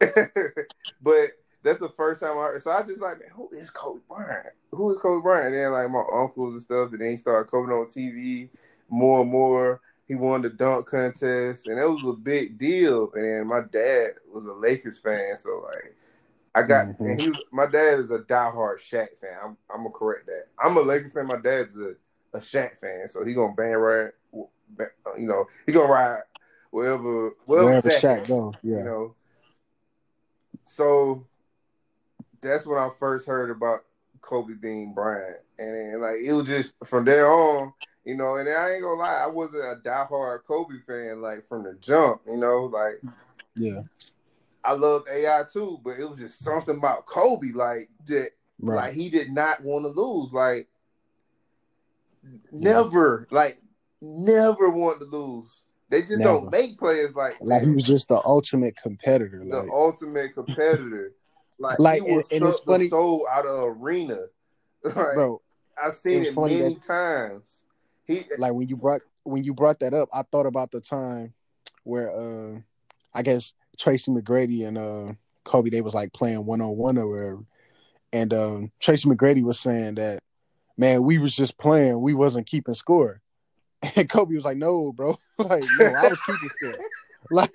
but 1.02 1.32
that's 1.64 1.80
the 1.80 1.92
first 1.96 2.20
time 2.20 2.38
I 2.38 2.42
heard. 2.42 2.62
So 2.62 2.70
I 2.70 2.82
just 2.82 3.00
like, 3.02 3.18
man, 3.18 3.30
who 3.32 3.50
is 3.50 3.70
Kobe 3.70 4.02
Bryant? 4.08 4.54
Who 4.70 4.88
is 4.92 4.98
Kobe 4.98 5.20
Bryant? 5.20 5.46
And 5.46 5.56
then 5.56 5.72
like 5.72 5.90
my 5.90 6.04
uncles 6.14 6.54
and 6.54 6.62
stuff, 6.62 6.92
and 6.92 7.00
then 7.00 7.10
he 7.10 7.16
started 7.16 7.50
coming 7.50 7.72
on 7.72 7.86
TV 7.86 8.50
more 8.88 9.22
and 9.22 9.30
more. 9.32 9.80
He 10.08 10.14
won 10.14 10.40
the 10.40 10.48
dunk 10.48 10.86
contest, 10.86 11.66
and 11.66 11.78
it 11.78 11.84
was 11.84 12.02
a 12.08 12.14
big 12.14 12.58
deal. 12.58 13.12
And 13.14 13.24
then 13.24 13.46
my 13.46 13.60
dad 13.60 14.12
was 14.32 14.46
a 14.46 14.52
Lakers 14.52 14.98
fan, 14.98 15.36
so 15.38 15.62
like 15.64 15.94
I 16.54 16.62
got 16.62 16.86
Mhm. 16.86 17.00
and 17.00 17.20
he 17.20 17.28
was 17.28 17.38
my 17.52 17.66
dad 17.66 18.00
is 18.00 18.10
a 18.10 18.20
diehard 18.20 18.78
Shaq 18.78 19.16
fan. 19.20 19.36
I'm 19.42 19.56
I'm 19.70 19.82
gonna 19.82 19.90
correct 19.90 20.26
that. 20.26 20.46
I'm 20.58 20.76
a 20.78 20.80
Lakers 20.80 21.12
fan. 21.12 21.26
My 21.26 21.36
dad's 21.36 21.76
a, 21.76 21.94
a 22.32 22.38
Shaq 22.38 22.78
fan, 22.78 23.06
so 23.08 23.22
he 23.22 23.34
gonna 23.34 23.54
band 23.54 23.82
ride. 23.82 24.12
You 25.16 25.26
know, 25.26 25.46
he 25.66 25.72
gonna 25.72 25.92
ride 25.92 26.22
wherever 26.70 27.30
wherever, 27.44 27.66
Wherever 27.68 27.88
Shaq, 27.90 28.00
Shaq 28.00 28.22
at, 28.22 28.28
go, 28.28 28.54
yeah. 28.62 28.78
You 28.78 28.84
know, 28.84 29.14
so 30.64 31.26
that's 32.40 32.66
when 32.66 32.78
I 32.78 32.88
first 32.98 33.26
heard 33.26 33.50
about 33.50 33.84
Kobe 34.20 34.54
Bean 34.54 34.94
Bryant, 34.94 35.38
and 35.58 35.74
then 35.74 36.00
like 36.00 36.16
it 36.24 36.32
was 36.32 36.48
just 36.48 36.74
from 36.84 37.04
there 37.04 37.30
on. 37.30 37.74
You 38.08 38.14
know, 38.16 38.36
and 38.36 38.48
I 38.48 38.72
ain't 38.72 38.82
gonna 38.82 38.98
lie, 38.98 39.20
I 39.22 39.26
wasn't 39.26 39.64
a 39.64 39.76
diehard 39.86 40.38
Kobe 40.46 40.76
fan 40.86 41.20
like 41.20 41.46
from 41.46 41.62
the 41.64 41.74
jump. 41.78 42.22
You 42.26 42.38
know, 42.38 42.64
like 42.64 43.02
Yeah, 43.54 43.82
I 44.64 44.72
loved 44.72 45.10
AI 45.10 45.42
too, 45.52 45.78
but 45.84 45.98
it 45.98 46.08
was 46.08 46.18
just 46.18 46.38
something 46.38 46.78
about 46.78 47.04
Kobe, 47.04 47.52
like 47.52 47.90
that, 48.06 48.30
right. 48.60 48.76
like 48.76 48.94
he 48.94 49.10
did 49.10 49.30
not 49.30 49.62
want 49.62 49.84
to 49.84 49.88
lose, 49.90 50.32
like 50.32 50.68
never, 52.50 53.26
like 53.30 53.60
never 54.00 54.70
want 54.70 55.00
to 55.00 55.04
lose. 55.06 55.64
They 55.90 56.00
just 56.00 56.22
don't 56.22 56.50
make 56.50 56.78
players 56.78 57.14
like 57.14 57.36
Like 57.42 57.62
he 57.62 57.70
was 57.70 57.84
just 57.84 58.08
the 58.08 58.20
ultimate 58.24 58.74
competitor. 58.82 59.44
the 59.46 59.60
Like, 59.60 59.70
ultimate 59.70 60.34
competitor. 60.34 61.12
Like, 61.58 61.78
Like, 61.78 62.02
he 62.06 62.14
was 62.16 62.32
and- 62.32 62.42
and 62.42 62.50
it's 62.50 62.60
funny- 62.60 62.88
soul 62.88 63.26
out 63.30 63.44
of 63.44 63.76
arena. 63.82 64.20
Like, 64.84 64.94
bro, 65.14 65.42
I've 65.82 65.92
seen 65.92 66.24
it 66.24 66.32
funny 66.32 66.60
many 66.62 66.74
that- 66.74 66.82
times. 66.82 67.64
He 68.08 68.24
like 68.38 68.54
when 68.54 68.68
you 68.68 68.76
brought 68.76 69.02
when 69.22 69.44
you 69.44 69.54
brought 69.54 69.78
that 69.80 69.94
up, 69.94 70.08
I 70.12 70.22
thought 70.22 70.46
about 70.46 70.72
the 70.72 70.80
time 70.80 71.34
where 71.84 72.10
uh 72.10 72.58
I 73.14 73.22
guess 73.22 73.52
Tracy 73.78 74.10
McGrady 74.10 74.66
and 74.66 74.78
uh 74.78 75.12
Kobe 75.44 75.70
they 75.70 75.82
was 75.82 75.94
like 75.94 76.12
playing 76.12 76.44
one 76.46 76.62
on 76.62 76.76
one 76.76 76.98
or 76.98 77.06
whatever. 77.06 77.44
And 78.12 78.32
um 78.34 78.72
Tracy 78.80 79.08
McGrady 79.08 79.42
was 79.42 79.60
saying 79.60 79.96
that 79.96 80.20
man, 80.78 81.02
we 81.02 81.18
was 81.18 81.36
just 81.36 81.58
playing, 81.58 82.00
we 82.00 82.14
wasn't 82.14 82.46
keeping 82.46 82.74
score. 82.74 83.20
And 83.94 84.08
Kobe 84.08 84.34
was 84.34 84.44
like, 84.44 84.56
No, 84.56 84.92
bro. 84.92 85.16
like, 85.38 85.64
no, 85.76 85.94
I 85.94 86.08
was 86.08 86.20
keeping 86.26 86.50
score. 86.50 86.78
Like, 87.30 87.50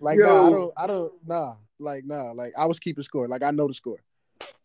like 0.00 0.18
nah, 0.18 0.46
I 0.46 0.50
don't 0.50 0.72
I 0.78 0.86
don't 0.86 1.12
nah. 1.26 1.56
Like 1.78 2.06
nah, 2.06 2.30
like 2.30 2.54
I 2.56 2.64
was 2.64 2.78
keeping 2.78 3.04
score. 3.04 3.28
Like 3.28 3.42
I 3.42 3.50
know 3.50 3.68
the 3.68 3.74
score. 3.74 3.98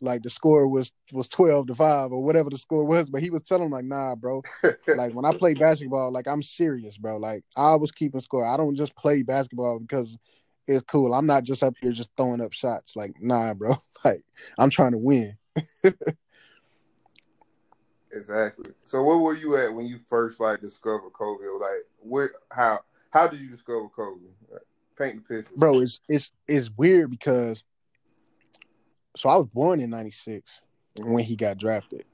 Like 0.01 0.23
the 0.23 0.29
score 0.29 0.67
was 0.67 0.91
was 1.11 1.27
twelve 1.27 1.67
to 1.67 1.75
five 1.75 2.11
or 2.11 2.23
whatever 2.23 2.49
the 2.49 2.57
score 2.57 2.85
was, 2.85 3.09
but 3.09 3.21
he 3.21 3.29
was 3.29 3.43
telling 3.43 3.65
him 3.65 3.71
like, 3.71 3.85
nah, 3.85 4.15
bro, 4.15 4.41
like 4.95 5.13
when 5.13 5.25
I 5.25 5.33
play 5.33 5.53
basketball, 5.55 6.11
like 6.11 6.27
I'm 6.27 6.41
serious, 6.41 6.97
bro. 6.97 7.17
Like 7.17 7.43
I 7.55 7.75
was 7.75 7.91
keeping 7.91 8.21
score. 8.21 8.45
I 8.45 8.57
don't 8.57 8.75
just 8.75 8.95
play 8.95 9.23
basketball 9.23 9.79
because 9.79 10.17
it's 10.67 10.83
cool. 10.83 11.13
I'm 11.13 11.25
not 11.25 11.43
just 11.43 11.63
up 11.63 11.75
here 11.81 11.91
just 11.91 12.11
throwing 12.15 12.41
up 12.41 12.53
shots. 12.53 12.95
Like, 12.95 13.15
nah, 13.21 13.53
bro. 13.53 13.75
Like 14.05 14.21
I'm 14.57 14.69
trying 14.69 14.91
to 14.91 14.97
win. 14.97 15.35
exactly. 18.13 18.71
So 18.85 19.03
where 19.03 19.17
were 19.17 19.35
you 19.35 19.57
at 19.57 19.73
when 19.73 19.85
you 19.85 19.99
first 20.07 20.39
like 20.39 20.61
discovered 20.61 21.11
Kobe? 21.11 21.43
Like 21.59 21.85
where 21.99 22.31
how 22.51 22.79
how 23.09 23.27
did 23.27 23.41
you 23.41 23.49
discover 23.49 23.89
Kobe? 23.89 24.21
Like, 24.49 24.61
paint 24.97 25.27
the 25.27 25.35
picture. 25.35 25.53
Bro, 25.55 25.81
it's 25.81 25.99
it's 26.07 26.31
it's 26.47 26.69
weird 26.77 27.09
because 27.09 27.63
so 29.15 29.29
I 29.29 29.37
was 29.37 29.47
born 29.47 29.79
in 29.79 29.89
ninety 29.89 30.11
six 30.11 30.61
when 30.97 31.23
he 31.23 31.35
got 31.35 31.57
drafted. 31.57 32.05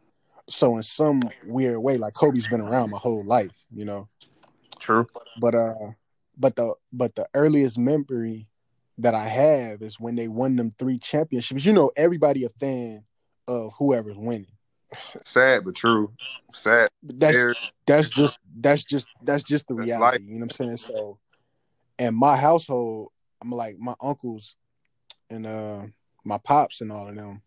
So 0.47 0.75
in 0.77 0.83
some 0.83 1.21
weird 1.45 1.79
way, 1.79 1.97
like 1.97 2.13
Kobe's 2.13 2.47
been 2.47 2.61
around 2.61 2.91
my 2.91 2.97
whole 2.99 3.23
life, 3.23 3.53
you 3.73 3.85
know. 3.85 4.07
True. 4.79 5.07
But 5.39 5.55
uh 5.55 5.73
but 6.37 6.55
the 6.55 6.73
but 6.93 7.15
the 7.15 7.27
earliest 7.33 7.77
memory 7.77 8.47
that 8.97 9.13
I 9.15 9.25
have 9.25 9.81
is 9.81 9.99
when 9.99 10.15
they 10.15 10.27
won 10.27 10.55
them 10.55 10.73
three 10.77 10.99
championships. 10.99 11.65
You 11.65 11.73
know, 11.73 11.91
everybody 11.97 12.43
a 12.45 12.49
fan 12.49 13.03
of 13.47 13.73
whoever's 13.77 14.17
winning. 14.17 14.47
Sad 14.93 15.65
but 15.65 15.75
true. 15.75 16.13
Sad. 16.53 16.89
That's 17.03 17.35
Very- 17.35 17.55
that's 17.87 18.09
just 18.09 18.39
that's 18.59 18.83
just 18.83 19.07
that's 19.21 19.43
just 19.43 19.67
the 19.67 19.75
That's 19.75 19.87
reality. 19.87 20.17
life. 20.19 20.27
You 20.27 20.33
know 20.35 20.45
what 20.45 20.59
I'm 20.61 20.77
saying? 20.77 20.77
So 20.77 21.19
and 21.99 22.15
my 22.15 22.35
household, 22.35 23.09
I'm 23.41 23.51
like 23.51 23.77
my 23.79 23.95
uncles 24.01 24.55
and 25.29 25.45
uh 25.45 25.81
my 26.25 26.37
pops 26.39 26.81
and 26.81 26.91
all 26.91 27.07
of 27.07 27.15
them, 27.15 27.41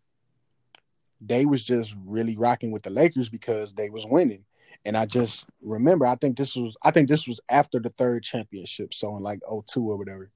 they 1.20 1.44
was 1.44 1.64
just 1.64 1.94
really 2.06 2.36
rocking 2.36 2.70
with 2.70 2.84
the 2.84 2.90
Lakers 2.90 3.28
because 3.28 3.74
they 3.74 3.90
was 3.90 4.06
winning. 4.06 4.44
And 4.84 4.96
I 4.96 5.06
just 5.06 5.44
remember, 5.60 6.06
I 6.06 6.14
think 6.14 6.36
this 6.36 6.54
was 6.54 6.76
I 6.82 6.90
think 6.90 7.08
this 7.08 7.26
was 7.26 7.40
after 7.50 7.80
the 7.80 7.90
third 7.90 8.22
championship, 8.22 8.94
so 8.94 9.16
in 9.16 9.22
like 9.22 9.40
02 9.66 9.82
or 9.82 9.96
whatever. 9.96 10.30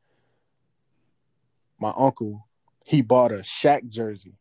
My 1.78 1.92
uncle, 1.96 2.46
he 2.85 3.02
bought 3.02 3.33
a 3.33 3.37
Shaq 3.37 3.88
jersey. 3.88 4.35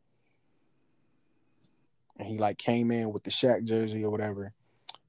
And 2.17 2.27
he 2.27 2.37
like 2.37 2.57
came 2.57 2.91
in 2.91 3.11
with 3.11 3.23
the 3.23 3.31
Shaq 3.31 3.63
jersey 3.65 4.03
or 4.03 4.09
whatever. 4.09 4.53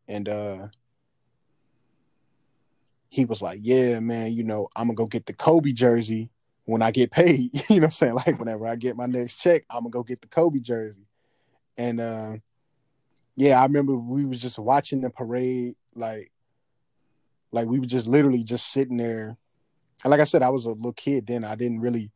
And 0.06 0.28
uh 0.28 0.68
he 3.08 3.24
was 3.24 3.40
like, 3.40 3.60
Yeah, 3.62 4.00
man, 4.00 4.32
you 4.32 4.44
know, 4.44 4.68
I'm 4.76 4.88
gonna 4.88 4.96
go 4.96 5.06
get 5.06 5.26
the 5.26 5.32
Kobe 5.32 5.72
jersey 5.72 6.30
when 6.64 6.82
I 6.82 6.90
get 6.90 7.10
paid. 7.10 7.50
you 7.70 7.76
know 7.76 7.76
what 7.76 7.84
I'm 7.84 7.90
saying? 7.90 8.14
Like 8.14 8.38
whenever 8.38 8.66
I 8.66 8.76
get 8.76 8.96
my 8.96 9.06
next 9.06 9.36
check, 9.36 9.64
I'm 9.70 9.80
gonna 9.80 9.90
go 9.90 10.02
get 10.02 10.20
the 10.20 10.28
Kobe 10.28 10.60
jersey. 10.60 11.06
And 11.76 12.00
uh 12.00 12.36
yeah, 13.36 13.60
I 13.60 13.64
remember 13.64 13.96
we 13.96 14.24
was 14.24 14.40
just 14.42 14.58
watching 14.58 15.00
the 15.00 15.10
parade, 15.10 15.74
like 15.94 16.30
like 17.50 17.66
we 17.66 17.78
were 17.80 17.86
just 17.86 18.06
literally 18.06 18.44
just 18.44 18.72
sitting 18.72 18.96
there. 18.96 19.36
And 20.04 20.10
like 20.10 20.20
I 20.20 20.24
said, 20.24 20.42
I 20.42 20.50
was 20.50 20.66
a 20.66 20.70
little 20.70 20.92
kid 20.92 21.26
then. 21.26 21.44
I 21.44 21.54
didn't 21.54 21.80
really 21.80 22.10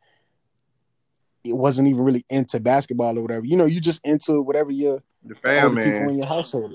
it 1.44 1.56
wasn't 1.56 1.86
even 1.88 2.02
really 2.02 2.24
into 2.28 2.58
basketball 2.58 3.16
or 3.18 3.22
whatever. 3.22 3.46
You 3.46 3.56
know, 3.56 3.66
you 3.66 3.80
just 3.80 4.00
into 4.04 4.42
whatever 4.42 4.72
your 4.72 5.02
The 5.24 5.34
older 5.34 5.40
fam 5.42 5.76
people 5.76 6.08
in 6.10 6.18
your 6.18 6.26
household. 6.26 6.74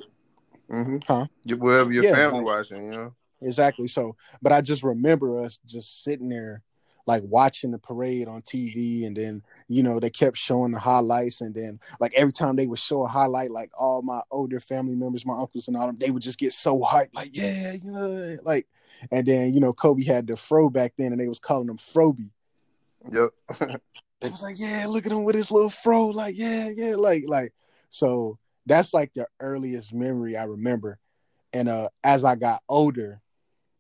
Mm-hmm. 0.72 0.98
Huh? 1.06 1.26
Wherever 1.58 1.92
your 1.92 2.04
Yeah, 2.06 2.16
family 2.16 2.38
like- 2.40 2.46
watching, 2.46 2.86
you 2.86 2.92
know. 2.92 3.14
Exactly. 3.42 3.88
So, 3.88 4.16
but 4.42 4.52
I 4.52 4.62
just 4.62 4.84
remember 4.84 5.40
us 5.40 5.58
just 5.66 6.04
sitting 6.04 6.30
there, 6.30 6.62
like 7.06 7.24
watching 7.26 7.72
the 7.72 7.78
parade 7.78 8.28
on 8.28 8.42
TV, 8.42 9.06
and 9.06 9.16
then 9.16 9.44
you 9.68 9.84
know 9.84 10.00
they 10.00 10.10
kept 10.10 10.38
showing 10.38 10.72
the 10.72 10.80
highlights, 10.80 11.42
and 11.42 11.56
then 11.56 11.80
like 12.00 12.14
every 12.16 12.34
time 12.34 12.56
they 12.56 12.68
would 12.68 12.80
show 12.80 13.04
a 13.04 13.08
highlight, 13.08 13.52
like 13.52 13.72
all 13.78 14.02
my 14.02 14.22
older 14.32 14.60
family 14.60 14.96
members, 14.96 15.26
my 15.26 15.38
uncles 15.38 15.68
and 15.68 15.78
all 15.78 15.88
them, 15.88 15.98
they 16.00 16.12
would 16.12 16.24
just 16.24 16.40
get 16.40 16.54
so 16.54 16.80
hyped, 16.80 17.14
like 17.14 17.30
yeah, 17.34 17.74
you 17.74 17.92
know, 17.92 18.38
like, 18.44 18.68
and 19.12 19.26
then 19.26 19.54
you 19.54 19.60
know 19.60 19.74
Kobe 19.74 20.04
had 20.04 20.28
the 20.28 20.36
fro 20.36 20.70
back 20.70 20.94
then, 20.98 21.12
and 21.12 21.20
they 21.20 21.30
was 21.30 21.40
calling 21.40 21.70
him 21.70 21.78
Froby. 21.78 22.30
Yep. 23.12 23.32
They 24.22 24.30
was 24.30 24.42
like, 24.42 24.60
yeah, 24.60 24.86
look 24.88 25.08
at 25.08 25.12
him 25.12 25.24
with 25.24 25.36
his 25.36 25.50
little 25.50 25.70
fro, 25.70 26.08
like 26.08 26.38
yeah, 26.38 26.70
yeah, 26.70 26.96
like 26.96 27.24
like. 27.28 27.54
So 27.90 28.38
that's 28.66 28.94
like 28.94 29.14
the 29.16 29.26
earliest 29.40 29.94
memory 29.94 30.38
I 30.38 30.44
remember, 30.44 31.00
and 31.52 31.68
uh 31.68 31.90
as 32.04 32.24
I 32.24 32.36
got 32.36 32.62
older 32.70 33.20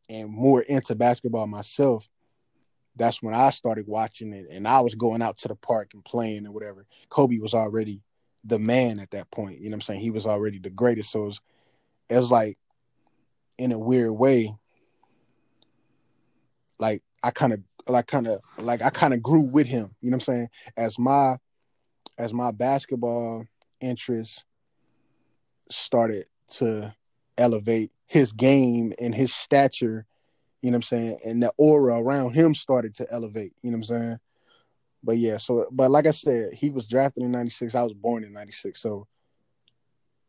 and 0.09 0.29
more 0.29 0.61
into 0.61 0.95
basketball 0.95 1.47
myself, 1.47 2.09
that's 2.95 3.21
when 3.21 3.33
I 3.33 3.49
started 3.51 3.87
watching 3.87 4.33
it, 4.33 4.47
and 4.51 4.67
I 4.67 4.81
was 4.81 4.95
going 4.95 5.21
out 5.21 5.37
to 5.39 5.47
the 5.47 5.55
park 5.55 5.91
and 5.93 6.03
playing 6.03 6.45
and 6.45 6.53
whatever. 6.53 6.85
Kobe 7.09 7.37
was 7.37 7.53
already 7.53 8.01
the 8.43 8.59
man 8.59 8.99
at 8.99 9.11
that 9.11 9.31
point. 9.31 9.59
You 9.59 9.69
know 9.69 9.75
what 9.75 9.77
I'm 9.77 9.81
saying? 9.81 10.01
He 10.01 10.11
was 10.11 10.25
already 10.25 10.59
the 10.59 10.69
greatest. 10.69 11.11
So 11.11 11.23
it 11.23 11.27
was, 11.27 11.41
it 12.09 12.17
was 12.17 12.31
like, 12.31 12.57
in 13.57 13.71
a 13.71 13.79
weird 13.79 14.13
way, 14.13 14.55
like 16.79 17.01
I 17.23 17.31
kind 17.31 17.53
of, 17.53 17.61
like 17.87 18.07
kind 18.07 18.27
of, 18.27 18.41
like 18.57 18.81
I 18.81 18.89
kind 18.89 19.13
of 19.13 19.21
grew 19.21 19.41
with 19.41 19.67
him. 19.67 19.95
You 20.01 20.09
know 20.09 20.15
what 20.15 20.27
I'm 20.27 20.33
saying? 20.33 20.49
As 20.75 20.97
my, 20.97 21.37
as 22.17 22.33
my 22.33 22.51
basketball 22.51 23.45
interest 23.79 24.43
started 25.69 26.25
to 26.49 26.93
elevate. 27.37 27.91
His 28.07 28.33
game 28.33 28.93
and 28.99 29.15
his 29.15 29.33
stature, 29.33 30.05
you 30.61 30.69
know 30.69 30.75
what 30.75 30.77
I'm 30.77 30.81
saying, 30.83 31.19
and 31.25 31.41
the 31.41 31.51
aura 31.57 31.99
around 31.99 32.33
him 32.33 32.53
started 32.53 32.95
to 32.95 33.07
elevate. 33.11 33.53
You 33.61 33.71
know 33.71 33.77
what 33.77 33.89
I'm 33.89 34.01
saying. 34.01 34.19
But 35.03 35.17
yeah, 35.17 35.37
so 35.37 35.67
but 35.71 35.89
like 35.89 36.05
I 36.05 36.11
said, 36.11 36.53
he 36.53 36.69
was 36.69 36.87
drafted 36.87 37.23
in 37.23 37.31
'96. 37.31 37.73
I 37.73 37.83
was 37.83 37.93
born 37.93 38.23
in 38.23 38.33
'96, 38.33 38.79
so 38.79 39.07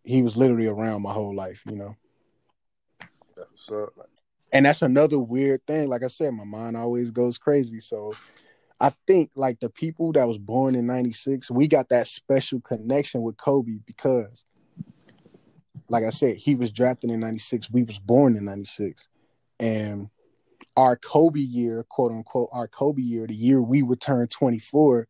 he 0.02 0.22
was 0.22 0.36
literally 0.36 0.66
around 0.66 1.02
my 1.02 1.12
whole 1.12 1.34
life. 1.34 1.62
You 1.68 1.76
know. 1.76 1.96
That's 3.36 3.70
up. 3.70 3.92
and 4.52 4.64
that's 4.64 4.82
another 4.82 5.18
weird 5.18 5.66
thing. 5.66 5.88
Like 5.88 6.02
I 6.02 6.08
said, 6.08 6.32
my 6.32 6.44
mind 6.44 6.76
always 6.76 7.10
goes 7.10 7.38
crazy. 7.38 7.80
So 7.80 8.14
I 8.80 8.92
think 9.06 9.32
like 9.36 9.60
the 9.60 9.68
people 9.68 10.12
that 10.12 10.26
was 10.26 10.38
born 10.38 10.74
in 10.74 10.86
'96, 10.86 11.50
we 11.50 11.68
got 11.68 11.90
that 11.90 12.06
special 12.06 12.60
connection 12.62 13.20
with 13.20 13.36
Kobe 13.36 13.80
because, 13.84 14.44
like 15.90 16.04
I 16.04 16.10
said, 16.10 16.36
he 16.36 16.54
was 16.54 16.70
drafted 16.70 17.10
in 17.10 17.20
'96. 17.20 17.70
We 17.70 17.82
was 17.82 17.98
born 17.98 18.36
in 18.36 18.46
'96, 18.46 19.08
and 19.60 20.08
our 20.76 20.96
Kobe 20.96 21.40
year, 21.40 21.84
quote 21.88 22.12
unquote, 22.12 22.48
our 22.52 22.68
Kobe 22.68 23.02
year, 23.02 23.26
the 23.26 23.34
year 23.34 23.60
we 23.60 23.82
would 23.82 24.00
turn 24.00 24.28
24, 24.28 25.06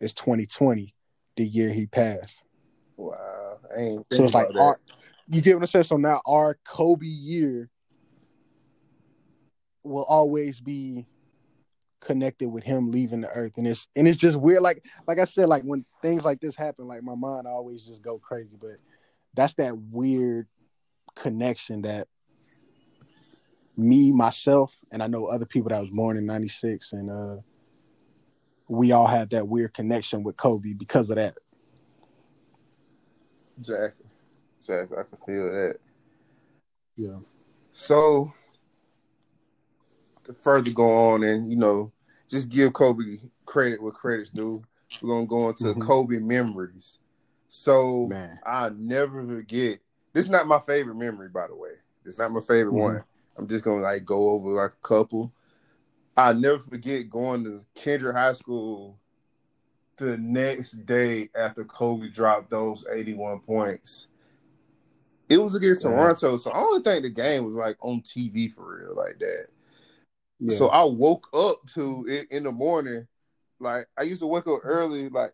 is 0.00 0.12
2020, 0.12 0.94
the 1.36 1.46
year 1.46 1.70
he 1.70 1.86
passed. 1.86 2.42
Wow. 2.96 3.58
I 3.76 3.80
ain't 3.80 4.06
So 4.12 4.24
it's 4.24 4.34
like 4.34 4.48
our, 4.58 4.78
you 5.28 5.40
get 5.40 5.54
what 5.54 5.62
I'm 5.62 5.66
saying. 5.66 5.84
So 5.84 5.96
now 5.96 6.20
our 6.26 6.58
Kobe 6.64 7.06
year 7.06 7.70
will 9.84 10.04
always 10.04 10.60
be 10.60 11.06
connected 12.00 12.48
with 12.48 12.64
him 12.64 12.90
leaving 12.90 13.20
the 13.20 13.28
earth, 13.28 13.56
and 13.56 13.66
it's 13.66 13.88
and 13.96 14.06
it's 14.06 14.18
just 14.18 14.36
weird. 14.36 14.62
Like 14.62 14.84
like 15.06 15.18
I 15.18 15.24
said, 15.24 15.48
like 15.48 15.62
when 15.62 15.84
things 16.02 16.24
like 16.24 16.40
this 16.40 16.56
happen, 16.56 16.86
like 16.86 17.02
my 17.02 17.14
mind 17.14 17.46
always 17.46 17.86
just 17.86 18.02
go 18.02 18.18
crazy. 18.18 18.56
But 18.60 18.76
that's 19.34 19.54
that 19.54 19.76
weird 19.76 20.48
connection 21.14 21.82
that 21.82 22.08
me 23.76 24.12
myself 24.12 24.74
and 24.90 25.02
I 25.02 25.06
know 25.06 25.26
other 25.26 25.46
people 25.46 25.70
that 25.70 25.80
was 25.80 25.90
born 25.90 26.16
in 26.16 26.26
'96, 26.26 26.92
and 26.92 27.10
uh 27.10 27.36
we 28.68 28.92
all 28.92 29.06
have 29.06 29.28
that 29.30 29.48
weird 29.48 29.74
connection 29.74 30.22
with 30.22 30.36
Kobe 30.36 30.72
because 30.72 31.10
of 31.10 31.16
that. 31.16 31.36
Exactly. 33.58 34.06
Exactly. 34.58 34.96
I 34.98 35.02
can 35.02 35.18
feel 35.26 35.52
that. 35.52 35.76
Yeah. 36.96 37.18
So 37.72 38.32
to 40.24 40.32
further 40.34 40.70
go 40.70 41.10
on 41.10 41.24
and 41.24 41.50
you 41.50 41.56
know, 41.56 41.92
just 42.28 42.48
give 42.48 42.72
Kobe 42.72 43.18
credit 43.44 43.82
what 43.82 43.94
credit's 43.94 44.30
due. 44.30 44.62
We're 45.00 45.10
gonna 45.10 45.26
go 45.26 45.48
into 45.48 45.64
Mhm. 45.64 45.80
Kobe 45.80 46.18
memories. 46.18 46.98
So 47.48 48.06
Man. 48.06 48.38
I'll 48.46 48.70
never 48.70 49.26
forget. 49.26 49.80
This 50.12 50.24
is 50.24 50.30
not 50.30 50.46
my 50.46 50.60
favorite 50.60 50.96
memory, 50.96 51.28
by 51.28 51.46
the 51.48 51.54
way. 51.54 51.72
It's 52.04 52.18
not 52.18 52.30
my 52.32 52.40
favorite 52.40 52.72
Mhm. 52.72 52.80
one. 52.80 53.04
I'm 53.36 53.46
just 53.48 53.64
gonna 53.64 53.80
like 53.80 54.04
go 54.04 54.30
over 54.30 54.48
like 54.50 54.72
a 54.72 54.86
couple. 54.86 55.32
I'll 56.16 56.34
never 56.34 56.58
forget 56.58 57.08
going 57.08 57.44
to 57.44 57.64
Kendrick 57.74 58.14
High 58.14 58.34
School 58.34 58.98
the 59.96 60.18
next 60.18 60.84
day 60.84 61.30
after 61.34 61.64
Kobe 61.64 62.08
dropped 62.08 62.50
those 62.50 62.84
81 62.90 63.40
points. 63.40 64.08
It 65.28 65.38
was 65.38 65.54
against 65.54 65.82
Yeah. 65.82 65.90
Toronto, 65.90 66.36
so 66.36 66.52
I 66.52 66.60
don't 66.60 66.84
think 66.84 67.02
the 67.02 67.10
game 67.10 67.44
was 67.44 67.54
like 67.54 67.76
on 67.80 68.02
TV 68.02 68.52
for 68.52 68.78
real 68.78 68.94
like 68.94 69.18
that. 69.20 69.46
Yeah. 70.38 70.56
So 70.56 70.68
I 70.68 70.84
woke 70.84 71.28
up 71.32 71.64
to 71.74 72.04
it 72.08 72.30
in 72.30 72.44
the 72.44 72.52
morning. 72.52 73.06
Like 73.58 73.86
I 73.96 74.02
used 74.02 74.20
to 74.20 74.26
wake 74.26 74.46
up 74.46 74.60
early, 74.64 75.08
like 75.08 75.32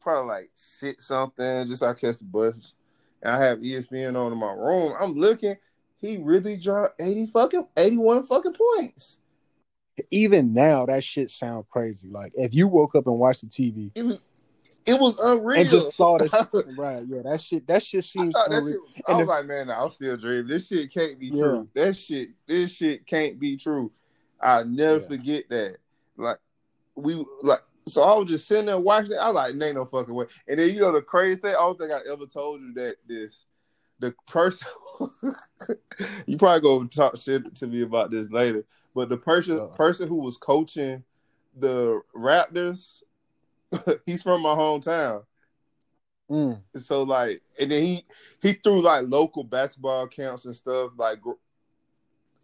probably 0.00 0.28
like 0.28 0.50
six 0.54 1.06
something, 1.08 1.66
just 1.66 1.80
so 1.80 1.88
I 1.88 1.94
catch 1.94 2.18
the 2.18 2.24
bus. 2.24 2.74
And 3.22 3.34
I 3.34 3.42
have 3.42 3.58
ESPN 3.58 4.18
on 4.18 4.32
in 4.32 4.38
my 4.38 4.52
room. 4.52 4.94
I'm 4.98 5.14
looking. 5.14 5.56
He 6.00 6.16
really 6.16 6.56
dropped 6.56 7.00
80 7.00 7.26
fucking 7.26 7.66
81 7.76 8.24
fucking 8.24 8.54
points. 8.54 9.18
even 10.10 10.52
now 10.54 10.86
that 10.86 11.04
shit 11.04 11.30
sound 11.30 11.66
crazy. 11.70 12.08
Like 12.08 12.32
if 12.34 12.54
you 12.54 12.68
woke 12.68 12.94
up 12.94 13.06
and 13.06 13.18
watched 13.18 13.42
the 13.42 13.46
TV 13.48 13.90
It 13.94 14.04
was 14.04 14.20
it 14.86 14.98
was 15.00 15.18
unreal. 15.22 15.60
and 15.60 15.68
just 15.68 15.96
saw 15.96 16.16
this, 16.18 16.32
right? 16.78 17.02
Yeah, 17.06 17.22
that 17.24 17.40
shit. 17.42 17.66
That 17.66 17.82
shit 17.82 18.04
I 18.04 18.06
seems 18.06 18.34
that 18.34 18.50
unreal. 18.50 18.72
shit 18.72 18.80
was, 18.82 19.02
I 19.08 19.12
was 19.18 19.26
the- 19.26 19.32
like, 19.32 19.46
man, 19.46 19.66
nah, 19.68 19.84
I'm 19.84 19.90
still 19.90 20.16
dreaming. 20.16 20.46
This 20.48 20.68
shit 20.68 20.92
can't 20.92 21.18
be 21.18 21.26
Yeah. 21.26 21.42
true. 21.42 21.68
That 21.74 21.96
shit, 21.96 22.30
this 22.46 22.72
shit 22.72 23.06
can't 23.06 23.38
be 23.38 23.56
true. 23.56 23.90
I'll 24.40 24.64
never 24.64 25.00
Yeah. 25.00 25.06
forget 25.08 25.48
that. 25.50 25.76
Like 26.16 26.38
we 26.94 27.24
like 27.42 27.62
so 27.86 28.02
I 28.02 28.18
was 28.18 28.28
just 28.28 28.46
sitting 28.46 28.66
there 28.66 28.78
watching 28.78 29.12
it. 29.12 29.16
I 29.16 29.26
was 29.28 29.34
like, 29.34 29.50
ain't 29.62 29.74
no 29.74 29.84
fucking 29.84 30.14
way. 30.14 30.26
And 30.46 30.60
then 30.60 30.70
you 30.74 30.80
know 30.80 30.92
the 30.92 31.02
crazy 31.02 31.40
thing, 31.40 31.50
I 31.54 31.58
don't 31.58 31.78
think 31.78 31.90
I 31.92 32.00
ever 32.10 32.26
told 32.26 32.60
you 32.60 32.72
that 32.74 32.96
this 33.06 33.46
the 34.00 34.14
person 34.26 34.66
you 36.26 36.36
probably 36.36 36.60
go 36.60 36.84
talk 36.84 37.16
shit 37.16 37.54
to 37.56 37.66
me 37.66 37.82
about 37.82 38.10
this 38.10 38.30
later. 38.30 38.64
But 38.94 39.08
the 39.08 39.16
person 39.16 39.58
Uh. 39.58 39.66
person 39.68 40.08
who 40.08 40.16
was 40.16 40.36
coaching 40.36 41.04
the 41.56 42.00
Raptors, 42.16 43.02
he's 44.06 44.22
from 44.22 44.42
my 44.42 44.54
hometown. 44.54 45.24
Mm, 46.30 46.60
So 46.76 47.02
like, 47.02 47.42
and 47.60 47.70
then 47.70 47.82
he 47.82 48.04
he 48.42 48.52
threw 48.54 48.80
like 48.80 49.06
local 49.08 49.44
basketball 49.44 50.06
camps 50.06 50.44
and 50.44 50.56
stuff 50.56 50.92
like 50.96 51.20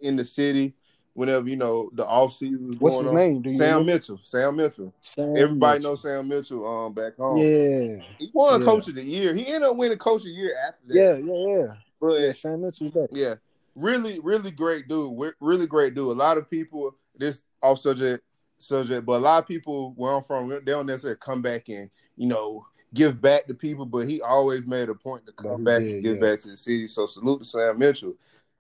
in 0.01 0.17
the 0.17 0.25
city. 0.25 0.75
Whenever 1.17 1.49
you 1.49 1.57
know 1.57 1.89
the 1.95 2.07
off 2.07 2.35
season 2.35 2.69
was 2.69 2.77
What's 2.79 2.93
going 2.95 3.05
his 3.07 3.11
on, 3.11 3.17
name? 3.17 3.43
Do 3.43 3.51
you 3.51 3.57
Sam 3.57 3.69
remember? 3.79 3.93
Mitchell. 3.95 4.21
Sam 4.23 4.57
Mitchell. 4.57 4.95
Sam 5.01 5.37
Everybody 5.37 5.79
Mitchell. 5.79 5.91
knows 5.91 6.03
Sam 6.03 6.29
Mitchell. 6.29 6.67
Um, 6.67 6.93
back 6.93 7.17
home, 7.17 7.39
Yeah, 7.39 8.03
he 8.19 8.31
won 8.35 8.61
Yeah. 8.61 8.67
Coach 8.67 8.89
of 8.89 8.95
the 8.97 9.03
Year. 9.03 9.35
He 9.35 9.47
ended 9.47 9.71
up 9.71 9.77
winning 9.77 9.97
Coach 9.99 10.21
of 10.21 10.25
the 10.27 10.31
Year 10.33 10.55
after 10.69 10.89
that. 10.89 10.95
yeah, 10.95 11.15
yeah, 11.17 11.57
yeah. 11.59 11.75
but 12.01 12.21
Yeah, 12.21 12.33
Sam 12.33 12.61
Mitchell's 12.61 12.93
that. 12.93 13.09
yeah, 13.13 13.37
really, 13.75 14.21
really 14.21 14.51
great 14.51 14.89
dude. 14.89 15.33
Really 15.41 15.67
great 15.67 15.95
dude. 15.95 16.09
A 16.09 16.13
lot 16.13 16.37
of 16.39 16.51
people, 16.51 16.95
this 17.17 17.43
off 17.63 17.79
subject, 17.79 18.23
subject, 18.59 19.07
but 19.07 19.15
a 19.15 19.19
lot 19.25 19.43
of 19.43 19.49
people 19.49 19.95
where 19.97 20.13
I'm 20.13 20.23
from, 20.23 20.51
they 20.51 20.61
don't 20.61 20.85
necessarily 20.87 21.19
come 21.21 21.41
back 21.41 21.71
and 21.71 21.89
you 22.19 22.27
know 22.29 22.67
give 22.93 23.23
back 23.23 23.47
to 23.47 23.55
people. 23.55 23.87
But 23.87 24.07
he 24.07 24.21
always 24.21 24.67
made 24.67 24.91
a 24.91 24.95
point 24.95 25.25
to 25.25 25.33
come 25.33 25.65
back 25.65 25.81
and 25.81 26.03
give 26.03 26.17
yeah. 26.17 26.21
back 26.21 26.41
to 26.41 26.49
the 26.51 26.57
city. 26.59 26.87
So 26.89 27.07
salute 27.07 27.39
to 27.41 27.45
Sam 27.47 27.79
Mitchell. 27.79 28.13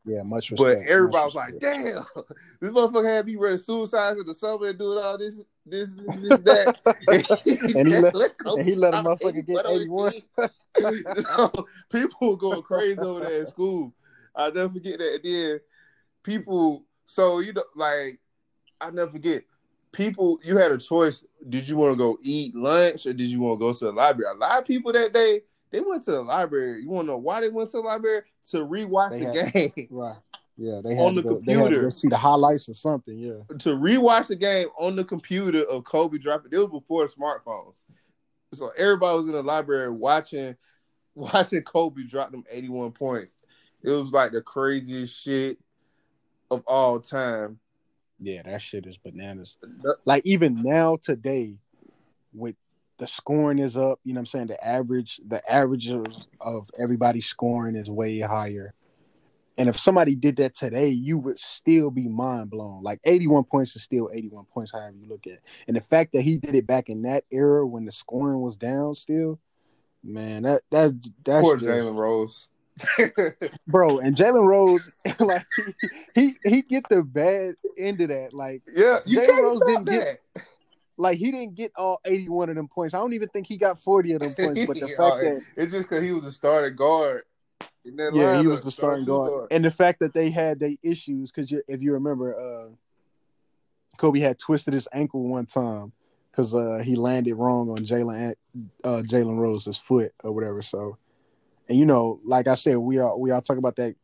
Yeah, 0.06 0.22
much 0.22 0.52
respect. 0.52 0.82
But 0.82 0.88
everybody 0.88 1.24
much 1.24 1.24
was 1.24 1.34
like, 1.34 1.58
"Damn, 1.58 2.04
this 2.60 2.70
motherfucker 2.70 3.04
had 3.04 3.26
me 3.26 3.36
ready 3.36 3.56
to 3.56 3.62
suicide 3.62 4.16
in 4.16 4.24
the 4.24 4.34
summer 4.34 4.68
and 4.68 4.78
doing 4.78 4.98
all 5.02 5.18
this, 5.18 5.44
this, 5.66 5.90
this, 5.90 6.14
this 6.16 6.38
that." 6.38 6.76
And 7.76 7.88
he 7.88 8.00
let- 8.00 8.38
Kobe 8.38 8.60
and 8.60 8.68
he 8.68 8.74
let 8.76 8.94
a 8.94 8.98
motherfucker 8.98 9.44
get 9.44 9.66
81 9.66 10.12
so, 10.78 11.50
people 11.90 12.30
were 12.30 12.36
going 12.36 12.62
crazy 12.62 13.00
over 13.00 13.20
there 13.20 13.42
at 13.42 13.48
school. 13.48 13.92
I'll 14.34 14.52
never 14.52 14.74
forget 14.74 14.98
that. 14.98 15.14
And 15.14 15.24
then 15.24 15.60
people, 16.22 16.84
so 17.06 17.38
you 17.40 17.52
know, 17.52 17.64
like 17.74 18.20
I 18.80 18.90
never 18.90 19.10
forget. 19.10 19.44
People, 19.92 20.38
you 20.42 20.58
had 20.58 20.72
a 20.72 20.78
choice. 20.78 21.24
Did 21.48 21.68
you 21.68 21.76
want 21.76 21.92
to 21.92 21.96
go 21.96 22.18
eat 22.22 22.54
lunch 22.54 23.06
or 23.06 23.14
did 23.14 23.28
you 23.28 23.40
want 23.40 23.58
to 23.58 23.66
go 23.66 23.72
to 23.72 23.84
the 23.86 23.92
library? 23.92 24.30
A 24.34 24.38
lot 24.38 24.58
of 24.58 24.66
people 24.66 24.92
that 24.92 25.12
day 25.12 25.42
they 25.70 25.80
went 25.80 26.04
to 26.04 26.12
the 26.12 26.22
library. 26.22 26.82
You 26.82 26.90
want 26.90 27.06
to 27.06 27.12
know 27.12 27.18
why 27.18 27.40
they 27.40 27.48
went 27.48 27.70
to 27.70 27.78
the 27.78 27.82
library 27.82 28.22
to 28.50 28.58
rewatch 28.66 29.12
They 29.12 29.20
the 29.20 29.44
had- 29.44 29.52
game. 29.74 29.88
Right. 29.90 30.16
Yeah, 30.58 30.80
they 30.82 30.94
had 30.94 31.04
On 31.08 31.14
to 31.16 31.20
the 31.22 31.28
go, 31.28 31.42
they 31.44 31.52
had 31.52 31.58
to 31.58 31.64
computer. 31.64 31.90
see 31.90 32.08
the 32.08 32.16
highlights 32.16 32.66
or 32.68 32.72
something. 32.74 33.18
Yeah. 33.18 33.40
to 33.58 33.70
rewatch 33.74 34.28
the 34.28 34.36
game 34.36 34.68
on 34.78 34.96
the 34.96 35.04
computer 35.04 35.64
of 35.64 35.84
Kobe 35.84 36.16
dropping. 36.16 36.50
It 36.52 36.56
was 36.56 36.68
before 36.70 37.06
smartphones, 37.08 37.74
so 38.54 38.72
everybody 38.78 39.18
was 39.18 39.26
in 39.28 39.34
the 39.34 39.42
library 39.42 39.90
watching 39.90 40.56
watching 41.14 41.60
Kobe 41.62 42.04
drop 42.04 42.30
them 42.30 42.44
eighty 42.50 42.70
one 42.70 42.90
points. 42.92 43.30
It 43.82 43.90
was 43.90 44.10
like 44.12 44.32
the 44.32 44.40
craziest 44.40 45.22
shit 45.22 45.58
of 46.50 46.62
all 46.66 47.00
time. 47.00 47.58
Yeah, 48.18 48.40
that 48.44 48.62
shit 48.62 48.86
is 48.86 48.96
bananas. 48.96 49.58
Like 50.06 50.22
even 50.24 50.62
now 50.62 50.96
today, 51.02 51.56
with 52.32 52.56
the 52.98 53.06
scoring 53.06 53.58
is 53.58 53.76
up, 53.76 54.00
you 54.04 54.12
know 54.12 54.18
what 54.18 54.22
I'm 54.22 54.26
saying? 54.26 54.46
The 54.48 54.66
average 54.66 55.20
the 55.26 55.42
average 55.50 55.88
of, 55.88 56.06
of 56.40 56.70
everybody 56.78 57.20
scoring 57.20 57.76
is 57.76 57.88
way 57.90 58.20
higher. 58.20 58.74
And 59.58 59.68
if 59.70 59.78
somebody 59.78 60.14
did 60.14 60.36
that 60.36 60.54
today, 60.54 60.88
you 60.88 61.16
would 61.18 61.38
still 61.38 61.90
be 61.90 62.08
mind 62.08 62.50
blown. 62.50 62.82
Like 62.82 63.00
81 63.04 63.44
points 63.44 63.74
is 63.74 63.82
still 63.82 64.10
81 64.12 64.44
points, 64.52 64.72
however 64.72 64.94
you 65.00 65.08
look 65.08 65.26
at 65.26 65.34
it. 65.34 65.42
And 65.66 65.76
the 65.76 65.80
fact 65.80 66.12
that 66.12 66.22
he 66.22 66.36
did 66.36 66.54
it 66.54 66.66
back 66.66 66.90
in 66.90 67.02
that 67.02 67.24
era 67.30 67.66
when 67.66 67.86
the 67.86 67.92
scoring 67.92 68.40
was 68.40 68.56
down 68.56 68.94
still, 68.94 69.38
man, 70.04 70.42
that 70.42 70.62
that 70.70 70.92
that's 71.24 71.42
Poor 71.42 71.56
Jalen 71.58 71.96
Rose. 71.96 72.48
bro. 73.66 73.98
And 73.98 74.14
Jalen 74.14 74.46
Rose, 74.46 74.92
like 75.20 75.46
he 76.14 76.34
he 76.44 76.62
get 76.62 76.88
the 76.90 77.02
bad 77.02 77.54
end 77.78 78.00
of 78.02 78.08
that. 78.08 78.34
Like 78.34 78.62
yeah, 78.74 78.98
you 79.06 79.20
Jalen 79.20 79.42
Rose 79.42 79.64
didn't 79.64 79.84
that. 79.86 80.18
get- 80.34 80.46
like 80.96 81.18
he 81.18 81.30
didn't 81.30 81.54
get 81.54 81.72
all 81.76 82.00
81 82.04 82.50
of 82.50 82.56
them 82.56 82.68
points. 82.68 82.94
I 82.94 82.98
don't 82.98 83.12
even 83.12 83.28
think 83.28 83.46
he 83.46 83.56
got 83.56 83.80
40 83.80 84.12
of 84.12 84.20
them 84.20 84.34
points. 84.38 84.64
But 84.66 84.78
the 84.80 84.88
fact 84.96 85.20
that 85.20 85.44
it's 85.56 85.72
just 85.72 85.88
because 85.88 86.04
he 86.04 86.12
was 86.12 86.24
a 86.24 86.32
starting 86.32 86.76
guard. 86.76 87.24
yeah, 87.84 88.38
he 88.38 88.46
was 88.46 88.60
the 88.62 88.70
starting 88.70 89.04
two 89.04 89.12
guard, 89.12 89.48
and 89.50 89.64
the 89.64 89.70
fact 89.70 90.00
that 90.00 90.14
they 90.14 90.30
had 90.30 90.60
their 90.60 90.74
issues 90.82 91.30
because 91.30 91.52
if 91.68 91.82
you 91.82 91.92
remember, 91.92 92.38
uh, 92.38 92.68
Kobe 93.96 94.20
had 94.20 94.38
twisted 94.38 94.74
his 94.74 94.88
ankle 94.92 95.22
one 95.22 95.46
time 95.46 95.92
because 96.30 96.54
uh, 96.54 96.82
he 96.84 96.96
landed 96.96 97.34
wrong 97.34 97.70
on 97.70 97.78
Jalen 97.78 98.34
uh, 98.84 99.02
Jalen 99.06 99.38
Rose's 99.38 99.78
foot 99.78 100.12
or 100.22 100.32
whatever. 100.32 100.62
So 100.62 100.98
And 101.68 101.78
you 101.78 101.86
know, 101.86 102.20
like 102.24 102.46
I 102.46 102.54
said, 102.54 102.76
we 102.76 102.98
all 102.98 103.20
we 103.20 103.30
all 103.30 103.42
talk 103.42 103.58
about 103.58 103.76
that 103.76 103.94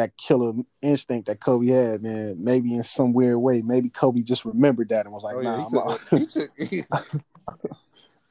that 0.00 0.16
killer 0.16 0.52
instinct 0.80 1.28
that 1.28 1.40
Kobe 1.40 1.66
had, 1.66 2.02
man. 2.02 2.42
Maybe 2.42 2.74
in 2.74 2.82
some 2.82 3.12
weird 3.12 3.36
way, 3.36 3.60
maybe 3.60 3.90
Kobe 3.90 4.22
just 4.22 4.46
remembered 4.46 4.88
that 4.88 5.04
and 5.04 5.12
was 5.14 5.22
like, 5.22 5.36
Oh 5.36 5.40
yeah, 5.40 5.66
"Nah, 5.70 5.96
he 6.10 6.26
took, 6.26 6.50
he 6.56 6.82
took 6.82 6.90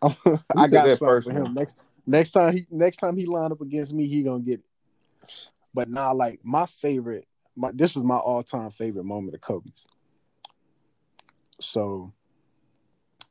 I'm- 0.01 0.15
took 0.23 0.41
I 0.57 0.67
got 0.67 0.85
that 0.85 0.97
for 0.97 1.21
him 1.31 1.53
next 1.53 1.77
next 2.07 2.31
time 2.31 2.53
he 2.53 2.65
next 2.71 2.97
time 2.97 3.15
he 3.17 3.25
line 3.27 3.51
up 3.51 3.61
against 3.61 3.93
me, 3.93 4.07
he 4.07 4.23
gonna 4.23 4.39
get 4.39 4.61
it." 4.61 4.65
But 5.73 5.89
now, 5.89 6.13
like 6.15 6.39
my 6.43 6.65
favorite, 6.65 7.27
my 7.55 7.71
this 7.71 7.95
was 7.95 8.03
my 8.03 8.17
all 8.17 8.41
time 8.41 8.71
favorite 8.71 9.03
moment 9.03 9.35
of 9.35 9.41
Kobe's. 9.41 9.85
So 11.61 12.11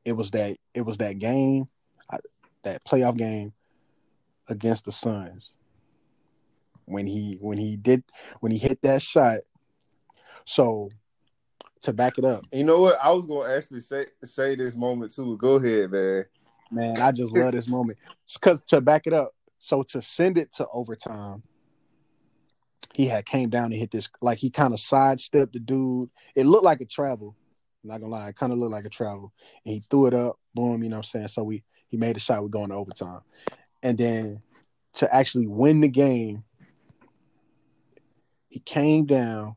it 0.04 0.12
was 0.12 0.30
that 0.30 0.58
it 0.74 0.82
was 0.82 0.98
that 0.98 1.18
game, 1.18 1.68
that 2.62 2.84
playoff 2.84 3.16
game 3.16 3.52
against 4.48 4.84
the 4.84 4.92
Suns 4.92 5.54
when 6.88 7.06
he 7.06 7.38
when 7.40 7.58
he 7.58 7.76
did 7.76 8.02
when 8.40 8.52
he 8.52 8.58
hit 8.58 8.80
that 8.82 9.02
shot. 9.02 9.40
So 10.44 10.90
to 11.82 11.92
back 11.92 12.18
it 12.18 12.24
up, 12.24 12.44
You 12.52 12.64
know 12.64 12.80
what? 12.80 12.98
I 13.02 13.12
was 13.12 13.26
gonna 13.26 13.54
actually 13.54 13.80
say 13.80 14.06
say 14.24 14.56
this 14.56 14.74
moment 14.74 15.12
too. 15.14 15.36
Go 15.36 15.56
ahead, 15.56 15.90
man. 15.90 16.24
man, 16.70 17.00
I 17.00 17.12
just 17.12 17.30
love 17.30 17.52
this 17.52 17.68
moment. 17.68 17.98
Because 18.32 18.60
to 18.68 18.80
back 18.80 19.06
it 19.06 19.12
up, 19.12 19.34
so 19.58 19.82
to 19.84 20.02
send 20.02 20.38
it 20.38 20.52
to 20.54 20.66
overtime, 20.72 21.42
he 22.94 23.06
had 23.06 23.26
came 23.26 23.50
down 23.50 23.66
and 23.66 23.74
hit 23.74 23.90
this 23.90 24.08
like 24.20 24.38
he 24.38 24.50
kind 24.50 24.72
of 24.72 24.80
sidestepped 24.80 25.52
the 25.52 25.60
dude. 25.60 26.10
It 26.34 26.46
looked 26.46 26.64
like 26.64 26.80
a 26.80 26.86
travel. 26.86 27.36
I'm 27.84 27.90
not 27.90 28.00
gonna 28.00 28.12
lie, 28.12 28.28
it 28.28 28.36
kind 28.36 28.52
of 28.52 28.58
looked 28.58 28.72
like 28.72 28.86
a 28.86 28.90
travel. 28.90 29.32
And 29.64 29.74
he 29.74 29.84
threw 29.88 30.06
it 30.06 30.14
up, 30.14 30.38
boom, 30.54 30.82
you 30.82 30.88
know 30.88 30.96
what 30.96 31.06
I'm 31.06 31.10
saying? 31.10 31.28
So 31.28 31.44
we 31.44 31.62
he 31.88 31.96
made 31.96 32.16
a 32.16 32.20
shot, 32.20 32.42
we're 32.42 32.48
going 32.48 32.68
to 32.68 32.76
overtime. 32.76 33.20
And 33.82 33.98
then 33.98 34.42
to 34.94 35.14
actually 35.14 35.46
win 35.46 35.80
the 35.80 35.88
game, 35.88 36.44
he 38.58 38.62
came 38.64 39.06
down, 39.06 39.54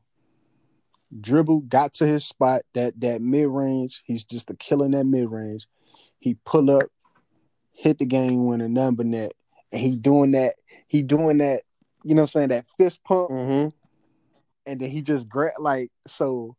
dribble, 1.19 1.61
got 1.61 1.95
to 1.95 2.05
his 2.05 2.23
spot, 2.23 2.61
that 2.75 2.99
that 2.99 3.19
mid 3.19 3.47
range. 3.47 4.03
He's 4.05 4.23
just 4.23 4.51
a 4.51 4.55
killer 4.55 4.85
in 4.85 4.91
that 4.91 5.05
mid 5.05 5.31
range. 5.31 5.67
He 6.19 6.35
pull 6.45 6.69
up, 6.69 6.83
hit 7.73 7.97
the 7.97 8.05
game 8.05 8.45
winner 8.45 8.69
number 8.69 9.03
net, 9.03 9.33
and 9.71 9.81
he 9.81 9.95
doing 9.95 10.31
that. 10.33 10.53
He 10.87 11.01
doing 11.01 11.39
that. 11.39 11.61
You 12.03 12.13
know 12.13 12.21
what 12.21 12.29
I'm 12.35 12.47
saying? 12.47 12.49
That 12.49 12.65
fist 12.77 13.03
pump, 13.03 13.31
Mm-hmm. 13.31 13.69
and 14.67 14.79
then 14.79 14.89
he 14.91 15.01
just 15.01 15.27
grab 15.27 15.53
like 15.59 15.91
so. 16.05 16.55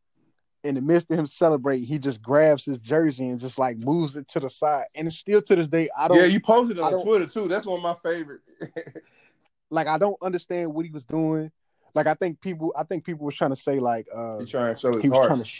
In 0.64 0.76
the 0.76 0.80
midst 0.80 1.10
of 1.10 1.18
him 1.18 1.26
celebrating, 1.26 1.86
he 1.86 1.98
just 1.98 2.22
grabs 2.22 2.64
his 2.64 2.78
jersey 2.78 3.28
and 3.28 3.40
just 3.40 3.58
like 3.58 3.78
moves 3.78 4.14
it 4.14 4.28
to 4.28 4.40
the 4.40 4.48
side. 4.48 4.84
And 4.94 5.08
it's 5.08 5.16
still 5.18 5.42
to 5.42 5.56
this 5.56 5.66
day, 5.66 5.88
I 5.98 6.06
don't 6.06 6.16
Yeah, 6.16 6.24
you 6.24 6.38
posted 6.40 6.78
it 6.78 6.80
on 6.80 7.02
Twitter 7.02 7.26
too. 7.26 7.48
That's 7.48 7.66
one 7.66 7.78
of 7.78 7.82
my 7.82 7.96
favorite. 8.10 8.42
like. 9.70 9.88
I 9.88 9.98
don't 9.98 10.16
understand 10.22 10.72
what 10.72 10.84
he 10.84 10.92
was 10.92 11.02
doing. 11.02 11.50
Like 11.94 12.06
I 12.06 12.14
think 12.14 12.40
people, 12.40 12.72
I 12.76 12.84
think 12.84 13.04
people 13.04 13.26
was 13.26 13.34
trying 13.34 13.50
to 13.50 13.56
say 13.56 13.78
like, 13.78 14.06
uh, 14.14 14.40
He 14.40 14.46
trying 14.46 14.74
to 14.74 14.80
show 14.80 14.98
his 14.98 15.10
heart. 15.10 15.44
to. 15.44 15.50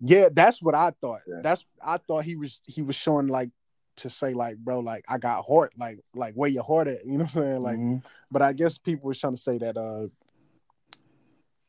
Yeah, 0.00 0.28
that's 0.32 0.60
what 0.60 0.74
I 0.74 0.92
thought. 1.00 1.20
Yeah. 1.26 1.40
That's 1.42 1.64
I 1.82 1.98
thought 1.98 2.24
he 2.24 2.36
was 2.36 2.60
he 2.66 2.82
was 2.82 2.96
showing 2.96 3.28
like 3.28 3.50
to 3.98 4.10
say 4.10 4.34
like, 4.34 4.58
bro, 4.58 4.80
like 4.80 5.04
I 5.08 5.18
got 5.18 5.44
heart, 5.46 5.72
like 5.78 6.00
like 6.14 6.34
where 6.34 6.50
your 6.50 6.64
heart 6.64 6.88
at? 6.88 7.04
You 7.06 7.18
know 7.18 7.24
what 7.24 7.36
I'm 7.36 7.42
saying? 7.42 7.62
Like, 7.62 7.78
Mhm. 7.78 8.02
but 8.30 8.42
I 8.42 8.52
guess 8.52 8.76
people 8.78 9.08
was 9.08 9.18
trying 9.18 9.36
to 9.36 9.40
say 9.42 9.58
that. 9.58 9.76
uh 9.76 10.08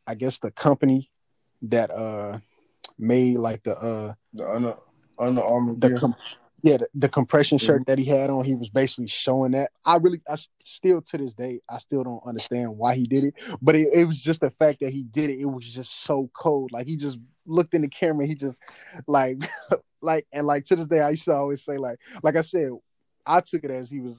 I 0.09 0.15
guess 0.15 0.39
the 0.39 0.51
company 0.51 1.11
that 1.63 1.91
uh 1.91 2.39
made 2.97 3.37
like 3.37 3.63
the 3.63 3.77
uh 3.77 4.13
the 4.33 4.49
under 4.49 4.77
Under 5.19 5.41
Armour 5.41 5.75
the 5.77 5.99
com- 5.99 6.15
yeah 6.67 6.77
the, 6.77 6.87
the 6.95 7.09
compression 7.09 7.57
shirt 7.57 7.81
mm-hmm. 7.81 7.91
that 7.91 7.97
he 7.97 8.05
had 8.05 8.29
on 8.29 8.45
he 8.45 8.55
was 8.55 8.69
basically 8.69 9.07
showing 9.07 9.51
that. 9.51 9.71
I 9.85 9.97
really 9.97 10.21
I 10.27 10.37
still 10.63 11.01
to 11.01 11.17
this 11.17 11.33
day 11.33 11.61
i 11.69 11.77
still 11.77 12.03
don't 12.03 12.21
understand 12.25 12.77
why 12.77 12.95
he 12.95 13.03
did 13.03 13.23
it 13.23 13.33
but 13.61 13.75
it, 13.75 13.87
it 13.93 14.05
was 14.05 14.21
just 14.21 14.41
the 14.41 14.51
fact 14.51 14.81
that 14.81 14.91
he 14.91 15.03
did 15.03 15.29
it. 15.29 15.39
It 15.39 15.45
was 15.45 15.65
just 15.65 16.03
so 16.03 16.29
cold. 16.33 16.71
Like 16.71 16.87
he 16.87 16.97
just 16.97 17.17
looked 17.45 17.73
in 17.73 17.81
the 17.81 17.87
camera 17.87 18.27
he 18.27 18.35
just 18.35 18.59
like 19.07 19.37
like 20.01 20.27
and 20.33 20.45
like 20.45 20.65
to 20.65 20.75
this 20.75 20.87
day 20.87 20.99
i 20.99 21.11
used 21.11 21.23
to 21.23 21.33
always 21.33 21.63
say 21.63 21.77
like 21.77 21.97
like 22.21 22.35
i 22.35 22.41
said 22.41 22.69
i 23.25 23.39
took 23.39 23.63
it 23.63 23.71
as 23.71 23.89
he 23.89 24.01
was 24.01 24.15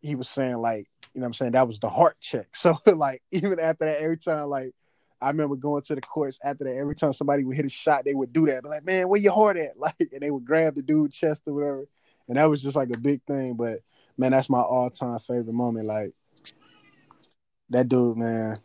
he 0.00 0.14
was 0.14 0.28
saying 0.28 0.56
like 0.56 0.88
you 1.16 1.20
know 1.20 1.24
what 1.24 1.28
i'm 1.28 1.34
saying? 1.34 1.52
That 1.52 1.66
was 1.66 1.78
the 1.80 1.88
heart 1.88 2.16
check. 2.20 2.46
So 2.54 2.76
like 2.86 3.22
even 3.32 3.58
after 3.58 3.86
that 3.86 4.02
every 4.02 4.18
time 4.18 4.48
like 4.48 4.72
I 5.20 5.28
remember 5.28 5.56
going 5.56 5.82
to 5.82 5.94
the 5.94 6.00
courts 6.00 6.38
after 6.44 6.64
that. 6.64 6.76
Every 6.76 6.94
time 6.94 7.12
somebody 7.12 7.44
would 7.44 7.56
hit 7.56 7.64
a 7.64 7.70
shot, 7.70 8.04
they 8.04 8.14
would 8.14 8.32
do 8.32 8.46
that. 8.46 8.64
Like, 8.64 8.84
man, 8.84 9.08
where 9.08 9.20
your 9.20 9.32
heart 9.32 9.56
at? 9.56 9.76
Like, 9.78 9.94
and 10.12 10.20
they 10.20 10.30
would 10.30 10.44
grab 10.44 10.74
the 10.74 10.82
dude 10.82 11.12
chest 11.12 11.42
or 11.46 11.54
whatever. 11.54 11.86
And 12.28 12.36
that 12.36 12.50
was 12.50 12.62
just 12.62 12.76
like 12.76 12.90
a 12.90 12.98
big 12.98 13.22
thing. 13.26 13.54
But 13.54 13.80
man, 14.18 14.32
that's 14.32 14.50
my 14.50 14.60
all 14.60 14.90
time 14.90 15.18
favorite 15.20 15.52
moment. 15.52 15.86
Like 15.86 16.12
that 17.70 17.88
dude, 17.88 18.16
man. 18.16 18.60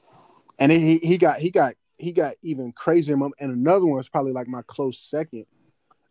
And 0.60 0.72
he 0.72 0.98
he 0.98 1.18
got 1.18 1.38
he 1.38 1.52
got 1.52 1.76
he 1.98 2.12
got 2.12 2.36
even 2.42 2.72
crazier 2.72 3.18
moment. 3.18 3.36
And 3.40 3.52
another 3.52 3.86
one 3.86 3.98
was 3.98 4.10
probably 4.10 4.34
like 4.34 4.48
my 4.48 4.62
close 4.68 5.00
second. 5.00 5.46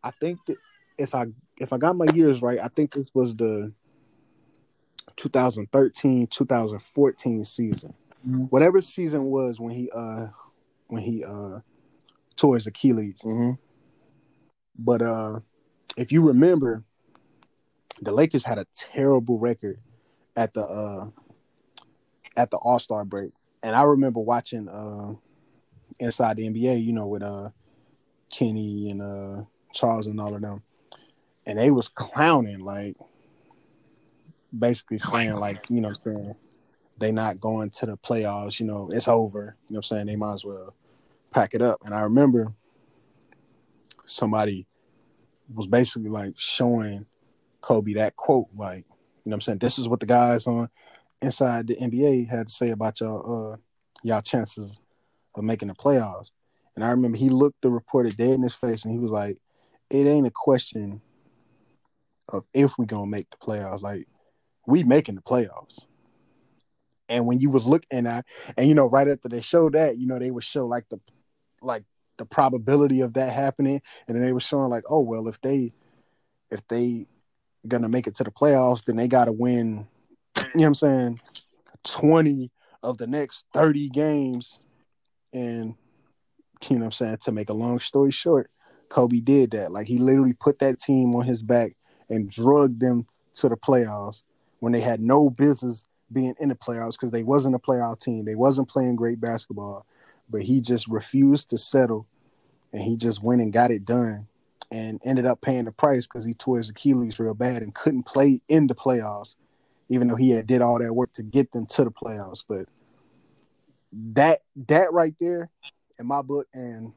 I 0.03 0.11
think 0.13 0.39
that 0.47 0.57
if 0.99 1.15
I 1.15 1.27
if 1.59 1.73
I 1.73 1.79
got 1.79 1.97
my 1.97 2.07
years 2.15 2.41
right, 2.41 2.59
I 2.59 2.69
think 2.69 2.93
this 2.93 3.09
was 3.13 3.35
the 3.35 3.73
2013 5.17 6.29
2014 6.29 7.45
season. 7.45 7.95
Whatever 8.25 8.81
season 8.83 9.25
was 9.25 9.59
when 9.59 9.75
he 9.75 9.91
uh 9.91 10.27
when 10.89 11.03
he 11.03 11.25
uh 11.25 11.61
tore 12.37 12.57
his 12.57 12.67
Achilles. 12.67 13.21
Mhm. 13.25 13.59
But 14.79 15.03
uh 15.03 15.41
if 15.97 16.13
you 16.13 16.23
remember, 16.23 16.85
the 18.01 18.13
Lakers 18.13 18.45
had 18.45 18.59
a 18.59 18.67
terrible 18.75 19.39
record 19.39 19.81
at 20.37 20.55
the 20.55 20.63
uh 20.63 21.09
at 22.37 22.51
the 22.51 22.57
All 22.59 22.79
Star 22.79 23.05
break, 23.05 23.33
and 23.63 23.75
I 23.75 23.83
remember 23.83 24.21
watching 24.21 24.69
uh 24.69 25.15
inside 25.99 26.37
the 26.37 26.49
NBA, 26.49 26.85
you 26.85 26.93
know, 26.93 27.07
with 27.07 27.23
uh 27.23 27.51
Kenny 28.31 28.91
and 28.91 29.03
uh 29.03 29.45
Charles 29.73 30.07
and 30.07 30.21
all 30.21 30.35
of 30.35 30.41
them, 30.41 30.63
and 31.47 31.59
they 31.59 31.71
was 31.71 31.89
clowning 31.89 32.61
like 32.61 32.97
basically 34.57 34.99
saying 34.99 35.37
like 35.37 35.65
you 35.69 35.81
know 35.81 35.93
saying 36.05 36.35
they 37.01 37.11
not 37.11 37.41
going 37.41 37.71
to 37.71 37.87
the 37.87 37.97
playoffs, 37.97 38.61
you 38.61 38.67
know, 38.67 38.91
it's 38.93 39.09
over. 39.09 39.57
You 39.69 39.75
know 39.75 39.79
what 39.79 39.79
I'm 39.79 39.83
saying? 39.83 40.07
They 40.07 40.17
might 40.17 40.35
as 40.35 40.45
well 40.45 40.75
pack 41.33 41.55
it 41.55 41.63
up. 41.63 41.81
And 41.85 41.95
I 41.95 42.03
remember 42.03 42.53
somebody 44.07 44.67
was 45.53 45.67
basically 45.67 46.11
like 46.11 46.35
showing 46.37 47.07
Kobe 47.61 47.95
that 47.95 48.17
quote, 48.17 48.49
like, 48.55 48.85
you 49.25 49.31
know 49.31 49.35
what 49.35 49.37
I'm 49.37 49.41
saying? 49.41 49.59
This 49.59 49.79
is 49.79 49.89
what 49.89 50.01
the 50.01 50.07
guys 50.07 50.47
on 50.47 50.69
inside 51.23 51.67
the 51.67 51.77
NBA 51.77 52.29
had 52.29 52.49
to 52.49 52.53
say 52.53 52.71
about 52.71 53.01
y'all 53.01 53.53
uh 53.53 53.57
y'all 54.03 54.23
chances 54.23 54.79
of 55.35 55.45
making 55.45 55.69
the 55.69 55.75
playoffs. 55.75 56.31
And 56.75 56.85
I 56.85 56.91
remember 56.91 57.19
he 57.19 57.29
looked 57.29 57.63
the 57.63 57.71
reporter 57.71 58.11
dead 58.11 58.31
in 58.31 58.43
his 58.43 58.55
face 58.55 58.85
and 58.85 58.93
he 58.93 58.99
was 58.99 59.11
like, 59.11 59.39
It 59.91 60.07
ain't 60.07 60.27
a 60.27 60.33
question 60.35 61.01
of 62.29 62.45
if 62.55 62.73
we 62.79 62.87
gonna 62.87 63.07
make 63.07 63.29
the 63.31 63.37
playoffs. 63.37 63.83
Like, 63.83 64.07
we 64.67 64.85
making 64.85 65.17
the 65.17 65.23
playoffs. 65.23 65.79
And 67.11 67.27
when 67.27 67.41
you 67.41 67.51
was 67.51 67.67
looking 67.67 68.07
at, 68.07 68.25
and 68.57 68.69
you 68.69 68.75
know, 68.75 68.87
right 68.87 69.09
after 69.09 69.29
they 69.29 69.41
showed 69.41 69.75
that, 69.75 69.99
you 69.99 70.07
know, 70.07 70.19
they 70.19 70.31
would 70.31 70.45
show 70.45 70.67
like 70.67 70.89
the, 70.89 71.01
like 71.61 71.85
the 72.17 72.25
probability 72.25 73.01
of 73.01 73.15
that 73.15 73.33
happening, 73.33 73.83
and 74.07 74.17
then 74.17 74.25
they 74.25 74.33
were 74.33 74.41
showing 74.41 74.71
like, 74.71 74.85
oh 74.89 75.01
well, 75.01 75.29
if 75.29 75.41
they, 75.41 75.73
if 76.51 76.67
they 76.69 77.07
gonna 77.67 77.89
make 77.89 78.07
it 78.07 78.17
to 78.17 78.25
the 78.25 78.31
playoffs, 78.31 78.85
then 78.85 78.97
they 78.97 79.09
got 79.09 79.27
to 79.27 79.33
win. 79.33 79.87
You 80.37 80.43
know 80.43 80.51
what 80.55 80.67
I'm 80.67 80.75
saying? 80.75 81.21
Twenty 81.85 82.51
of 82.83 82.97
the 82.97 83.07
next 83.07 83.45
thirty 83.53 83.89
games, 83.89 84.59
and 85.33 85.75
you 86.69 86.77
know 86.77 86.85
what 86.85 86.87
I'm 86.87 86.93
saying. 86.93 87.17
To 87.25 87.33
make 87.33 87.51
a 87.51 87.55
long 87.55 87.81
story 87.81 88.13
short, 88.13 88.51
Kobe 88.89 89.21
did 89.21 89.51
that. 89.53 89.73
Like 89.73 89.89
he 89.89 89.99
literally 89.99 90.35
put 90.35 90.61
that 90.61 90.81
team 90.81 91.15
on 91.17 91.25
his 91.25 91.43
back 91.43 91.77
and 92.09 92.31
drugged 92.31 92.81
them 92.81 93.07
to 93.35 93.49
the 93.49 93.57
playoffs 93.57 94.23
when 94.61 94.73
they 94.73 94.81
had 94.81 95.01
no 95.01 95.31
business 95.31 95.87
being 96.13 96.35
in 96.41 96.49
the 96.49 96.55
playoffs 96.55 96.93
because 96.93 97.11
they 97.11 97.23
wasn't 97.23 97.55
a 97.55 97.59
playoff 97.59 98.01
team. 98.01 98.25
They 98.25 98.35
wasn't 98.35 98.69
playing 98.69 98.97
great 98.97 99.21
basketball, 99.21 99.87
but 100.29 100.43
he 100.43 100.61
just 100.61 100.89
refused 100.89 101.51
to 101.51 101.59
settle, 101.59 102.07
and 102.73 102.83
he 102.83 102.97
just 102.97 103.23
went 103.23 103.41
and 103.41 103.53
got 103.53 103.71
it 103.71 103.85
done, 103.85 104.27
and 104.71 105.01
ended 105.05 105.27
up 105.27 105.41
paying 105.41 105.65
the 105.65 105.73
price 105.73 106.07
because 106.07 106.25
he 106.25 106.35
tore 106.35 106.59
his 106.59 106.71
Achilles 106.71 107.19
real 107.19 107.35
bad 107.35 107.63
and 107.63 107.75
couldn't 107.75 108.05
play 108.05 108.41
in 108.49 108.67
the 108.67 108.75
playoffs, 108.75 109.35
even 109.89 110.09
though 110.09 110.17
he 110.17 110.31
had 110.31 110.47
did 110.47 110.63
all 110.63 110.79
that 110.79 110.95
work 110.95 111.13
to 111.15 111.23
get 111.23 111.53
them 111.53 111.67
to 111.67 111.85
the 111.85 111.91
playoffs. 111.91 112.43
But 112.49 112.67
that 113.93 114.41
that 114.69 114.93
right 114.93 115.15
there, 115.21 115.51
in 115.99 116.07
my 116.07 116.23
book, 116.23 116.47
and 116.55 116.93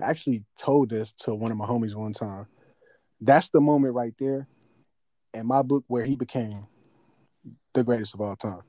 I 0.00 0.10
actually 0.10 0.44
told 0.58 0.90
this 0.90 1.12
to 1.20 1.34
one 1.34 1.50
of 1.50 1.56
my 1.56 1.66
homies 1.66 1.94
one 1.94 2.12
time. 2.12 2.46
That's 3.20 3.50
the 3.50 3.60
moment 3.60 3.94
right 3.94 4.14
there, 4.18 4.48
in 5.34 5.46
my 5.46 5.62
book, 5.62 5.84
where 5.86 6.04
he 6.04 6.16
became 6.16 6.62
the 7.74 7.84
greatest 7.84 8.14
of 8.14 8.20
all 8.20 8.36
time. 8.36 8.62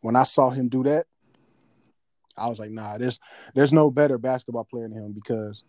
When 0.00 0.16
I 0.16 0.24
saw 0.24 0.50
him 0.50 0.68
do 0.68 0.82
that, 0.84 1.06
I 2.36 2.48
was 2.48 2.58
like, 2.58 2.70
nah, 2.70 2.98
there's 2.98 3.18
there's 3.54 3.72
no 3.72 3.90
better 3.90 4.18
basketball 4.18 4.64
player 4.64 4.88
than 4.88 4.96
him 4.96 5.12
because 5.12 5.64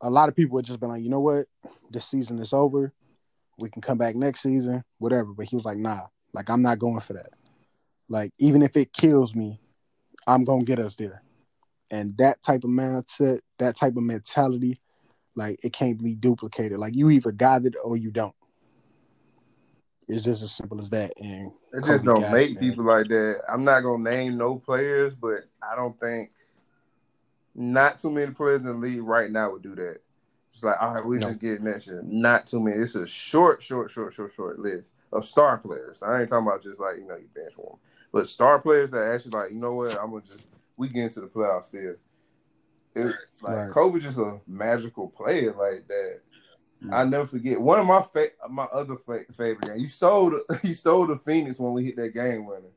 a 0.00 0.10
lot 0.10 0.28
of 0.28 0.36
people 0.36 0.54
would 0.54 0.64
just 0.64 0.80
been 0.80 0.88
like, 0.88 1.02
you 1.02 1.10
know 1.10 1.20
what, 1.20 1.46
this 1.90 2.06
season 2.06 2.38
is 2.38 2.52
over. 2.52 2.92
We 3.58 3.68
can 3.68 3.82
come 3.82 3.98
back 3.98 4.14
next 4.14 4.42
season, 4.42 4.84
whatever. 4.98 5.32
But 5.32 5.46
he 5.48 5.56
was 5.56 5.64
like, 5.64 5.78
nah, 5.78 6.06
Like 6.32 6.48
I'm 6.48 6.62
not 6.62 6.78
going 6.78 7.00
for 7.00 7.14
that. 7.14 7.30
Like 8.08 8.32
even 8.38 8.62
if 8.62 8.76
it 8.76 8.92
kills 8.92 9.34
me, 9.34 9.60
I'm 10.26 10.42
gonna 10.42 10.64
get 10.64 10.78
us 10.78 10.94
there. 10.94 11.22
And 11.90 12.16
that 12.18 12.42
type 12.42 12.64
of 12.64 12.70
mindset, 12.70 13.40
that 13.58 13.76
type 13.76 13.96
of 13.96 14.02
mentality, 14.02 14.80
like 15.34 15.58
it 15.64 15.72
can't 15.72 16.02
be 16.02 16.14
duplicated. 16.14 16.78
Like 16.78 16.94
you 16.94 17.10
either 17.10 17.32
got 17.32 17.64
it 17.64 17.74
or 17.82 17.96
you 17.96 18.10
don't. 18.10 18.34
It's 20.08 20.24
just 20.24 20.42
as 20.42 20.52
simple 20.52 20.80
as 20.80 20.90
that. 20.90 21.12
And 21.20 21.52
It 21.72 21.82
Kobe 21.82 21.86
just 21.86 22.04
don't 22.04 22.32
make 22.32 22.52
it, 22.52 22.60
people 22.60 22.84
like 22.84 23.08
that. 23.08 23.42
I'm 23.48 23.62
not 23.64 23.82
gonna 23.82 24.02
name 24.02 24.36
no 24.38 24.56
players, 24.56 25.14
but 25.14 25.40
I 25.62 25.76
don't 25.76 25.98
think 26.00 26.30
not 27.54 27.98
too 27.98 28.10
many 28.10 28.32
players 28.32 28.60
in 28.60 28.66
the 28.66 28.74
league 28.74 29.02
right 29.02 29.30
now 29.30 29.52
would 29.52 29.62
do 29.62 29.74
that. 29.74 29.98
It's 30.50 30.62
like, 30.62 30.80
all 30.80 30.94
right, 30.94 31.04
we 31.04 31.18
No. 31.18 31.28
just 31.28 31.40
get 31.40 31.62
next 31.62 31.86
year. 31.86 32.00
Not 32.04 32.46
too 32.46 32.60
many. 32.60 32.78
It's 32.78 32.94
a 32.94 33.06
short, 33.06 33.62
short, 33.62 33.90
short, 33.90 34.14
short, 34.14 34.32
short 34.32 34.58
list 34.58 34.84
of 35.12 35.24
star 35.26 35.58
players. 35.58 36.02
I 36.02 36.20
ain't 36.20 36.28
talking 36.28 36.46
about 36.46 36.62
just 36.62 36.80
like 36.80 36.96
you 36.98 37.04
know 37.04 37.16
you 37.16 37.28
bench 37.34 37.54
them, 37.56 37.76
but 38.12 38.28
star 38.28 38.60
players 38.60 38.90
that 38.90 39.12
actually 39.14 39.32
like 39.32 39.50
you 39.50 39.58
know 39.58 39.74
what 39.74 39.98
I'm 40.00 40.10
gonna 40.10 40.22
just 40.22 40.44
we 40.76 40.88
get 40.88 41.04
into 41.04 41.20
the 41.20 41.26
playoffs 41.26 41.66
still. 41.66 41.96
It, 42.94 43.14
like 43.42 43.56
Right. 43.56 43.70
Kobe 43.70 44.00
just 44.00 44.18
a 44.18 44.40
magical 44.46 45.08
player 45.08 45.52
like 45.52 45.86
that. 45.88 46.20
Mm. 46.84 46.94
I 46.94 47.04
never 47.04 47.26
forget 47.26 47.60
one 47.60 47.80
of 47.80 47.86
my 47.86 48.02
fa- 48.02 48.28
my 48.48 48.64
other 48.64 48.96
fa- 48.96 49.24
favorite 49.32 49.66
games. 49.66 49.82
You 49.82 49.88
stole 49.88 50.30
the, 50.30 50.60
you 50.64 50.74
stole 50.74 51.06
the 51.06 51.16
Phoenix 51.16 51.58
when 51.58 51.72
we 51.72 51.84
hit 51.84 51.96
that 51.96 52.14
game 52.14 52.46
winner. 52.46 52.68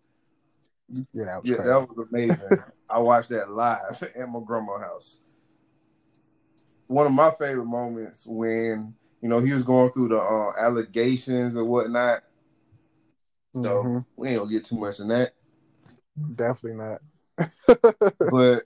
Yeah, 1.13 1.25
that 1.25 1.41
was 1.41 1.49
Yeah, 1.49 1.57
that 1.57 1.87
was 1.89 2.07
amazing. 2.11 2.63
I 2.89 2.99
watched 2.99 3.29
that 3.29 3.51
live 3.51 4.01
at 4.15 4.29
my 4.29 4.39
grandma's 4.45 4.81
house. 4.81 5.19
One 6.87 7.05
of 7.07 7.13
my 7.13 7.31
favorite 7.31 7.65
moments 7.65 8.25
when 8.27 8.93
you 9.21 9.29
know 9.29 9.39
he 9.39 9.53
was 9.53 9.63
going 9.63 9.91
through 9.91 10.09
the 10.09 10.17
uh, 10.19 10.51
allegations 10.59 11.55
and 11.55 11.67
whatnot. 11.67 12.23
So 13.63 13.81
Mhm. 13.83 14.05
we 14.17 14.29
ain't 14.29 14.39
gonna 14.39 14.51
get 14.51 14.65
too 14.65 14.79
much 14.79 14.99
in 14.99 15.07
that, 15.09 15.33
Definitely 16.35 16.77
not. 16.83 17.01
but 18.31 18.63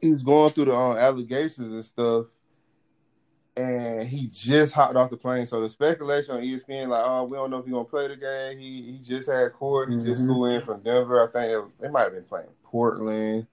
he 0.00 0.10
was 0.12 0.22
going 0.22 0.50
through 0.50 0.66
the 0.66 0.74
uh, 0.74 0.94
allegations 0.96 1.72
and 1.74 1.84
stuff, 1.84 2.26
and 3.56 4.02
he 4.02 4.28
just 4.28 4.72
hopped 4.72 4.96
off 4.96 5.10
the 5.10 5.16
plane. 5.16 5.46
So 5.46 5.60
the 5.60 5.70
speculation 5.70 6.36
on 6.36 6.42
ESPN, 6.42 6.88
like, 6.88 7.04
oh, 7.04 7.24
we 7.24 7.36
don't 7.36 7.50
know 7.50 7.58
if 7.58 7.64
he's 7.64 7.72
gonna 7.72 7.84
play 7.84 8.08
the 8.08 8.16
game. 8.16 8.58
He 8.58 8.82
he 8.92 8.98
just 8.98 9.28
had 9.28 9.52
court. 9.52 9.90
He 9.90 9.98
just 9.98 10.22
Mhm. 10.22 10.26
flew 10.26 10.44
in 10.46 10.62
from 10.62 10.80
Denver. 10.80 11.22
I 11.22 11.32
think 11.32 11.52
they, 11.78 11.86
they 11.86 11.92
might 11.92 12.04
have 12.04 12.12
been 12.12 12.24
playing 12.24 12.48
Portland 12.64 13.46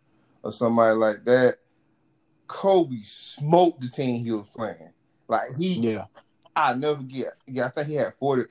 or 0.43 0.51
somebody 0.51 0.95
like 0.95 1.25
that. 1.25 1.57
Kobe 2.47 2.97
smoked 2.99 3.81
the 3.81 3.89
team 3.89 4.23
he 4.23 4.31
was 4.31 4.47
playing. 4.47 4.91
Like 5.27 5.55
he, 5.57 5.73
yeah. 5.79 6.05
I 6.55 6.73
never 6.73 7.03
get. 7.03 7.33
Yeah, 7.45 7.65
I 7.65 7.69
think 7.69 7.87
he 7.89 7.95
had 7.95 8.13
forty. 8.15 8.43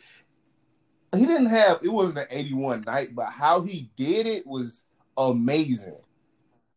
He 1.14 1.24
didn't 1.24 1.46
have. 1.46 1.80
It 1.82 1.88
wasn't 1.88 2.18
an 2.18 2.26
eighty-one 2.30 2.82
night, 2.82 3.14
but 3.14 3.30
how 3.30 3.62
he 3.62 3.90
did 3.96 4.26
it 4.26 4.46
was 4.46 4.84
amazing. 5.16 5.96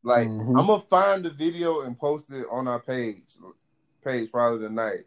Like 0.01 0.27
Mhm. 0.27 0.57
I'm 0.59 0.67
gonna 0.67 0.79
find 0.79 1.25
the 1.25 1.29
video 1.29 1.81
and 1.81 1.99
post 1.99 2.31
it 2.31 2.45
on 2.49 2.67
our 2.67 2.79
page. 2.79 3.25
Page 4.03 4.31
probably 4.31 4.67
tonight. 4.67 4.99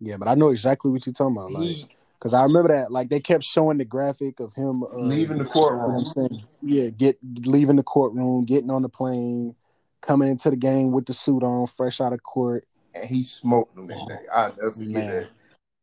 Yeah, 0.00 0.16
but 0.16 0.28
I 0.28 0.34
know 0.34 0.48
exactly 0.48 0.90
what 0.90 1.06
you're 1.06 1.12
talking 1.12 1.36
about. 1.36 1.52
Like, 1.52 1.96
cause 2.20 2.34
I 2.34 2.42
remember 2.42 2.72
that. 2.72 2.92
Like, 2.92 3.08
they 3.08 3.20
kept 3.20 3.44
showing 3.44 3.78
the 3.78 3.84
graphic 3.84 4.40
of 4.40 4.52
him 4.54 4.82
uh, 4.82 4.96
leaving 4.98 5.38
the 5.38 5.44
You 5.44 5.60
know 5.60 5.76
what 5.76 6.16
courtroom. 6.16 6.46
Yeah, 6.62 6.90
get 6.90 7.18
leaving 7.46 7.76
the 7.76 7.82
courtroom, 7.82 8.44
getting 8.44 8.70
on 8.70 8.82
the 8.82 8.88
plane, 8.88 9.54
coming 10.00 10.28
into 10.28 10.50
the 10.50 10.56
game 10.56 10.92
with 10.92 11.06
the 11.06 11.14
suit 11.14 11.42
on, 11.42 11.66
fresh 11.66 12.00
out 12.00 12.12
of 12.12 12.22
court. 12.22 12.66
and 12.94 13.08
he 13.08 13.22
smoked 13.22 13.74
them 13.74 13.86
that 13.88 14.06
day. 14.08 14.18
I'll 14.32 14.54
never 14.56 14.72
forget 14.72 14.92
Man. 14.92 15.06
that. 15.08 15.28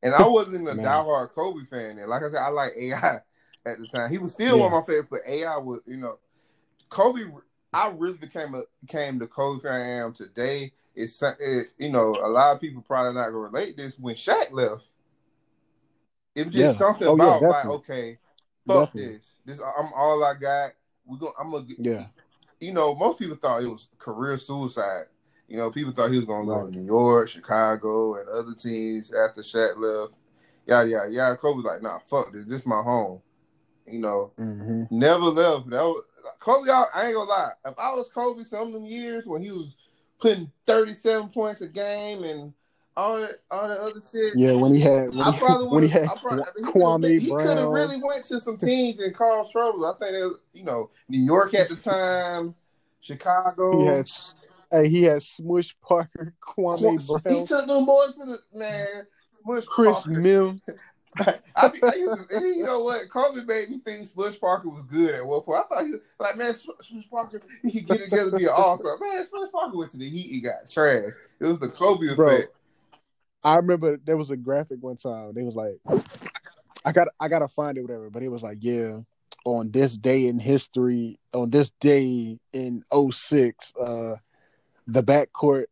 And 0.03 0.13
I 0.13 0.27
wasn't 0.27 0.67
a 0.67 0.73
diehard 0.75 1.31
Kobe 1.31 1.63
fan 1.65 1.95
then. 1.95 2.09
Like 2.09 2.23
I 2.23 2.29
said, 2.29 2.41
I 2.41 2.49
like 2.49 2.73
AI 2.77 3.19
at 3.65 3.79
the 3.79 3.87
time. 3.87 4.11
He 4.11 4.17
was 4.17 4.33
still 4.33 4.57
Yeah. 4.57 4.63
one 4.65 4.73
of 4.73 4.81
my 4.87 4.93
favorite, 4.93 5.09
but 5.09 5.21
AI 5.27 5.57
was, 5.57 5.79
you 5.85 5.97
know, 5.97 6.17
Kobe. 6.89 7.21
I 7.73 7.89
really 7.89 8.17
became 8.17 8.53
a 8.53 8.63
became 8.85 9.17
the 9.17 9.27
Kobe 9.27 9.61
fan 9.61 9.81
I 9.81 9.87
am 10.05 10.13
today. 10.13 10.73
It's 10.95 11.21
it, 11.23 11.69
you 11.77 11.89
know 11.89 12.17
a 12.21 12.27
lot 12.27 12.55
of 12.55 12.61
people 12.61 12.81
probably 12.81 13.13
not 13.13 13.25
gonna 13.27 13.37
relate 13.37 13.77
this 13.77 13.97
when 13.97 14.15
Shaq 14.15 14.51
left. 14.51 14.85
It 16.35 16.47
was 16.47 16.55
just 16.55 16.73
Yeah. 16.73 16.77
something 16.77 17.07
Oh, 17.07 17.17
yeah, 17.17 17.25
about 17.39 17.41
like 17.41 17.65
okay, 17.65 18.17
fuck 18.67 18.87
Definitely. 18.87 19.13
this. 19.17 19.35
This 19.45 19.59
I'm 19.59 19.91
all 19.95 20.23
I 20.23 20.33
got. 20.35 20.71
We 21.05 21.17
going 21.17 21.33
I'm 21.39 21.51
gonna 21.51 21.65
Yeah. 21.77 22.05
you 22.59 22.73
know, 22.73 22.95
most 22.95 23.19
people 23.19 23.35
thought 23.35 23.61
it 23.63 23.67
was 23.67 23.89
career 23.97 24.37
suicide. 24.37 25.05
You 25.47 25.57
know, 25.57 25.69
people 25.69 25.91
thought 25.91 26.09
he 26.11 26.17
was 26.17 26.25
going 26.25 26.47
to 26.47 26.51
go 26.51 26.69
to 26.69 26.75
New 26.79 26.85
York, 26.85 27.27
Chicago, 27.27 28.15
and 28.15 28.29
other 28.29 28.55
teams 28.55 29.11
after 29.13 29.41
Shaq 29.41 29.77
left. 29.77 30.15
Yada 30.65 30.89
yada 30.89 31.11
yada. 31.11 31.35
Kobe 31.35 31.57
was 31.57 31.65
like, 31.65 31.81
nah, 31.81 31.99
fuck 31.99 32.31
this. 32.31 32.45
This 32.45 32.65
my 32.65 32.81
home. 32.81 33.21
You 33.85 33.99
know, 33.99 34.31
hmm 34.37 34.83
never 34.89 35.25
left. 35.25 35.69
That 35.69 35.83
was 35.83 36.03
Kobe. 36.39 36.69
I, 36.71 36.85
I 36.95 37.05
ain't 37.07 37.15
gonna 37.15 37.29
lie. 37.29 37.51
If 37.65 37.73
I 37.77 37.93
was 37.93 38.09
Kobe, 38.09 38.43
some 38.43 38.67
of 38.67 38.73
them 38.73 38.85
years 38.85 39.25
when 39.25 39.41
he 39.43 39.51
was 39.51 39.75
putting 40.23 40.49
thirty 40.65 40.93
seven 40.93 41.27
points 41.27 41.59
a 41.59 41.67
game 41.67 42.23
and 42.23 42.53
all 42.95 43.19
that, 43.19 43.41
all 43.51 43.67
that 43.67 43.79
other 43.79 44.01
shit. 44.09 44.33
Yeah, 44.37 44.53
when 44.53 44.73
he 44.73 44.79
had 44.79 45.09
when 45.09 45.19
I 45.19 45.31
he, 45.31 45.39
probably 45.39 45.67
when 45.67 45.83
he 45.83 45.89
had 45.89 46.03
I 46.05 46.15
probably, 46.15 46.43
he 46.55 46.61
Kwame 46.63 47.19
He 47.19 47.29
could 47.29 47.57
have 47.57 47.67
really 47.67 48.01
went 48.01 48.23
to 48.25 48.39
some 48.39 48.57
teams 48.57 48.99
and 48.99 49.13
caused 49.13 49.51
trouble. 49.51 49.85
I 49.85 49.93
think 49.97 50.15
it 50.15 50.23
was, 50.23 50.39
you 50.53 50.63
know, 50.63 50.89
New 51.09 51.21
York 51.21 51.53
at 51.55 51.67
the 51.67 51.75
time, 51.75 52.55
Chicago. 53.01 53.79
he 53.79 53.85
had 53.85 54.09
hey, 54.71 54.87
he 54.87 55.03
had 55.03 55.21
Smush 55.21 55.75
Parker, 55.81 56.33
Kwame 56.41 56.99
He 56.99 57.19
Brown, 57.21 57.45
took 57.45 57.67
them 57.67 57.85
boys 57.85 58.13
to 58.13 58.25
the 58.25 58.37
man. 58.53 58.87
Smush 59.43 59.65
Chris 59.65 59.91
Parker. 59.91 60.09
Mim. 60.09 60.61
I, 61.55 61.67
be, 61.67 61.79
I 61.83 61.95
used 61.95 62.29
to, 62.29 62.43
you 62.43 62.63
know 62.63 62.81
what? 62.81 63.09
Kobe 63.09 63.43
made 63.45 63.69
me 63.69 63.79
think 63.79 64.05
Smush 64.07 64.39
Parker 64.39 64.69
was 64.69 64.83
good 64.89 65.15
at 65.15 65.25
one 65.25 65.41
point. 65.41 65.65
I 65.65 65.75
thought 65.75 65.85
he 65.85 65.91
was 65.91 66.01
like, 66.19 66.37
man, 66.37 66.55
Smush 66.55 67.09
Parker, 67.09 67.41
he 67.61 67.71
could 67.71 67.87
get 67.87 68.03
together 68.03 68.31
be 68.37 68.45
an. 68.45 68.51
Man, 68.99 69.25
Smush 69.25 69.51
Parker 69.51 69.77
went 69.77 69.91
to 69.91 69.97
the 69.97 70.09
Heat 70.09 70.33
and 70.33 70.43
got 70.43 70.71
trash. 70.71 71.13
It 71.39 71.45
was 71.45 71.59
the 71.59 71.69
Kobe 71.69 72.15
Bro. 72.15 72.35
effect. 72.35 72.57
I 73.43 73.57
remember 73.57 73.97
there 73.97 74.17
was 74.17 74.31
a 74.31 74.37
graphic 74.37 74.81
one 74.81 74.97
time. 74.97 75.33
They 75.33 75.43
was 75.43 75.55
like, 75.55 75.79
I 76.85 76.91
got 76.91 77.09
I 77.19 77.27
gotta 77.27 77.47
find 77.47 77.77
it, 77.77 77.81
whatever. 77.81 78.09
But 78.09 78.23
it 78.23 78.29
was 78.29 78.41
like, 78.41 78.59
yeah, 78.61 78.99
on 79.45 79.71
this 79.71 79.97
day 79.97 80.27
in 80.27 80.39
history, 80.39 81.19
on 81.33 81.49
this 81.49 81.71
day 81.81 82.39
in 82.53 82.83
06, 82.93 83.73
uh, 83.75 84.15
the 84.87 85.03
backcourt 85.03 85.65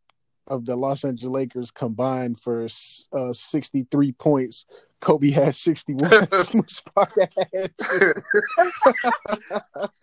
of 0.47 0.65
the 0.65 0.75
Los 0.75 1.05
Angeles 1.05 1.31
Lakers 1.31 1.71
combined 1.71 2.39
for 2.39 2.67
uh, 3.13 3.33
63 3.33 4.11
points. 4.13 4.65
Kobe 5.01 5.31
had 5.31 5.55
61. 5.55 6.09
Smush 6.45 6.83
Parker 6.95 7.27
had 7.35 7.73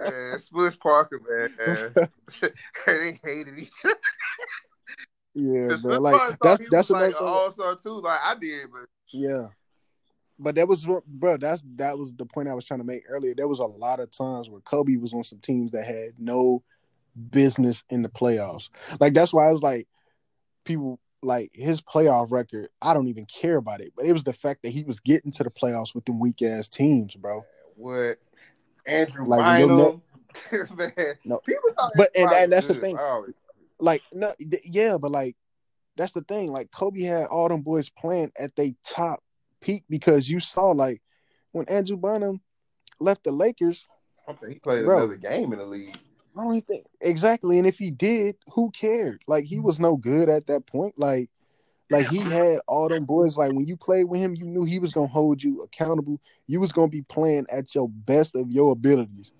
Man, 0.00 0.38
Smush 0.40 0.78
Parker, 0.78 1.20
man. 1.28 1.50
they 2.86 3.18
hated 3.22 3.58
each 3.58 3.70
other. 3.84 3.94
Yeah, 5.34 5.76
Smush 5.76 5.84
man. 5.84 6.00
Like 6.00 6.38
that's 6.42 6.70
that's 6.70 6.88
was 6.88 7.00
like 7.00 7.10
an 7.10 7.16
all 7.20 7.52
star 7.52 7.76
too. 7.76 8.00
Like 8.00 8.20
I 8.22 8.34
did, 8.38 8.68
but 8.72 8.88
Yeah. 9.12 9.46
But 10.40 10.54
that 10.56 10.68
was 10.68 10.86
what- 10.86 11.06
bro, 11.06 11.36
that's 11.36 11.62
that 11.76 11.96
was 11.98 12.12
the 12.14 12.26
point 12.26 12.48
I 12.48 12.54
was 12.54 12.64
trying 12.64 12.80
to 12.80 12.84
make 12.86 13.04
earlier. 13.08 13.34
There 13.34 13.48
was 13.48 13.60
a 13.60 13.64
lot 13.64 14.00
of 14.00 14.10
times 14.10 14.48
where 14.48 14.60
Kobe 14.60 14.96
was 14.96 15.14
on 15.14 15.22
some 15.24 15.40
teams 15.40 15.72
that 15.72 15.84
had 15.84 16.14
no 16.18 16.62
business 17.30 17.84
in 17.90 18.02
the 18.02 18.08
playoffs. 18.08 18.68
Like 19.00 19.14
that's 19.14 19.32
why 19.32 19.48
I 19.48 19.52
was 19.52 19.62
like 19.62 19.88
people 20.64 21.00
like 21.22 21.50
his 21.52 21.80
playoff 21.80 22.30
record, 22.30 22.68
I 22.80 22.94
don't 22.94 23.08
even 23.08 23.26
care 23.26 23.56
about 23.56 23.80
it. 23.80 23.92
But 23.96 24.06
it 24.06 24.12
was 24.12 24.24
the 24.24 24.32
fact 24.32 24.62
that 24.62 24.70
he 24.70 24.84
was 24.84 25.00
getting 25.00 25.32
to 25.32 25.44
the 25.44 25.50
playoffs 25.50 25.94
with 25.94 26.04
them 26.04 26.18
weak 26.20 26.42
ass 26.42 26.68
teams, 26.68 27.14
bro. 27.14 27.42
what 27.76 28.18
Andrew 28.86 29.26
Like, 29.26 29.60
Bynum, 29.66 30.02
man. 30.76 31.14
No. 31.24 31.38
People 31.38 31.70
thought 31.76 31.92
But- 31.96 32.10
and- 32.16 32.30
and 32.32 32.52
that's 32.52 32.66
the 32.68 32.74
thing. 32.74 32.96
Always- 32.98 33.34
Like 33.80 34.02
no 34.12 34.32
th- 34.38 34.62
yeah, 34.64 34.96
but 34.98 35.10
like 35.12 35.36
that's 35.96 36.12
the 36.12 36.22
thing. 36.22 36.50
Like 36.52 36.70
Kobe 36.72 37.00
had 37.02 37.26
all 37.26 37.48
them 37.48 37.62
boys 37.62 37.88
playing 37.90 38.32
at 38.38 38.54
their 38.56 38.70
top 38.84 39.20
peak 39.60 39.84
because 39.90 40.28
you 40.28 40.40
saw 40.40 40.68
like 40.70 41.00
when 41.52 41.68
Andrew 41.68 41.96
Bynum 41.96 42.40
left 43.00 43.24
the 43.24 43.30
Lakers, 43.32 43.86
I 44.28 44.32
think 44.34 44.52
he 44.54 44.58
played 44.60 44.84
Bro. 44.84 44.98
another 44.98 45.16
game 45.16 45.52
in 45.52 45.58
the 45.58 45.64
league. 45.66 45.96
I 46.38 46.42
don't 46.44 46.54
even 46.54 46.62
think 46.62 46.86
exactly. 47.00 47.58
And 47.58 47.66
if 47.66 47.78
he 47.78 47.90
did, 47.90 48.36
who 48.52 48.70
cared? 48.70 49.22
Like 49.26 49.44
he 49.44 49.58
was 49.58 49.80
no 49.80 49.96
good 49.96 50.28
at 50.28 50.46
that 50.46 50.66
point. 50.66 50.94
Like, 50.96 51.30
like 51.90 52.06
he 52.08 52.18
had 52.18 52.60
all 52.68 52.88
them 52.88 53.06
boys. 53.06 53.36
Like 53.36 53.52
when 53.52 53.66
you 53.66 53.76
played 53.76 54.04
with 54.04 54.20
him, 54.20 54.36
you 54.36 54.44
knew 54.44 54.64
he 54.64 54.78
was 54.78 54.92
gonna 54.92 55.08
hold 55.08 55.42
you 55.42 55.62
accountable. 55.62 56.20
You 56.46 56.60
was 56.60 56.70
gonna 56.70 56.88
be 56.88 57.02
playing 57.02 57.46
at 57.50 57.74
your 57.74 57.88
best 57.88 58.36
of 58.36 58.52
your 58.52 58.70
abilities 58.72 59.32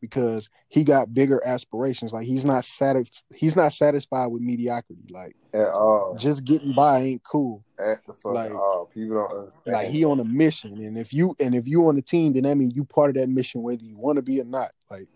because 0.00 0.48
he 0.68 0.84
got 0.84 1.12
bigger 1.12 1.42
aspirations. 1.44 2.14
Like 2.14 2.26
he's 2.26 2.46
not 2.46 2.64
satisfied. 2.64 3.22
He's 3.34 3.56
not 3.56 3.74
satisfied 3.74 4.28
with 4.28 4.40
mediocrity. 4.40 5.02
Like 5.10 5.36
At 5.52 5.68
all. 5.68 6.16
just 6.18 6.44
getting 6.46 6.74
by 6.74 7.00
ain't 7.00 7.24
cool. 7.24 7.62
At 7.78 8.06
the 8.06 8.14
fucking 8.14 8.32
like- 8.32 8.54
all. 8.54 8.88
People 8.94 9.16
don't 9.16 9.38
understand. 9.38 9.74
Like 9.74 9.88
he 9.88 10.02
on 10.06 10.18
a 10.18 10.24
mission, 10.24 10.78
and 10.78 10.96
if 10.96 11.12
you 11.12 11.36
and 11.38 11.54
if 11.54 11.68
you 11.68 11.86
on 11.88 11.96
the 11.96 12.02
team, 12.02 12.32
then 12.32 12.44
that 12.44 12.56
means 12.56 12.74
you 12.74 12.84
part 12.84 13.10
of 13.10 13.16
that 13.16 13.28
mission, 13.28 13.60
whether 13.60 13.82
you 13.82 13.98
want 13.98 14.16
to 14.16 14.22
be 14.22 14.40
or 14.40 14.44
not. 14.44 14.70
Like 14.90 15.08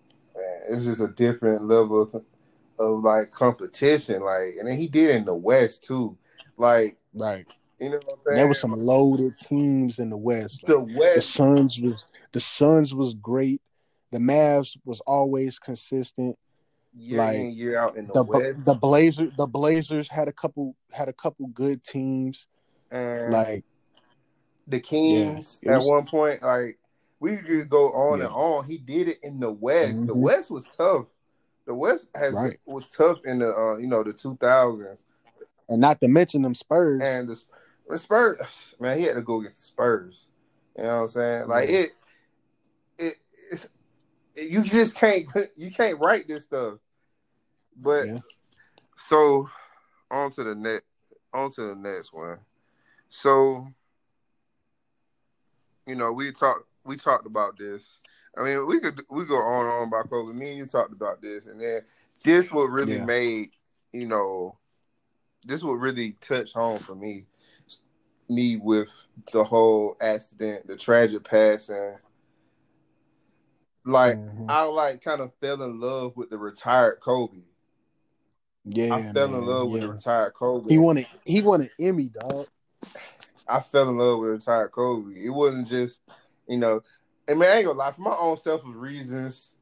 it's 0.68 0.84
just 0.84 1.00
a 1.00 1.08
different 1.08 1.64
level 1.64 2.02
of, 2.02 2.22
of 2.78 3.02
like 3.02 3.30
competition. 3.30 4.22
Like, 4.22 4.54
and 4.58 4.68
then 4.68 4.78
he 4.78 4.86
did 4.86 5.14
in 5.16 5.24
the 5.24 5.34
West 5.34 5.84
too. 5.84 6.16
Like, 6.56 6.96
right. 7.14 7.46
you 7.80 7.90
know 7.90 7.96
what 7.96 8.12
I'm 8.12 8.18
saying? 8.26 8.36
there 8.36 8.48
was 8.48 8.60
some 8.60 8.72
loaded 8.72 9.38
teams 9.38 9.98
in 9.98 10.10
the 10.10 10.16
West. 10.16 10.62
Like, 10.62 10.68
the 10.76 10.86
the 10.92 10.98
West. 10.98 11.30
Suns 11.30 11.80
was 11.80 12.04
The 12.32 12.40
Suns 12.40 12.94
was 12.94 13.14
great. 13.14 13.60
The 14.10 14.18
Mavs 14.18 14.76
was 14.84 15.00
always 15.06 15.58
consistent. 15.58 16.38
Year 16.94 17.18
Like, 17.18 17.36
in, 17.36 17.50
year 17.52 17.78
out 17.78 17.96
in 17.96 18.06
the, 18.06 18.12
The 18.12 18.22
West. 18.22 18.64
the 18.66 18.74
Blazers 18.74 19.32
the 19.38 19.46
Blazers 19.46 20.08
had 20.08 20.28
a 20.28 20.32
couple 20.32 20.76
had 20.90 21.08
a 21.08 21.12
couple 21.14 21.46
good 21.48 21.82
teams. 21.82 22.46
and 22.90 23.32
Like 23.32 23.64
the 24.68 24.78
Kings 24.80 25.58
at 25.66 25.78
was- 25.78 25.86
one 25.86 26.04
point. 26.06 26.42
Like 26.42 26.78
we 27.22 27.36
could 27.36 27.70
go 27.70 27.92
on 27.92 28.18
Yeah. 28.18 28.26
and 28.26 28.34
on. 28.34 28.64
He 28.64 28.78
did 28.78 29.06
it 29.06 29.20
in 29.22 29.38
the 29.38 29.52
West. 29.52 30.08
The 30.08 30.12
Mhm. 30.12 30.20
West 30.22 30.50
was 30.50 30.66
tough. 30.66 31.06
The 31.66 31.74
West 31.74 32.08
has 32.16 32.34
Right. 32.34 32.58
was 32.66 32.88
tough 32.88 33.24
in 33.24 33.38
the 33.38 33.56
uh, 33.56 33.76
you 33.76 33.86
know 33.86 34.02
the 34.02 34.12
two 34.12 34.36
thousands. 34.40 35.04
and 35.68 35.80
not 35.80 36.00
to 36.00 36.08
mention 36.08 36.42
them 36.42 36.54
Spurs. 36.54 37.00
And 37.00 37.28
the, 37.28 37.40
the 37.88 37.96
Spurs, 37.96 38.74
man, 38.80 38.98
he 38.98 39.04
had 39.04 39.14
to 39.14 39.22
go 39.22 39.40
get 39.40 39.54
the 39.54 39.60
Spurs. 39.60 40.26
You 40.76 40.82
know 40.82 40.96
what 40.96 41.02
I'm 41.02 41.08
saying? 41.08 41.48
Like 41.48 41.68
Yeah. 41.68 41.74
it, 41.76 41.92
it, 42.98 43.14
it's 43.52 43.68
it, 44.34 44.50
you 44.50 44.62
just 44.62 44.96
can't 44.96 45.24
you 45.56 45.70
can't 45.70 46.00
write 46.00 46.26
this 46.26 46.42
stuff. 46.42 46.80
But 47.76 48.08
Yeah. 48.08 48.18
so 48.96 49.48
on 50.10 50.32
to 50.32 50.42
the 50.42 50.56
next 50.56 50.86
on 51.32 51.52
to 51.52 51.60
the 51.68 51.76
next 51.76 52.12
one. 52.12 52.40
So 53.10 53.68
you 55.86 55.94
know 55.94 56.12
we 56.12 56.32
talked 56.32 56.66
we 56.84 56.96
talked 56.96 57.26
about 57.26 57.58
this. 57.58 58.00
I 58.36 58.42
mean 58.42 58.66
we 58.66 58.80
could 58.80 59.00
we 59.10 59.24
go 59.26 59.38
on 59.38 59.66
and 59.66 59.72
on 59.74 59.88
about 59.88 60.10
Kobe. 60.10 60.32
Me 60.32 60.50
and 60.50 60.58
you 60.58 60.66
talked 60.66 60.92
about 60.92 61.20
this, 61.22 61.46
and 61.46 61.60
then 61.60 61.82
this 62.24 62.50
what 62.52 62.70
really 62.70 62.96
Yeah. 62.96 63.04
made 63.04 63.50
you 63.92 64.06
know 64.06 64.56
this 65.44 65.62
what 65.62 65.74
really 65.74 66.12
touched 66.20 66.54
home 66.54 66.78
for 66.80 66.94
me 66.94 67.26
me 68.28 68.56
with 68.56 68.88
the 69.32 69.44
whole 69.44 69.96
accident 70.00 70.66
the 70.66 70.76
tragic 70.76 71.24
passing 71.24 71.98
like 73.84 74.16
Mhm. 74.16 74.46
i 74.48 74.62
like 74.62 75.02
kind 75.02 75.20
of 75.20 75.34
fell 75.34 75.60
in 75.62 75.78
love 75.80 76.16
with 76.16 76.30
the 76.30 76.38
retired 76.38 77.00
kobe 77.00 77.42
yeah, 78.64 78.94
i 78.94 79.12
fell 79.12 79.26
in 79.26 79.32
man, 79.32 79.46
love 79.46 79.70
with 79.70 79.82
the 79.82 79.88
retired 79.88 80.32
kobe 80.34 80.70
He 80.70 80.78
it. 80.96 81.06
He 81.26 81.42
won 81.42 81.60
an 81.62 81.70
Emmy, 81.78 82.08
dog. 82.08 82.46
i 83.46 83.58
fell 83.60 83.88
in 83.90 83.98
love 83.98 84.20
with 84.20 84.30
retired 84.30 84.70
kobe 84.70 85.14
it 85.16 85.30
wasn't 85.30 85.66
just 85.68 86.00
you 86.52 86.58
know 86.58 86.80
and 87.28 87.38
man 87.38 87.48
i 87.50 87.56
ain't 87.56 87.66
gonna 87.66 87.78
lie 87.78 87.90
for 87.90 88.02
my 88.02 88.16
own 88.18 88.36
selfish 88.36 88.74
reasons 88.74 89.56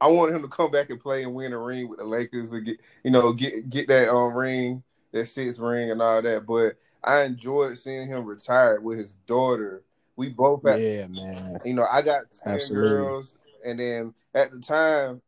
i 0.00 0.06
wanted 0.06 0.34
him 0.34 0.42
to 0.42 0.48
come 0.48 0.70
back 0.70 0.90
and 0.90 1.00
play 1.00 1.22
and 1.22 1.34
win 1.34 1.52
a 1.52 1.58
ring 1.58 1.88
with 1.88 1.98
the 1.98 2.04
lakers 2.04 2.52
and 2.52 2.66
get 2.66 2.78
you 3.02 3.10
know 3.10 3.32
get 3.32 3.70
get 3.70 3.88
that 3.88 4.12
um 4.12 4.34
ring 4.34 4.82
that 5.12 5.26
sixth 5.26 5.58
ring 5.60 5.90
and 5.90 6.02
all 6.02 6.20
that 6.20 6.44
but 6.46 6.76
i 7.02 7.22
enjoyed 7.22 7.78
seeing 7.78 8.08
him 8.08 8.24
retired 8.24 8.82
with 8.82 8.98
his 8.98 9.14
daughter 9.26 9.82
we 10.16 10.28
both 10.28 10.62
had, 10.66 10.80
Yeah, 10.80 11.06
man. 11.08 11.58
you 11.64 11.74
know, 11.74 11.86
I 11.90 12.02
got 12.02 12.24
ten 12.42 12.54
Absolutely. 12.54 12.88
girls, 12.88 13.36
and 13.64 13.78
then 13.78 14.14
at 14.34 14.52
the 14.52 14.60
time, 14.60 15.20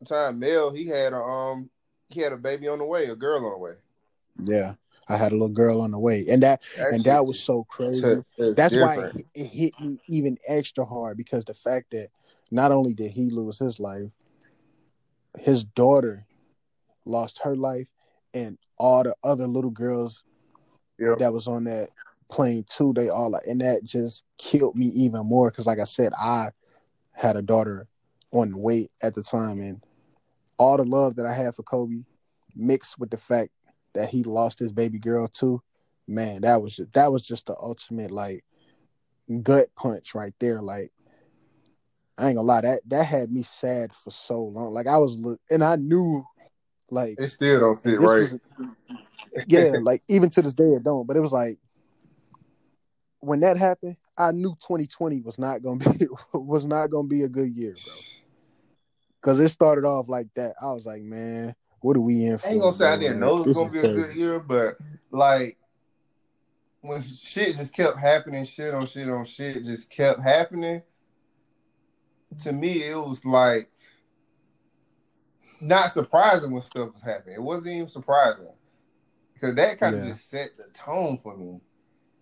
the 0.00 0.06
time 0.06 0.38
Mel 0.38 0.70
he 0.70 0.86
had 0.86 1.12
a 1.12 1.20
um 1.20 1.70
he 2.08 2.20
had 2.20 2.32
a 2.32 2.36
baby 2.36 2.68
on 2.68 2.78
the 2.78 2.84
way, 2.84 3.06
a 3.06 3.16
girl 3.16 3.44
on 3.44 3.52
the 3.52 3.58
way. 3.58 3.74
Yeah. 4.44 4.74
I 5.08 5.16
had 5.16 5.32
a 5.32 5.34
little 5.34 5.48
girl 5.48 5.80
on 5.80 5.90
the 5.90 5.98
way. 5.98 6.26
And 6.28 6.42
that 6.42 6.62
and 6.90 7.02
that 7.04 7.26
was 7.26 7.40
so 7.40 7.64
crazy. 7.64 8.22
That's 8.38 8.74
why 8.74 9.10
it, 9.14 9.26
it 9.34 9.46
hit 9.46 9.80
me 9.80 9.98
even 10.08 10.38
extra 10.46 10.84
hard 10.84 11.16
because 11.16 11.44
the 11.44 11.54
fact 11.54 11.90
that 11.92 12.08
not 12.50 12.72
only 12.72 12.94
did 12.94 13.10
he 13.10 13.30
lose 13.30 13.58
his 13.58 13.80
life, 13.80 14.10
his 15.38 15.64
daughter 15.64 16.26
lost 17.04 17.40
her 17.42 17.56
life, 17.56 17.88
and 18.34 18.58
all 18.78 19.02
the 19.02 19.14
other 19.24 19.46
little 19.46 19.70
girls 19.70 20.22
yeah, 20.98 21.14
that 21.18 21.32
was 21.32 21.46
on 21.46 21.64
that 21.64 21.88
plane 22.30 22.64
too, 22.68 22.92
they 22.94 23.08
all 23.08 23.34
and 23.46 23.60
that 23.60 23.84
just 23.84 24.24
killed 24.38 24.76
me 24.76 24.86
even 24.86 25.26
more 25.26 25.50
because, 25.50 25.66
like 25.66 25.80
I 25.80 25.84
said, 25.84 26.12
I 26.16 26.48
had 27.12 27.36
a 27.36 27.42
daughter 27.42 27.86
on 28.30 28.52
the 28.52 28.58
way 28.58 28.88
at 29.02 29.14
the 29.14 29.22
time, 29.22 29.60
and 29.60 29.82
all 30.58 30.76
the 30.76 30.84
love 30.84 31.16
that 31.16 31.26
I 31.26 31.34
had 31.34 31.54
for 31.54 31.62
Kobe 31.62 32.04
mixed 32.54 32.98
with 32.98 33.10
the 33.10 33.16
fact 33.16 33.50
that 33.94 34.10
he 34.10 34.22
lost 34.22 34.58
his 34.58 34.72
baby 34.72 34.98
girl 34.98 35.28
too, 35.28 35.62
man, 36.06 36.42
that 36.42 36.62
was 36.62 36.76
just, 36.76 36.92
that 36.92 37.12
was 37.12 37.22
just 37.22 37.46
the 37.46 37.56
ultimate 37.60 38.10
like 38.10 38.44
gut 39.42 39.68
punch 39.76 40.14
right 40.14 40.34
there. 40.38 40.60
Like 40.60 40.92
I 42.18 42.28
ain't 42.28 42.36
gonna 42.36 42.46
lie, 42.46 42.60
that 42.62 42.80
that 42.86 43.06
had 43.06 43.32
me 43.32 43.42
sad 43.42 43.92
for 43.94 44.10
so 44.10 44.42
long. 44.42 44.72
Like 44.72 44.86
I 44.86 44.98
was 44.98 45.16
look, 45.16 45.40
and 45.50 45.64
I 45.64 45.76
knew, 45.76 46.24
like 46.90 47.18
it 47.18 47.28
still 47.28 47.60
don't 47.60 47.76
sit 47.76 48.00
right. 48.00 48.32
yeah, 49.46 49.76
like 49.80 50.02
even 50.08 50.30
to 50.30 50.42
this 50.42 50.54
day 50.54 50.64
it 50.64 50.84
don't. 50.84 51.06
But 51.06 51.16
it 51.16 51.20
was 51.20 51.32
like 51.32 51.58
when 53.20 53.40
that 53.40 53.56
happened, 53.56 53.96
I 54.18 54.32
knew 54.32 54.50
2020 54.60 55.20
was 55.20 55.38
not 55.38 55.62
gonna 55.62 55.78
be 55.78 56.06
was 56.34 56.64
not 56.64 56.88
gonna 56.88 57.08
be 57.08 57.22
a 57.22 57.28
good 57.28 57.56
year, 57.56 57.74
bro. 57.84 57.94
Because 59.20 59.40
it 59.40 59.48
started 59.48 59.84
off 59.84 60.08
like 60.08 60.28
that. 60.34 60.54
I 60.60 60.72
was 60.72 60.84
like, 60.84 61.02
man, 61.02 61.54
what 61.82 61.96
are 61.96 62.00
we 62.00 62.24
in 62.24 62.38
for? 62.38 62.48
I 62.48 62.50
ain't 62.52 62.60
gonna 62.62 62.76
say 62.76 62.86
I 62.86 62.96
didn't 62.98 63.20
know 63.20 63.42
it 63.42 63.48
was 63.48 63.56
gonna 63.56 63.70
be 63.70 63.78
a 63.80 63.94
good 63.94 64.16
year, 64.16 64.40
but 64.40 64.76
like 65.10 65.58
when 66.80 67.02
shit 67.02 67.56
just 67.56 67.74
kept 67.74 67.96
happening, 67.98 68.44
shit 68.44 68.74
on 68.74 68.86
shit 68.86 69.08
on 69.08 69.24
shit 69.24 69.64
just 69.64 69.90
kept 69.90 70.20
happening. 70.20 70.82
To 72.44 72.52
me, 72.52 72.82
it 72.84 72.96
was 72.96 73.24
like 73.24 73.68
not 75.60 75.92
surprising 75.92 76.50
when 76.50 76.62
stuff 76.62 76.92
was 76.94 77.02
happening. 77.02 77.34
It 77.36 77.42
wasn't 77.42 77.74
even 77.76 77.88
surprising 77.88 78.46
because 79.34 79.54
that 79.56 79.78
kind 79.78 79.94
of 79.96 80.02
Yeah. 80.04 80.10
just 80.10 80.28
set 80.28 80.56
the 80.56 80.64
tone 80.74 81.18
for 81.18 81.36
me 81.36 81.60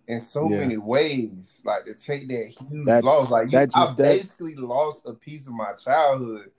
in 0.07 0.21
so 0.21 0.49
Yeah. 0.49 0.59
many 0.59 0.77
ways. 0.77 1.61
Like 1.63 1.85
to 1.85 1.93
take 1.95 2.27
that 2.27 2.47
huge 2.47 2.85
That- 2.85 3.03
loss, 3.03 3.29
like 3.31 3.45
you, 3.45 3.51
that 3.51 3.69
I 3.75 3.85
just- 3.85 3.97
that- 3.97 4.17
basically 4.21 4.55
lost 4.55 5.05
a 5.05 5.13
piece 5.13 5.47
of 5.47 5.53
my 5.53 5.73
childhood 5.73 6.51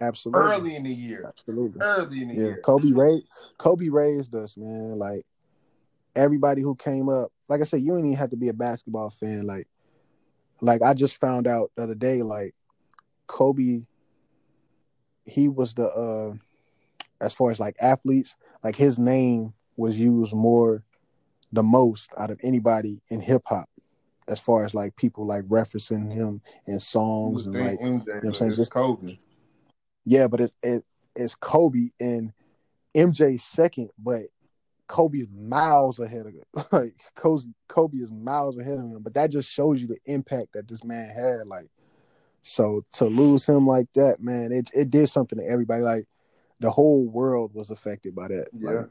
Absolutely, 0.00 0.42
early 0.42 0.76
in 0.76 0.82
the 0.82 0.92
year. 0.92 1.24
absolutely. 1.26 1.80
Early 1.80 2.22
in 2.22 2.28
the 2.28 2.34
Yeah, 2.34 2.40
year. 2.46 2.60
Kobe 2.62 2.92
raised 2.92 3.26
Kobe 3.58 3.88
raised 3.88 4.34
us, 4.34 4.56
man. 4.56 4.98
Like 4.98 5.22
everybody 6.14 6.62
who 6.62 6.74
came 6.74 7.08
up, 7.08 7.32
like 7.48 7.60
I 7.60 7.64
said, 7.64 7.80
you 7.80 7.92
don't 7.92 8.04
even 8.04 8.14
have 8.14 8.30
to 8.30 8.36
be 8.36 8.48
a 8.48 8.52
basketball 8.54 9.10
fan. 9.10 9.46
Like, 9.46 9.68
like 10.60 10.82
I 10.82 10.94
just 10.94 11.18
found 11.18 11.46
out 11.46 11.70
the 11.76 11.84
other 11.84 11.94
day, 11.94 12.22
like 12.22 12.54
Kobe, 13.26 13.86
he 15.24 15.48
was 15.48 15.74
the 15.74 15.88
uh 15.88 16.34
as 17.20 17.32
far 17.32 17.50
as 17.50 17.58
like 17.58 17.76
athletes, 17.80 18.36
like 18.62 18.76
his 18.76 18.98
name 18.98 19.54
was 19.76 19.98
used 19.98 20.34
more 20.34 20.84
the 21.52 21.62
most 21.62 22.10
out 22.18 22.30
of 22.30 22.38
anybody 22.42 23.00
in 23.08 23.20
hip 23.20 23.42
hop, 23.46 23.68
as 24.28 24.40
far 24.40 24.64
as 24.64 24.74
like 24.74 24.94
people 24.96 25.26
like 25.26 25.44
referencing 25.44 26.12
him 26.12 26.42
in 26.66 26.78
songs 26.80 27.46
and 27.46 27.54
like 27.54 27.80
MJ, 27.80 28.22
I'm 28.22 28.34
saying? 28.34 28.54
Just- 28.54 28.70
Kobe. 28.70 29.16
Yeah, 30.06 30.28
but 30.28 30.40
it's 30.40 30.54
it, 30.62 30.84
it's 31.14 31.34
Kobe 31.34 31.90
and 32.00 32.32
MJ 32.94 33.38
second, 33.38 33.90
but 33.98 34.22
Kobe 34.86 35.18
is 35.18 35.28
miles 35.36 35.98
ahead 35.98 36.26
of 36.26 36.34
it. 36.34 36.46
Like 36.72 36.94
Kobe, 37.14 37.44
Kobe 37.68 37.98
is 37.98 38.10
miles 38.10 38.56
ahead 38.56 38.78
of 38.78 38.84
him. 38.84 39.02
But 39.02 39.14
that 39.14 39.30
just 39.30 39.50
shows 39.50 39.82
you 39.82 39.88
the 39.88 39.98
impact 40.06 40.52
that 40.54 40.68
this 40.68 40.84
man 40.84 41.10
had. 41.10 41.46
Like, 41.46 41.68
so 42.42 42.84
to 42.92 43.06
lose 43.06 43.44
him 43.44 43.66
like 43.66 43.88
that, 43.94 44.22
man, 44.22 44.52
it 44.52 44.70
it 44.74 44.90
did 44.90 45.08
something 45.08 45.38
to 45.38 45.44
everybody. 45.44 45.82
Like 45.82 46.06
the 46.60 46.70
whole 46.70 47.06
world 47.06 47.50
was 47.52 47.70
affected 47.70 48.14
by 48.14 48.28
that. 48.28 48.46
Yeah. 48.52 48.70
Like, 48.70 48.86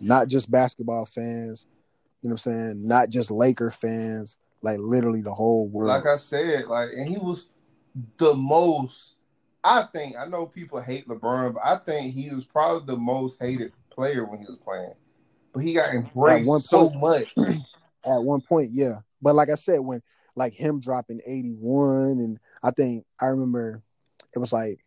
not 0.00 0.28
just 0.28 0.50
basketball 0.50 1.06
fans. 1.06 1.66
You 2.20 2.28
know 2.28 2.34
what 2.34 2.46
I'm 2.46 2.52
saying? 2.52 2.86
Not 2.86 3.08
just 3.08 3.30
Laker 3.30 3.70
fans. 3.70 4.36
Like 4.62 4.78
literally 4.78 5.22
the 5.22 5.34
whole 5.34 5.66
world. 5.66 5.88
Like 5.88 6.06
I 6.06 6.16
said, 6.18 6.66
like, 6.66 6.90
and 6.96 7.08
he 7.08 7.18
was 7.18 7.48
the 8.18 8.34
most. 8.34 9.11
I 9.64 9.84
think 9.92 10.16
I 10.18 10.26
know 10.26 10.46
people 10.46 10.80
hate 10.80 11.06
LeBron, 11.06 11.54
but 11.54 11.62
I 11.64 11.76
think 11.76 12.14
he 12.14 12.30
was 12.30 12.44
probably 12.44 12.86
the 12.86 13.00
most 13.00 13.40
hated 13.40 13.72
player 13.90 14.24
when 14.24 14.40
he 14.40 14.46
was 14.46 14.56
playing. 14.56 14.94
But 15.52 15.60
he 15.60 15.74
got 15.74 15.94
embraced 15.94 16.48
one 16.48 16.60
so 16.60 16.90
much. 16.90 17.28
at 18.04 18.22
one 18.22 18.40
point, 18.40 18.70
yeah. 18.72 19.00
But 19.20 19.34
like 19.34 19.50
I 19.50 19.54
said, 19.54 19.80
when 19.80 20.02
like 20.34 20.54
him 20.54 20.80
dropping 20.80 21.20
81, 21.26 22.18
and 22.18 22.38
I 22.62 22.70
think 22.70 23.04
I 23.20 23.26
remember 23.26 23.82
it 24.34 24.38
was 24.38 24.52
like 24.52 24.84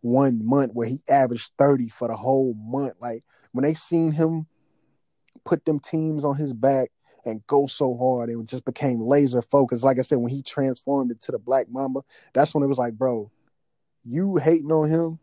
one 0.00 0.44
month 0.44 0.72
where 0.72 0.88
he 0.88 1.00
averaged 1.08 1.52
30 1.58 1.88
for 1.88 2.08
the 2.08 2.16
whole 2.16 2.54
month. 2.54 2.94
Like 3.00 3.22
when 3.52 3.64
they 3.64 3.74
seen 3.74 4.12
him 4.12 4.46
put 5.44 5.64
them 5.64 5.78
teams 5.78 6.24
on 6.24 6.36
his 6.36 6.52
back 6.52 6.90
and 7.24 7.46
go 7.46 7.66
so 7.66 7.96
hard, 7.96 8.30
it 8.30 8.36
just 8.46 8.64
became 8.64 9.00
laser 9.00 9.42
focused. 9.42 9.84
Like 9.84 9.98
I 9.98 10.02
said, 10.02 10.18
when 10.18 10.32
he 10.32 10.42
transformed 10.42 11.10
into 11.10 11.32
the 11.32 11.38
Black 11.38 11.66
Mamba, 11.68 12.00
that's 12.32 12.54
when 12.54 12.64
it 12.64 12.68
was 12.68 12.78
like, 12.78 12.94
bro, 12.94 13.30
you 14.08 14.36
hating 14.36 14.72
on 14.72 14.88
him, 14.88 15.18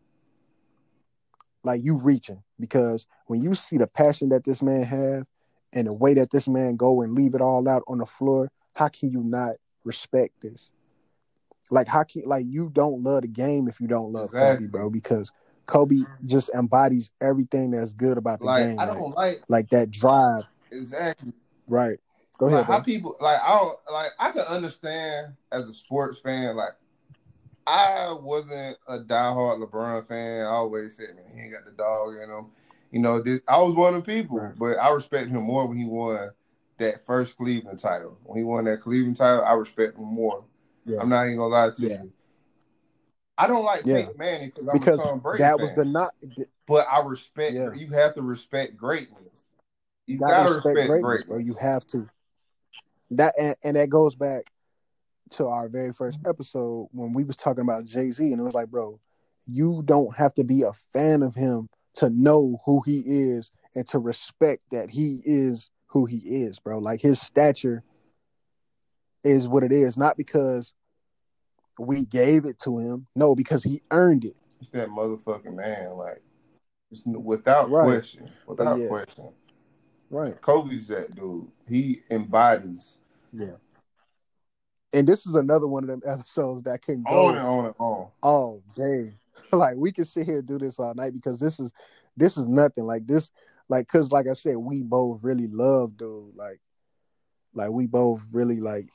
like 1.62 1.82
you 1.82 1.96
reaching 1.96 2.42
because 2.60 3.06
when 3.26 3.42
you 3.42 3.54
see 3.54 3.76
the 3.76 3.86
passion 3.86 4.28
that 4.28 4.44
this 4.44 4.62
man 4.62 4.82
have 4.84 5.26
and 5.72 5.88
the 5.88 5.92
way 5.92 6.14
that 6.14 6.30
this 6.30 6.46
man 6.46 6.76
go 6.76 7.02
and 7.02 7.12
leave 7.12 7.34
it 7.34 7.40
all 7.40 7.68
out 7.68 7.82
on 7.88 7.98
the 7.98 8.06
floor, 8.06 8.50
how 8.74 8.88
can 8.88 9.10
you 9.10 9.22
not 9.22 9.56
respect 9.84 10.40
this? 10.42 10.70
Like 11.70 11.88
how 11.88 12.04
can 12.04 12.22
like 12.24 12.46
you 12.48 12.70
don't 12.72 13.02
love 13.02 13.22
the 13.22 13.28
game 13.28 13.66
if 13.66 13.80
you 13.80 13.88
don't 13.88 14.12
love 14.12 14.26
Exactly. 14.26 14.66
Kobe, 14.66 14.70
bro? 14.70 14.90
Because 14.90 15.32
Kobe 15.66 15.96
just 16.24 16.50
embodies 16.54 17.10
everything 17.20 17.72
that's 17.72 17.92
good 17.92 18.16
about 18.18 18.38
the 18.38 18.46
Like 18.46 18.68
game, 18.68 18.78
I 18.78 18.84
like, 18.84 18.98
don't 18.98 19.14
like 19.14 19.42
like 19.48 19.70
that 19.70 19.90
drive, 19.90 20.44
exactly. 20.70 21.32
right? 21.68 21.98
Go 22.38 22.46
ahead. 22.46 22.64
how 22.64 22.74
bro. 22.74 22.82
people 22.82 23.16
like 23.20 23.40
I 23.42 23.58
don't 23.58 23.78
like 23.92 24.10
I 24.20 24.30
can 24.30 24.42
understand 24.42 25.34
as 25.50 25.68
a 25.68 25.74
sports 25.74 26.20
fan 26.20 26.54
like 26.54 26.74
I 27.66 28.12
wasn't 28.12 28.78
a 28.86 28.98
diehard 28.98 29.64
LeBron 29.64 30.06
fan. 30.06 30.46
I 30.46 30.50
always 30.50 30.96
said 30.96 31.16
man 31.16 31.24
he 31.34 31.40
ain't 31.42 31.52
got 31.52 31.64
the 31.64 31.72
dog 31.72 32.14
in 32.22 32.30
him. 32.30 32.46
You 32.92 33.00
know 33.00 33.20
this, 33.20 33.40
I 33.48 33.60
was 33.60 33.74
one 33.74 33.94
of 33.94 34.04
the 34.04 34.12
people, 34.12 34.38
Right. 34.38 34.54
but 34.56 34.78
I 34.78 34.90
respect 34.90 35.28
him 35.30 35.42
more 35.42 35.66
when 35.66 35.76
he 35.76 35.84
won 35.84 36.30
that 36.78 37.04
first 37.04 37.36
Cleveland 37.36 37.80
title. 37.80 38.16
When 38.22 38.38
he 38.38 38.44
won 38.44 38.64
that 38.64 38.80
Cleveland 38.80 39.16
title, 39.16 39.44
I 39.44 39.52
respect 39.54 39.98
him 39.98 40.04
more. 40.04 40.44
Yeah. 40.84 41.00
I'm 41.00 41.08
not 41.08 41.24
even 41.24 41.38
gonna 41.38 41.48
lie 41.48 41.70
to 41.70 41.82
Yeah. 41.82 42.02
you. 42.04 42.12
I 43.36 43.46
don't 43.48 43.64
like 43.64 43.82
Yeah. 43.84 43.96
Peyton 43.96 44.14
Manning 44.16 44.52
because 44.54 44.68
I'm 44.68 44.78
because 44.78 45.20
Brady 45.20 45.42
that 45.42 45.60
was 45.60 45.72
the 45.74 45.84
not. 45.84 46.12
But 46.66 46.86
I 46.90 47.04
respect. 47.04 47.54
Yeah. 47.54 47.72
You 47.72 47.88
have 47.90 48.14
to 48.14 48.22
respect 48.22 48.76
greatness. 48.76 49.20
You, 50.06 50.14
You 50.14 50.20
gotta, 50.20 50.32
gotta 50.32 50.54
respect, 50.54 50.76
respect, 50.76 51.02
greatness, 51.02 51.22
bro. 51.24 51.38
You 51.38 51.54
have 51.54 51.86
to. 51.88 52.08
That 53.10 53.34
and, 53.38 53.56
and 53.62 53.76
that 53.76 53.90
goes 53.90 54.14
back 54.14 54.44
to 55.30 55.46
our 55.46 55.68
very 55.68 55.92
first 55.92 56.20
mm-hmm. 56.20 56.30
episode 56.30 56.88
when 56.92 57.12
we 57.12 57.24
was 57.24 57.36
talking 57.36 57.62
about 57.62 57.84
Jay 57.84 58.10
Z, 58.10 58.30
and 58.30 58.40
it 58.40 58.44
was 58.44 58.54
like, 58.54 58.70
bro, 58.70 59.00
you 59.46 59.82
don't 59.84 60.16
have 60.16 60.34
to 60.34 60.44
be 60.44 60.62
a 60.62 60.72
fan 60.92 61.22
of 61.22 61.34
him 61.34 61.68
to 61.94 62.10
know 62.10 62.60
who 62.64 62.82
he 62.84 63.02
is 63.06 63.50
and 63.74 63.86
to 63.88 63.98
respect 63.98 64.62
that 64.70 64.90
he 64.90 65.20
is 65.24 65.70
who 65.86 66.04
he 66.04 66.18
is, 66.18 66.58
bro. 66.58 66.78
Like 66.78 67.00
his 67.00 67.20
stature 67.20 67.82
is 69.24 69.48
what 69.48 69.62
it 69.62 69.72
is, 69.72 69.96
not 69.96 70.16
because 70.16 70.74
we 71.78 72.04
gave 72.04 72.44
it 72.44 72.58
to 72.60 72.78
him, 72.78 73.06
no, 73.14 73.34
because 73.34 73.62
he 73.62 73.82
earned 73.90 74.24
it. 74.24 74.36
It's 74.60 74.70
that 74.70 74.88
motherfucking 74.88 75.54
man, 75.54 75.92
like 75.92 76.22
without 77.04 77.70
Right. 77.70 77.86
question, 77.86 78.30
without 78.46 78.78
yeah. 78.80 78.88
question. 78.88 79.28
Right. 80.10 80.40
Kobe's 80.40 80.88
that 80.88 81.14
dude. 81.14 81.50
He 81.66 82.02
embodies 82.10 82.98
Yeah. 83.32 83.56
And 84.92 85.06
this 85.06 85.26
is 85.26 85.34
another 85.34 85.66
one 85.66 85.84
of 85.84 85.88
them 85.88 86.02
episodes 86.06 86.62
that 86.62 86.82
can 86.82 87.02
go 87.02 87.26
on 87.26 87.36
and 87.36 87.46
on 87.46 87.64
and 87.66 87.74
on. 87.78 88.08
all 88.22 88.62
day. 88.74 89.12
like 89.52 89.76
we 89.76 89.92
can 89.92 90.04
sit 90.04 90.26
here 90.26 90.38
and 90.38 90.46
do 90.46 90.58
this 90.58 90.78
all 90.78 90.94
night 90.94 91.12
because 91.12 91.38
this 91.38 91.60
is 91.60 91.70
this 92.16 92.36
is 92.36 92.46
nothing. 92.46 92.84
Like 92.84 93.06
this, 93.06 93.30
like 93.68 93.86
because 93.86 94.10
like 94.10 94.26
I 94.28 94.32
said, 94.32 94.56
we 94.56 94.82
both 94.82 95.20
really 95.22 95.48
love 95.48 95.96
dude. 95.96 96.34
Like, 96.34 96.60
like 97.52 97.70
we 97.70 97.86
both 97.86 98.24
really 98.32 98.60
like 98.60 98.88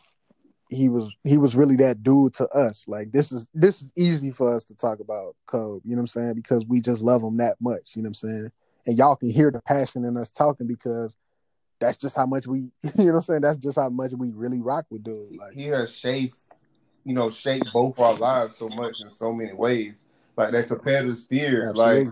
he 0.69 0.87
was 0.87 1.13
he 1.23 1.37
was 1.37 1.55
really 1.55 1.75
that 1.77 2.01
dude 2.01 2.33
to 2.35 2.47
us. 2.49 2.85
Like 2.87 3.11
this 3.11 3.31
is 3.31 3.47
this 3.53 3.81
is 3.81 3.91
easy 3.97 4.31
for 4.31 4.55
us 4.55 4.63
to 4.65 4.75
talk 4.75 4.99
about 4.99 5.35
Kobe. 5.45 5.81
You 5.83 5.91
know 5.91 5.97
what 5.97 6.03
I'm 6.03 6.07
saying? 6.07 6.33
Because 6.35 6.65
we 6.65 6.79
just 6.79 7.03
love 7.03 7.21
him 7.21 7.37
that 7.37 7.57
much. 7.59 7.95
You 7.95 8.01
know 8.01 8.07
what 8.07 8.23
I'm 8.23 8.29
saying? 8.29 8.51
And 8.87 8.97
y'all 8.97 9.15
can 9.15 9.29
hear 9.29 9.51
the 9.51 9.61
passion 9.61 10.05
in 10.05 10.17
us 10.17 10.31
talking 10.31 10.67
because 10.67 11.15
that's 11.81 11.97
just 11.97 12.15
how 12.15 12.25
much 12.25 12.47
we. 12.47 12.69
You 12.97 13.05
know 13.05 13.05
what 13.05 13.15
I'm 13.15 13.21
saying? 13.21 13.41
That's 13.41 13.57
just 13.57 13.77
how 13.77 13.89
much 13.89 14.11
we 14.17 14.31
really 14.31 14.61
rock 14.61 14.85
with 14.89 15.03
dude. 15.03 15.35
Like 15.37 15.53
He 15.53 15.65
has 15.65 15.93
shaped, 15.93 16.37
you 17.03 17.13
know, 17.13 17.29
shaped 17.29 17.73
both 17.73 17.99
our 17.99 18.13
lives 18.13 18.55
so 18.57 18.69
much 18.69 19.01
in 19.01 19.09
so 19.09 19.33
many 19.33 19.53
ways. 19.53 19.93
Like 20.37 20.51
that 20.51 20.67
competitive 20.67 21.17
spirit, 21.17 21.75
like 21.75 22.07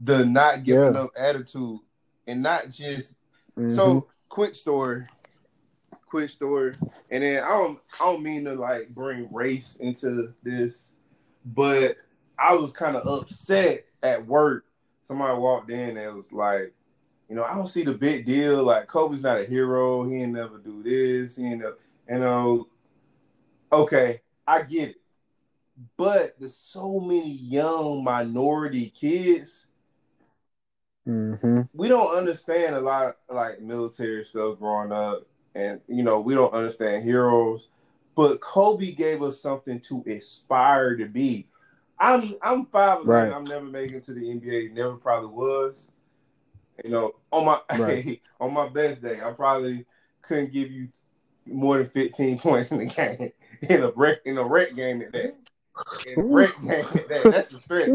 the 0.00 0.24
not 0.24 0.64
giving 0.64 0.94
Yeah. 0.94 1.00
up 1.02 1.10
attitude, 1.16 1.78
and 2.26 2.42
not 2.42 2.70
just 2.70 3.14
Mhm. 3.56 3.74
So, 3.74 4.06
quick 4.28 4.54
story. 4.54 5.06
Quick 6.06 6.30
story. 6.30 6.76
And 7.10 7.22
then 7.22 7.42
I 7.44 7.48
don't 7.48 7.78
I 8.00 8.04
don't 8.04 8.22
mean 8.22 8.44
to 8.44 8.54
like 8.54 8.88
bring 8.94 9.28
race 9.32 9.76
into 9.76 10.32
this, 10.42 10.92
but 11.44 11.96
I 12.38 12.54
was 12.54 12.72
kind 12.72 12.96
of 12.96 13.06
upset 13.06 13.84
at 14.02 14.26
work. 14.26 14.64
Somebody 15.04 15.38
walked 15.38 15.70
in 15.70 15.96
and 15.96 16.16
was 16.16 16.32
like, 16.32 16.72
you 17.28 17.36
know, 17.36 17.44
I 17.44 17.54
don't 17.54 17.68
see 17.68 17.84
the 17.84 17.92
big 17.94 18.26
deal. 18.26 18.62
Like 18.62 18.86
Kobe's 18.86 19.22
not 19.22 19.40
a 19.40 19.44
hero. 19.44 20.08
He 20.08 20.22
ain't 20.22 20.32
never 20.32 20.58
do 20.58 20.82
this. 20.82 21.36
He 21.36 21.46
ain't 21.46 21.60
never, 21.60 21.78
you 22.08 22.18
know. 22.18 22.68
Okay, 23.72 24.22
I 24.46 24.62
get 24.62 24.90
it. 24.90 24.96
But 25.96 26.34
there's 26.40 26.56
so 26.56 26.98
many 27.00 27.30
young 27.32 28.02
minority 28.02 28.90
kids 28.90 29.66
Mhm. 31.06 31.68
we 31.74 31.88
don't 31.88 32.14
understand 32.14 32.76
a 32.76 32.80
lot 32.80 33.06
of, 33.06 33.36
like 33.36 33.60
military 33.60 34.24
stuff 34.24 34.58
growing 34.58 34.92
up, 34.92 35.26
and 35.54 35.80
you 35.88 36.02
know 36.02 36.20
we 36.20 36.34
don't 36.34 36.52
understand 36.52 37.04
heroes. 37.04 37.68
But 38.14 38.40
Kobe 38.40 38.92
gave 38.92 39.22
us 39.22 39.40
something 39.40 39.80
to 39.82 40.04
aspire 40.06 40.96
to 40.96 41.06
be. 41.06 41.46
I'm 41.98 42.36
I'm 42.42 42.66
five. 42.66 43.04
Right. 43.04 43.32
I'm 43.32 43.44
never 43.44 43.64
making 43.66 43.96
it 43.96 44.04
to 44.06 44.12
the 44.12 44.30
NBA. 44.30 44.68
Never 44.74 44.96
probably 44.96 45.30
was. 45.30 45.88
You 46.84 46.90
know, 46.90 47.14
on 47.32 47.44
my 47.44 47.60
Right. 47.78 48.20
on 48.40 48.52
my 48.52 48.68
best 48.68 49.02
day, 49.02 49.20
I 49.22 49.32
probably 49.32 49.84
couldn't 50.22 50.52
give 50.52 50.70
you 50.70 50.88
more 51.46 51.78
than 51.78 51.88
15 51.88 52.38
points 52.40 52.70
in 52.70 52.78
the 52.78 52.86
game 52.86 53.32
in 53.62 53.82
a 53.82 53.90
rec 53.90 54.18
in 54.24 54.38
a 54.38 54.44
rec 54.44 54.74
game 54.74 55.02
at 55.02 55.12
that. 55.12 55.36
In 56.06 56.20
a 56.20 56.22
rec 56.22 56.54
game 56.60 56.84
at 56.94 57.08
that. 57.08 57.24
That's 57.24 57.52
a 57.52 57.60
stretch 57.60 57.90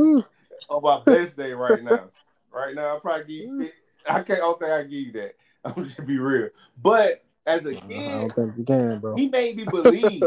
on 0.69 0.81
my 0.81 1.01
best 1.05 1.37
day 1.37 1.53
right 1.53 1.83
now. 1.83 2.09
Right 2.51 2.75
now, 2.75 2.97
I 2.97 2.99
probably 2.99 3.25
give 3.25 3.45
you. 3.45 3.69
I 4.07 4.21
can't. 4.21 4.39
I 4.39 4.41
don't 4.41 4.59
think 4.59 4.71
I 4.71 4.83
give 4.83 4.91
you 4.91 5.11
that. 5.13 5.35
I'm 5.65 5.85
just 5.85 6.05
be 6.05 6.19
real. 6.19 6.49
But 6.81 7.23
as 7.45 7.65
a 7.65 7.75
kid, 7.75 8.05
don't 8.05 8.33
think 8.35 8.53
you 8.57 8.63
can, 8.63 8.99
bro. 8.99 9.15
he 9.15 9.27
made 9.29 9.55
me 9.57 9.65
believe. 9.65 10.23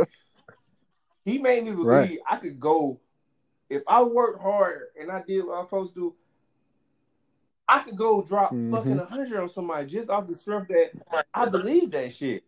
he 1.24 1.38
made 1.38 1.64
me 1.64 1.72
believe 1.72 1.86
Right. 1.86 2.18
I 2.28 2.36
could 2.36 2.59
go 2.59 2.98
if 3.68 3.82
I 3.86 4.02
worked 4.02 4.40
hard 4.42 4.88
and 4.98 5.11
I 5.11 5.22
did 5.22 5.44
what 5.44 5.54
I 5.54 5.59
was 5.59 5.66
supposed 5.66 5.94
to. 5.94 6.00
do, 6.00 6.14
I 7.68 7.80
could 7.80 7.96
go 7.96 8.22
drop 8.22 8.52
Mhm. 8.52 8.70
fucking 8.70 8.98
hundred 8.98 9.40
on 9.40 9.48
somebody 9.48 9.86
just 9.86 10.08
off 10.08 10.28
the 10.28 10.36
strength 10.36 10.68
that 10.68 11.26
I 11.34 11.48
believe 11.48 11.90
that 11.92 12.12
shit. 12.12 12.44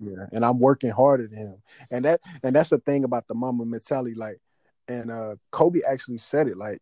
Yeah, 0.00 0.26
and 0.32 0.44
I'm 0.44 0.58
working 0.58 0.90
harder 0.90 1.28
than 1.28 1.38
him, 1.38 1.62
and 1.90 2.04
that 2.04 2.20
and 2.42 2.56
that's 2.56 2.70
the 2.70 2.78
thing 2.78 3.04
about 3.04 3.28
the 3.28 3.34
Mamba 3.34 3.64
mentality. 3.64 4.14
Like, 4.14 4.38
and 4.88 5.10
uh 5.12 5.36
Kobe 5.52 5.78
actually 5.88 6.18
said 6.18 6.48
it. 6.48 6.56
Like, 6.56 6.80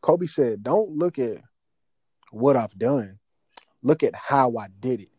Kobe 0.00 0.24
said, 0.24 0.62
"Don't 0.62 0.90
look 0.90 1.18
at 1.18 1.42
what 2.30 2.56
I've 2.56 2.76
done, 2.78 3.18
look 3.82 4.02
at 4.02 4.14
how 4.14 4.56
I 4.56 4.68
did 4.80 5.00
it, 5.00 5.10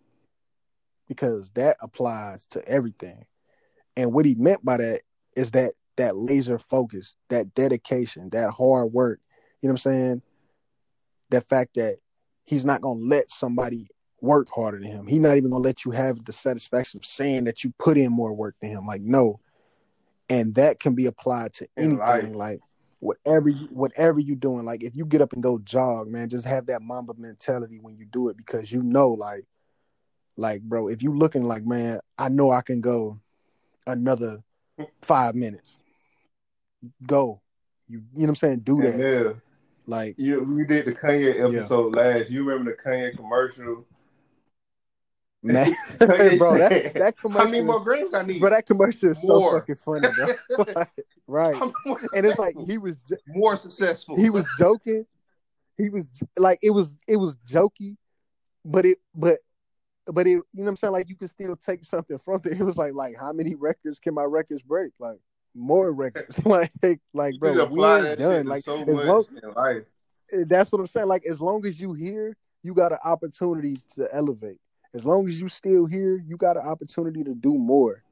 because 1.07 1.51
that 1.51 1.77
applies 1.81 2.47
to 2.47 2.67
everything." 2.67 3.23
And 3.95 4.11
what 4.11 4.25
he 4.25 4.33
meant 4.33 4.65
by 4.65 4.77
that 4.77 5.01
is 5.37 5.51
that 5.51 5.73
that 5.97 6.15
laser 6.15 6.57
focus, 6.57 7.15
that 7.29 7.53
dedication, 7.53 8.29
that 8.31 8.49
hard 8.51 8.91
work. 8.91 9.19
You 9.61 9.69
know 9.69 9.73
what 9.73 9.85
I'm 9.85 9.91
saying? 9.91 10.21
The 11.29 11.41
fact 11.41 11.75
that 11.75 11.97
he's 12.45 12.65
not 12.65 12.81
gonna 12.81 12.99
let 12.99 13.31
somebody 13.31 13.87
work 14.21 14.47
harder 14.53 14.79
than 14.79 14.87
him. 14.87 15.07
He's 15.07 15.19
not 15.19 15.37
even 15.37 15.51
gonna 15.51 15.63
let 15.63 15.85
you 15.85 15.91
have 15.91 16.23
the 16.25 16.33
satisfaction 16.33 16.99
of 16.99 17.05
saying 17.05 17.45
that 17.45 17.63
you 17.63 17.73
put 17.79 17.97
in 17.97 18.11
more 18.11 18.33
work 18.33 18.55
than 18.61 18.71
him. 18.71 18.85
Like 18.85 19.01
no, 19.01 19.39
and 20.29 20.55
that 20.55 20.79
can 20.79 20.95
be 20.95 21.05
applied 21.05 21.53
to 21.53 21.67
anything. 21.77 22.33
Like 22.33 22.59
whatever 22.99 23.49
you 23.49 23.67
whatever 23.71 24.19
you're 24.19 24.35
doing. 24.35 24.65
Like 24.65 24.83
if 24.83 24.95
you 24.95 25.05
get 25.05 25.21
up 25.21 25.33
and 25.33 25.43
go 25.43 25.59
jog, 25.59 26.07
man, 26.07 26.29
just 26.29 26.45
have 26.45 26.67
that 26.67 26.81
Mamba 26.81 27.13
mentality 27.17 27.79
when 27.81 27.97
you 27.97 28.05
do 28.05 28.29
it 28.29 28.37
because 28.37 28.71
you 28.71 28.83
know, 28.83 29.11
like, 29.11 29.45
like 30.37 30.61
bro, 30.61 30.87
if 30.87 31.01
you 31.01 31.15
looking 31.17 31.43
like 31.43 31.65
man, 31.65 31.99
I 32.17 32.29
know 32.29 32.51
I 32.51 32.61
can 32.61 32.81
go 32.81 33.19
another 33.87 34.43
five 35.01 35.35
minutes. 35.35 35.77
Go. 37.05 37.41
You 37.87 38.03
you 38.13 38.19
know 38.19 38.23
what 38.23 38.29
I'm 38.29 38.35
saying? 38.35 38.59
Do 38.59 38.81
that. 38.81 38.99
yeah, 38.99 39.33
Like 39.89 40.15
you 40.19 40.43
we 40.43 40.65
did 40.65 40.85
the 40.85 40.91
Kanye 40.93 41.39
episode 41.43 41.95
last. 41.95 42.29
You 42.29 42.43
remember 42.43 42.71
the 42.75 42.89
Kanye 42.89 43.15
commercial? 43.15 43.85
man, 45.41 45.73
bro, 46.37 46.57
that 46.59 46.93
that 46.93 47.15
How 47.17 47.21
commercial 47.21 47.45
many 47.45 47.57
is- 47.59 47.63
more 47.65 47.79
grades 47.83 48.13
I 48.13 48.21
need? 48.23 48.39
Bro, 48.39 48.51
that 48.51 48.65
commercial 48.67 49.09
is 49.09 49.21
so 49.21 49.51
fucking 49.51 49.75
funny, 49.75 50.07
bro. 50.15 50.27
Like, 50.75 50.89
right. 51.27 51.55
And 52.15 52.25
it's 52.25 52.37
like 52.37 52.55
he 52.67 52.77
was 52.77 52.99
more 53.27 53.57
successful. 53.57 54.15
he 54.15 54.29
was 54.29 54.45
joking. 54.59 55.05
He 55.75 55.89
was 55.89 56.07
like 56.37 56.59
it 56.61 56.69
was 56.71 56.97
it 57.07 57.17
was 57.17 57.35
jokey, 57.49 57.97
but 58.63 58.85
it 58.85 58.99
but 59.15 59.37
but 60.05 60.27
it 60.27 60.31
you 60.31 60.35
know 60.53 60.63
what 60.63 60.69
I'm 60.69 60.75
saying? 60.75 60.93
Like 60.93 61.09
you 61.09 61.15
can 61.15 61.29
still 61.29 61.55
take 61.55 61.83
something 61.83 62.17
from 62.19 62.41
it. 62.45 62.59
It 62.59 62.63
was 62.63 62.77
like 62.77 62.93
like 62.93 63.15
how 63.19 63.33
many 63.33 63.55
records 63.55 63.97
can 63.99 64.13
my 64.13 64.23
records 64.25 64.61
break? 64.61 64.91
Like 64.99 65.17
more 65.59 65.91
records. 65.91 66.43
like 66.45 66.71
like 67.13 67.33
You 67.33 67.39
bro, 67.39 67.65
we 67.65 67.83
ain't 67.83 68.19
done. 68.19 68.45
Like 68.47 68.63
so 68.63 68.81
as 68.81 68.87
long 68.87 69.25
eh, 70.33 70.43
that's 70.47 70.71
what 70.71 70.79
I'm 70.79 70.87
saying. 70.87 71.07
Like 71.07 71.25
as 71.29 71.41
long 71.41 71.65
as 71.65 71.79
you 71.79 71.93
here, 71.93 72.35
you 72.63 72.73
got 72.73 72.91
an 72.91 72.99
opportunity 73.03 73.77
to 73.95 74.07
elevate. 74.13 74.59
As 74.93 75.05
long 75.05 75.27
as 75.27 75.39
you 75.39 75.47
still 75.49 75.85
here, 75.85 76.17
you 76.25 76.37
got 76.37 76.57
an 76.57 76.63
opportunity 76.63 77.23
to 77.23 77.35
do 77.35 77.53
more. 77.55 78.03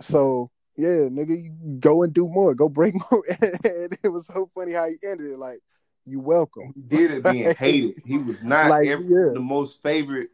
So 0.00 0.50
yeah, 0.76 1.08
nigga, 1.08 1.42
you 1.42 1.52
go 1.80 2.02
and 2.02 2.12
do 2.12 2.28
more. 2.28 2.54
Go 2.54 2.68
break 2.68 2.94
more. 3.10 3.24
and 3.28 3.96
it 4.02 4.08
was 4.08 4.26
so 4.26 4.50
funny 4.54 4.72
how 4.72 4.88
he 4.88 4.96
ended 5.06 5.32
it. 5.32 5.38
Like, 5.38 5.60
you 6.06 6.20
welcome. 6.20 6.72
He 6.74 6.80
did 6.80 7.10
it 7.10 7.24
being 7.24 7.54
hated. 7.58 8.02
He 8.04 8.18
was 8.18 8.42
not 8.42 8.70
Like, 8.70 8.88
ever 8.88 9.02
yeah. 9.02 9.32
the 9.34 9.40
most 9.40 9.82
favorite 9.82 10.30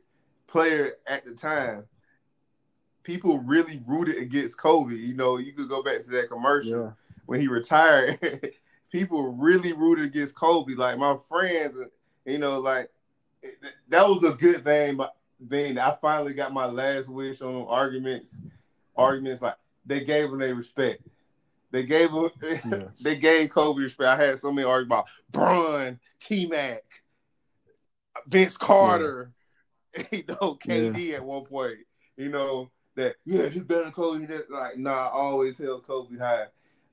player 0.47 0.95
at 1.07 1.25
the 1.25 1.35
time. 1.35 1.85
People 3.09 3.39
really 3.39 3.83
rooted 3.87 4.19
against 4.19 4.59
Kobe. 4.59 4.95
You 4.95 5.15
know, 5.15 5.39
you 5.39 5.55
could 5.55 5.71
go 5.71 5.83
back 5.83 6.03
to 6.03 6.11
that 6.11 6.29
commercial 6.29 6.71
Yeah. 6.71 6.91
when 7.25 7.41
he 7.41 7.49
retired. 7.49 8.21
People 8.93 9.33
really 9.33 9.73
rooted 9.73 10.05
against 10.05 10.35
Kobe. 10.35 10.75
Like 10.75 10.99
my 10.99 11.17
friends, 11.27 11.79
you 12.27 12.37
know, 12.37 12.61
like 12.61 12.91
that 13.89 14.07
was 14.07 14.23
a 14.25 14.37
good 14.37 14.63
thing. 14.63 14.99
But 14.99 15.17
then 15.41 15.79
I 15.79 15.97
finally 16.03 16.35
got 16.35 16.53
my 16.53 16.67
last 16.67 17.09
wish 17.09 17.41
on 17.41 17.65
arguments. 17.67 18.37
Arguments 18.95 19.41
like 19.41 19.57
they 19.87 20.05
gave 20.05 20.29
him 20.29 20.41
their 20.41 20.55
respect. 20.55 21.01
They 21.71 21.85
gave 21.85 22.11
him, 22.11 22.29
yeah. 22.43 22.89
they 23.01 23.17
gave 23.17 23.49
Kobe 23.49 23.85
respect. 23.85 24.21
I 24.21 24.23
had 24.23 24.39
so 24.39 24.53
many 24.53 24.67
arguments 24.67 24.93
about 24.93 25.07
Bron, 25.33 25.99
T 26.21 26.45
Mac, 26.45 26.85
Vince 28.27 28.59
Carter, 28.59 29.33
yeah. 29.97 30.05
you 30.13 30.25
know, 30.29 30.59
KD 30.63 31.07
yeah. 31.07 31.17
at 31.17 31.25
one 31.25 31.47
point. 31.47 31.79
You 32.19 32.29
know 32.29 32.71
that 32.99 33.17
yeah, 33.25 33.49
he's 33.49 33.63
better 33.63 33.85
than 33.85 33.93
Kobe. 33.93 34.27
That 34.27 34.51
like 34.51 34.77
nah, 34.77 35.07
I 35.07 35.11
always 35.11 35.57
held 35.57 35.87
Kobe 35.87 36.19
high. 36.19 36.47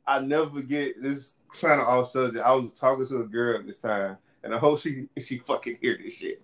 I 0.07 0.21
never 0.21 0.49
forget 0.49 0.93
this 1.01 1.35
kind 1.59 1.81
of 1.81 1.87
off 1.87 2.11
subject. 2.11 2.45
I 2.45 2.53
was 2.53 2.73
talking 2.73 3.07
to 3.07 3.21
a 3.21 3.25
girl 3.25 3.59
at 3.59 3.67
this 3.67 3.79
time, 3.79 4.17
and 4.43 4.53
I 4.53 4.57
hope 4.57 4.79
she 4.79 5.07
she 5.21 5.39
fucking 5.39 5.79
hear 5.81 5.97
this 6.01 6.13
shit. 6.13 6.41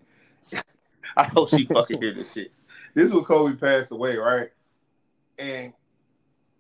I 1.16 1.24
hope 1.24 1.50
she 1.50 1.66
fucking 1.66 2.02
hear 2.02 2.14
this 2.14 2.34
shit. 2.34 2.52
This 2.94 3.12
was 3.12 3.26
Kobe 3.26 3.56
passed 3.56 3.92
away, 3.92 4.18
right? 4.18 4.50
And 5.38 5.74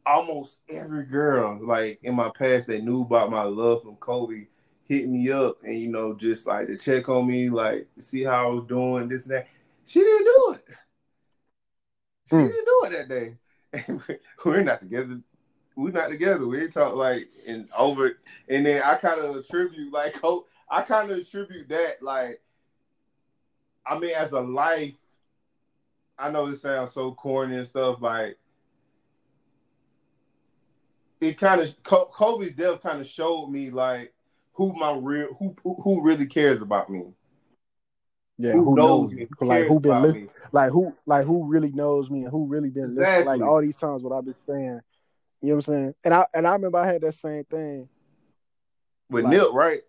almost 0.05 0.59
every 0.69 1.05
girl, 1.05 1.59
like 1.61 1.99
in 2.03 2.15
my 2.15 2.31
past, 2.37 2.67
that 2.67 2.83
knew 2.83 3.01
about 3.01 3.31
my 3.31 3.43
love 3.43 3.83
from 3.83 3.95
Kobe, 3.95 4.45
hit 4.87 5.09
me 5.09 5.31
up 5.31 5.57
and 5.63 5.77
you 5.77 5.87
know, 5.87 6.13
just 6.13 6.45
like 6.45 6.67
to 6.67 6.77
check 6.77 7.09
on 7.09 7.27
me, 7.27 7.49
like 7.49 7.87
see 7.99 8.23
how 8.23 8.49
I 8.49 8.53
was 8.53 8.65
doing, 8.67 9.09
this 9.09 9.23
and 9.23 9.33
that. 9.33 9.47
She 9.87 9.99
didn't 9.99 10.25
do. 10.25 10.50
She 12.31 12.37
mm. 12.37 12.47
didn't 12.47 12.65
do 12.65 12.81
it 12.85 12.91
that 12.91 13.09
day. 13.09 13.35
We're 14.45 14.63
not 14.63 14.79
together. 14.79 15.19
We're 15.75 15.91
not 15.91 16.07
together. 16.07 16.47
We 16.47 16.67
talk 16.69 16.95
like 16.95 17.27
and 17.45 17.67
over 17.77 18.17
and 18.47 18.65
then 18.65 18.81
I 18.81 18.95
kind 18.95 19.19
of 19.19 19.35
attribute 19.35 19.91
like 19.91 20.15
I 20.69 20.81
kind 20.83 21.11
of 21.11 21.17
attribute 21.17 21.67
that 21.69 22.01
like 22.01 22.41
I 23.85 23.99
mean 23.99 24.11
as 24.11 24.31
a 24.31 24.39
life 24.39 24.93
I 26.17 26.31
know 26.31 26.47
it 26.47 26.57
sounds 26.57 26.93
so 26.93 27.11
corny 27.13 27.57
and 27.57 27.67
stuff 27.67 28.01
like 28.01 28.37
it 31.19 31.37
kind 31.37 31.59
of 31.59 31.83
Kobe's 31.83 32.55
death 32.55 32.81
kind 32.81 33.01
of 33.01 33.07
showed 33.07 33.47
me 33.47 33.71
like 33.71 34.13
who 34.53 34.73
my 34.73 34.93
real 34.93 35.35
who 35.37 35.55
who 35.63 36.01
really 36.01 36.27
cares 36.27 36.61
about 36.61 36.89
me. 36.89 37.03
Yeah, 38.41 38.53
who, 38.53 38.63
who 38.63 38.75
knows, 38.75 39.13
me? 39.13 39.27
Like 39.39 39.67
who 39.67 39.79
been 39.79 40.01
li- 40.01 40.27
like 40.51 40.71
who 40.71 40.95
like 41.05 41.25
who 41.25 41.45
really 41.47 41.71
knows 41.71 42.09
me 42.09 42.23
and 42.23 42.31
who 42.31 42.47
really 42.47 42.71
been 42.71 42.85
exactly. 42.85 43.25
listening. 43.25 43.25
Like 43.39 43.41
all 43.47 43.61
these 43.61 43.75
times 43.75 44.03
what 44.03 44.17
I've 44.17 44.25
been 44.25 44.35
saying. 44.47 44.81
You 45.41 45.49
know 45.49 45.55
what 45.55 45.67
I'm 45.67 45.73
saying? 45.73 45.95
And 46.05 46.13
I 46.13 46.25
and 46.33 46.47
I 46.47 46.53
remember 46.53 46.79
I 46.79 46.87
had 46.87 47.01
that 47.01 47.13
same 47.13 47.43
thing. 47.43 47.87
With 49.09 49.25
like, 49.25 49.33
Nip, 49.33 49.49
right? 49.53 49.81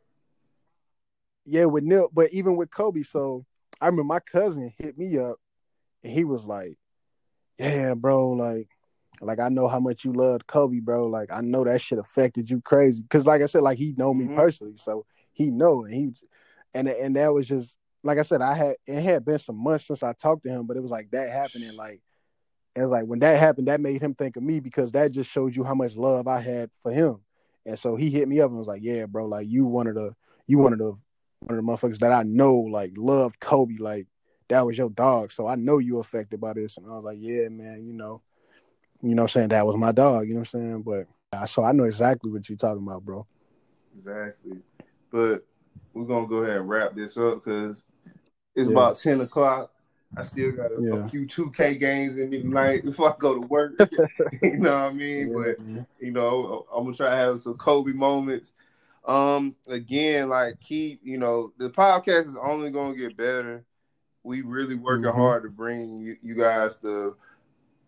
Yeah, 1.46 1.64
with 1.64 1.84
Nip, 1.84 2.06
but 2.12 2.30
even 2.32 2.56
with 2.56 2.70
Kobe. 2.70 3.02
So 3.02 3.46
I 3.80 3.86
remember 3.86 4.04
my 4.04 4.20
cousin 4.20 4.70
hit 4.76 4.98
me 4.98 5.18
up 5.18 5.36
and 6.04 6.12
he 6.12 6.24
was 6.24 6.44
like, 6.44 6.76
Yeah, 7.58 7.94
bro, 7.94 8.32
like 8.32 8.68
like 9.22 9.38
I 9.38 9.48
know 9.48 9.68
how 9.68 9.80
much 9.80 10.04
you 10.04 10.12
loved 10.12 10.46
Kobe, 10.46 10.80
bro. 10.80 11.06
Like 11.06 11.32
I 11.32 11.40
know 11.40 11.64
that 11.64 11.80
shit 11.80 11.98
affected 11.98 12.50
you 12.50 12.60
crazy. 12.60 13.02
Cause 13.08 13.24
like 13.24 13.40
I 13.40 13.46
said, 13.46 13.62
like 13.62 13.78
he 13.78 13.94
know 13.96 14.12
me 14.12 14.26
mm-hmm. 14.26 14.36
personally, 14.36 14.76
so 14.76 15.06
he 15.32 15.50
know 15.50 15.84
and 15.84 15.94
he 15.94 16.12
and 16.74 16.88
and 16.88 17.16
that 17.16 17.32
was 17.32 17.48
just 17.48 17.78
like 18.02 18.18
I 18.18 18.22
said, 18.22 18.42
I 18.42 18.54
had 18.54 18.76
it 18.86 19.02
had 19.02 19.24
been 19.24 19.38
some 19.38 19.62
months 19.62 19.86
since 19.86 20.02
I 20.02 20.12
talked 20.12 20.44
to 20.44 20.50
him, 20.50 20.66
but 20.66 20.76
it 20.76 20.82
was 20.82 20.90
like 20.90 21.10
that 21.10 21.30
happening. 21.30 21.74
Like 21.74 22.00
and 22.74 22.90
like 22.90 23.04
when 23.04 23.18
that 23.20 23.38
happened, 23.38 23.68
that 23.68 23.80
made 23.80 24.02
him 24.02 24.14
think 24.14 24.36
of 24.36 24.42
me 24.42 24.60
because 24.60 24.92
that 24.92 25.12
just 25.12 25.30
showed 25.30 25.54
you 25.54 25.64
how 25.64 25.74
much 25.74 25.96
love 25.96 26.26
I 26.26 26.40
had 26.40 26.70
for 26.80 26.92
him. 26.92 27.18
And 27.66 27.78
so 27.78 27.96
he 27.96 28.10
hit 28.10 28.28
me 28.28 28.40
up 28.40 28.50
and 28.50 28.58
was 28.58 28.66
like, 28.66 28.82
"Yeah, 28.82 29.06
bro, 29.06 29.26
like 29.26 29.46
you 29.48 29.66
one 29.66 29.86
of 29.86 29.94
the 29.94 30.14
you 30.46 30.58
one 30.58 30.72
of 30.72 30.78
the 30.78 30.96
one 31.40 31.50
of 31.50 31.56
the 31.56 31.62
motherfuckers 31.62 31.98
that 31.98 32.12
I 32.12 32.22
know 32.22 32.56
like 32.56 32.92
loved 32.96 33.38
Kobe, 33.40 33.76
like 33.78 34.08
that 34.48 34.66
was 34.66 34.78
your 34.78 34.90
dog. 34.90 35.32
So 35.32 35.46
I 35.46 35.54
know 35.54 35.78
you 35.78 35.98
affected 35.98 36.40
by 36.40 36.54
this." 36.54 36.76
And 36.76 36.86
I 36.86 36.90
was 36.90 37.04
like, 37.04 37.18
"Yeah, 37.20 37.48
man, 37.48 37.84
you 37.84 37.92
know." 37.92 38.22
You 39.04 39.16
know 39.16 39.22
I'm 39.22 39.28
saying? 39.28 39.48
That 39.48 39.66
was 39.66 39.76
my 39.76 39.90
dog, 39.90 40.28
you 40.28 40.34
know 40.34 40.40
what 40.40 40.54
I'm 40.54 40.60
saying? 40.60 40.82
But 40.82 41.06
uh, 41.32 41.44
so 41.46 41.64
I 41.64 41.72
know 41.72 41.84
exactly 41.84 42.30
what 42.30 42.48
you're 42.48 42.56
talking 42.56 42.84
about, 42.84 43.04
bro. 43.04 43.26
Exactly. 43.96 44.58
But 45.10 45.44
we're 45.92 46.04
gonna 46.04 46.28
go 46.28 46.36
ahead 46.36 46.58
and 46.58 46.68
wrap 46.68 46.94
this 46.94 47.16
up 47.16 47.44
because 47.44 47.82
it's 48.54 48.68
yeah. 48.68 48.72
about 48.72 48.96
10 48.96 49.20
o'clock. 49.22 49.70
I 50.16 50.24
still 50.24 50.52
got 50.52 50.72
a, 50.72 50.76
yeah. 50.78 51.06
a, 51.06 51.08
few 51.08 51.26
2K 51.26 51.80
games 51.80 52.18
in 52.18 52.28
me 52.28 52.42
tonight 52.42 52.84
before 52.84 53.10
I 53.10 53.16
go 53.18 53.34
to 53.34 53.40
work. 53.40 53.72
you 54.42 54.58
know 54.58 54.84
what 54.84 54.92
I 54.92 54.92
mean? 54.92 55.28
Yeah, 55.28 55.34
but 55.36 55.60
man. 55.60 55.86
you 56.00 56.10
know, 56.10 56.66
I'm 56.74 56.84
gonna 56.84 56.96
try 56.96 57.10
to 57.10 57.16
have 57.16 57.40
some 57.40 57.54
Kobe 57.54 57.92
moments. 57.92 58.52
Um, 59.06 59.56
again, 59.66 60.28
like 60.28 60.60
keep, 60.60 61.00
you 61.02 61.18
know, 61.18 61.52
the 61.58 61.70
podcast 61.70 62.28
is 62.28 62.36
only 62.36 62.70
gonna 62.70 62.94
get 62.94 63.16
better. 63.16 63.64
We 64.22 64.42
really 64.42 64.74
working 64.74 65.06
mm-hmm. 65.06 65.18
hard 65.18 65.44
to 65.44 65.48
bring 65.48 66.00
you, 66.00 66.16
you 66.22 66.34
guys 66.34 66.76
the 66.76 67.16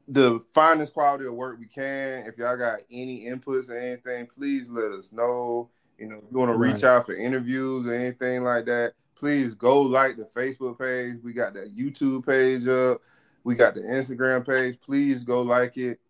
the 0.09 0.41
finest 0.53 0.93
quality 0.93 1.27
of 1.27 1.35
work 1.35 1.59
we 1.59 1.67
can. 1.67 2.27
If 2.27 2.39
y'all 2.39 2.57
got 2.57 2.81
any 2.91 3.25
inputs 3.27 3.69
or 3.69 3.77
anything, 3.77 4.27
please 4.27 4.69
let 4.69 4.93
us 4.93 5.13
know. 5.13 5.71
You 5.99 6.09
know, 6.09 6.17
if 6.17 6.25
you 6.31 6.39
want 6.39 6.51
to 6.51 6.59
reach 6.59 6.85
out 6.85 7.07
for 7.07 7.15
interviews 7.15 7.87
or 7.87 7.95
anything 7.95 8.43
like 8.43 8.67
that, 8.67 8.95
please 9.17 9.55
go 9.55 9.81
like 9.83 10.17
the 10.17 10.25
Facebook 10.25 10.79
page. 10.79 11.17
We 11.23 11.33
got 11.33 11.55
that 11.55 11.77
YouTube 11.77 12.27
page 12.27 12.67
up. 12.67 13.01
We 13.45 13.55
got 13.55 13.75
the 13.75 13.81
Instagram 13.81 14.47
page. 14.47 14.79
Please 14.81 15.25
go 15.25 15.43
like 15.43 15.77
it. 15.77 16.01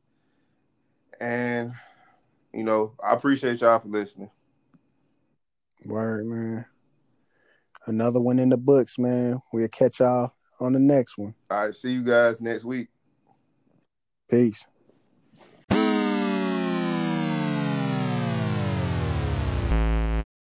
And 1.21 1.73
you 2.53 2.63
know, 2.63 2.93
I 3.03 3.15
appreciate 3.15 3.61
y'all 3.61 3.81
for 3.81 3.89
listening. 3.89 4.31
Word, 5.85 6.27
man. 6.27 6.67
Another 7.87 8.21
one 8.21 8.39
in 8.39 8.49
the 8.49 8.57
books, 8.57 8.99
man. 8.99 9.41
We'll 9.53 9.69
catch 9.69 10.01
y'all 10.01 10.33
on 10.61 10.73
the 10.73 10.79
next 10.79 11.19
one. 11.19 11.35
All 11.51 11.67
right, 11.67 11.75
see 11.75 11.93
you 11.93 12.03
guys 12.03 12.41
next 12.41 12.65
week. 12.65 12.89
Peace. 14.31 14.65